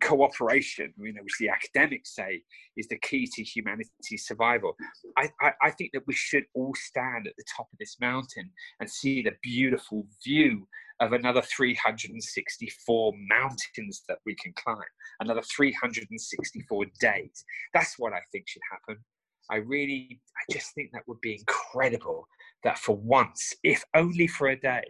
cooperation, 0.00 0.94
you 0.96 1.12
know, 1.12 1.22
which 1.24 1.38
the 1.40 1.48
academics 1.48 2.14
say 2.14 2.40
is 2.76 2.86
the 2.86 2.98
key 2.98 3.28
to 3.34 3.42
humanity's 3.42 4.28
survival. 4.28 4.76
I, 5.18 5.28
I, 5.40 5.52
I, 5.60 5.70
think 5.72 5.90
that 5.92 6.04
we 6.06 6.14
should 6.14 6.44
all 6.54 6.72
stand 6.76 7.26
at 7.26 7.34
the 7.36 7.42
top 7.56 7.66
of 7.72 7.78
this 7.80 7.96
mountain 8.00 8.48
and 8.78 8.88
see 8.88 9.22
the 9.22 9.32
beautiful 9.42 10.06
view 10.24 10.68
of 11.00 11.14
another 11.14 11.42
364 11.42 13.12
mountains 13.28 14.02
that 14.08 14.18
we 14.24 14.36
can 14.36 14.52
climb, 14.54 14.78
another 15.18 15.42
364 15.42 16.84
days. 17.00 17.44
That's 17.74 17.98
what 17.98 18.12
I 18.12 18.20
think 18.30 18.46
should 18.46 18.62
happen. 18.70 19.02
I 19.50 19.56
really, 19.56 20.20
I 20.36 20.52
just 20.52 20.76
think 20.76 20.90
that 20.92 21.02
would 21.08 21.20
be 21.20 21.34
incredible 21.40 22.28
that 22.62 22.78
for 22.78 22.96
once, 22.96 23.52
if 23.64 23.82
only 23.96 24.28
for 24.28 24.46
a 24.46 24.60
day, 24.60 24.84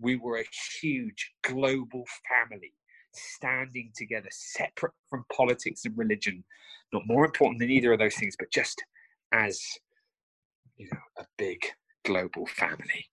we 0.00 0.16
were 0.16 0.38
a 0.38 0.44
huge 0.80 1.32
global 1.42 2.04
family 2.28 2.72
standing 3.12 3.90
together, 3.96 4.28
separate 4.30 4.92
from 5.08 5.24
politics 5.34 5.84
and 5.84 5.96
religion. 5.96 6.44
Not 6.92 7.06
more 7.06 7.24
important 7.24 7.60
than 7.60 7.70
either 7.70 7.92
of 7.92 7.98
those 7.98 8.14
things, 8.14 8.36
but 8.38 8.50
just 8.50 8.82
as 9.32 9.60
you 10.76 10.88
know, 10.92 11.00
a 11.18 11.26
big 11.36 11.58
global 12.04 12.46
family. 12.46 13.06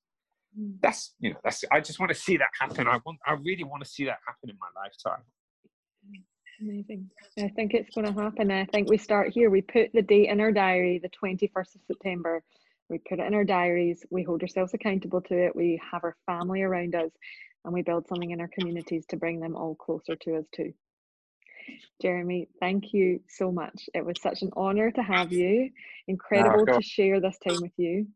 Mm. 0.58 0.76
That's 0.82 1.14
you 1.20 1.32
know, 1.32 1.38
that's 1.44 1.64
I 1.72 1.82
just 1.82 2.00
want 2.00 2.12
to 2.12 2.18
see 2.18 2.38
that 2.38 2.50
happen. 2.60 2.88
I 2.88 3.00
want 3.06 3.20
I 3.26 3.34
really 3.34 3.64
want 3.64 3.84
to 3.84 3.90
see 3.90 4.06
that 4.06 4.20
happen 4.26 4.50
in 4.50 4.58
my 4.60 4.82
lifetime. 4.82 5.24
Amazing. 6.62 7.10
I 7.38 7.50
think 7.50 7.74
it's 7.74 7.94
going 7.94 8.08
to 8.08 8.22
happen. 8.22 8.50
I 8.50 8.64
think 8.66 8.90
we 8.90 8.98
start 8.98 9.34
here. 9.34 9.50
We 9.50 9.62
put 9.62 9.92
the 9.94 10.02
date 10.02 10.30
in 10.30 10.40
our 10.40 10.54
diary, 10.54 11.02
the 11.04 11.10
21st 11.10 11.76
of 11.76 11.82
September. 11.86 12.44
We 12.90 13.00
put 13.00 13.20
it 13.20 13.26
in 13.26 13.34
our 13.34 13.44
diaries. 13.44 14.06
We 14.10 14.24
hold 14.24 14.42
ourselves 14.42 14.74
accountable 14.74 15.22
to 15.22 15.46
it. 15.46 15.56
We 15.56 15.82
have 15.92 16.04
our 16.04 16.16
family 16.26 16.62
around 16.62 16.96
us 16.96 17.12
and 17.64 17.74
we 17.74 17.82
build 17.82 18.08
something 18.08 18.32
in 18.32 18.42
our 18.42 18.48
communities 18.48 19.06
to 19.10 19.18
bring 19.18 19.40
them 19.40 19.56
all 19.56 19.76
closer 19.76 20.16
to 20.16 20.38
us 20.38 20.46
too. 20.56 20.74
Jeremy, 22.02 22.48
thank 22.60 22.94
you 22.94 23.22
so 23.28 23.52
much. 23.52 23.90
It 23.94 24.06
was 24.06 24.22
such 24.22 24.44
an 24.44 24.52
honor 24.56 24.92
to 24.92 25.02
have 25.02 25.32
you. 25.32 25.72
Incredible 26.08 26.66
to 26.68 26.82
share 26.82 27.20
this 27.20 27.38
time 27.40 27.62
with 27.62 27.72
you. 27.78 28.08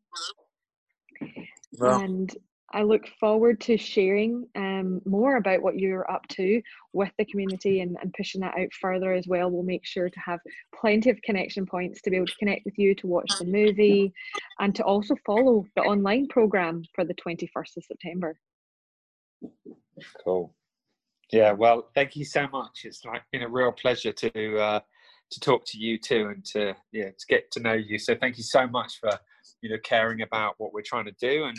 Well, 1.80 2.00
and 2.00 2.36
I 2.72 2.84
look 2.84 3.08
forward 3.20 3.60
to 3.62 3.78
sharing 3.78 4.48
um, 4.56 5.02
more 5.06 5.38
about 5.38 5.62
what 5.62 5.80
you're 5.80 6.10
up 6.10 6.28
to 6.30 6.62
with 6.94 7.12
the 7.18 7.26
community 7.26 7.82
and, 7.82 7.98
and 8.02 8.14
pushing 8.14 8.42
that 8.42 8.58
out 8.58 8.72
further 8.80 9.14
as 9.14 9.28
well. 9.28 9.50
We'll 9.50 9.64
make 9.64 9.86
sure 9.86 10.10
to 10.10 10.20
have 10.20 10.40
plenty 10.80 11.10
of 11.10 11.22
connection 11.24 11.66
points 11.66 12.02
to 12.02 12.12
be 12.12 12.18
able 12.18 12.28
to 12.28 12.36
connect 12.38 12.66
with 12.66 12.78
you, 12.78 12.94
to 12.96 13.08
watch 13.08 13.32
the 13.40 13.46
movie, 13.46 14.14
and 14.60 14.76
to 14.76 14.84
also 14.84 15.16
follow 15.26 15.66
the 15.76 15.82
online 15.82 16.28
program 16.28 16.84
for 16.94 17.04
the 17.04 17.16
21st 17.16 17.78
of 17.78 17.84
September. 17.84 18.40
Cool. 20.24 20.54
Yeah, 21.32 21.52
well, 21.52 21.90
thank 21.96 22.16
you 22.16 22.26
so 22.26 22.48
much. 22.48 22.82
It's 22.84 23.06
like 23.06 23.22
been 23.32 23.44
a 23.44 23.50
real 23.50 23.72
pleasure 23.72 24.12
to 24.12 24.58
uh, 24.58 24.80
to 25.32 25.40
talk 25.40 25.64
to 25.68 25.78
you 25.78 26.00
too, 26.00 26.30
and 26.34 26.44
to 26.46 26.76
yeah 26.92 27.10
to 27.10 27.26
get 27.28 27.52
to 27.52 27.60
know 27.60 27.74
you. 27.74 28.00
So 28.00 28.16
thank 28.16 28.38
you 28.38 28.44
so 28.44 28.68
much 28.68 29.00
for 29.00 29.12
you 29.62 29.70
know 29.70 29.78
caring 29.84 30.24
about 30.24 30.56
what 30.58 30.74
we're 30.74 30.82
trying 30.82 31.06
to 31.06 31.16
do 31.20 31.44
and 31.44 31.58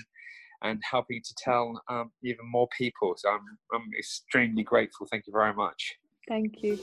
and 0.63 0.81
helping 0.89 1.21
to 1.23 1.35
tell 1.39 1.81
um, 1.89 2.11
even 2.23 2.51
more 2.51 2.69
people. 2.77 3.15
So 3.17 3.31
I'm 3.31 3.59
I'm 3.75 3.89
extremely 3.99 4.63
grateful. 4.63 5.07
Thank 5.11 5.27
you 5.27 5.33
very 5.33 5.55
much. 5.55 5.97
Thank 6.29 6.63
you. 6.63 6.79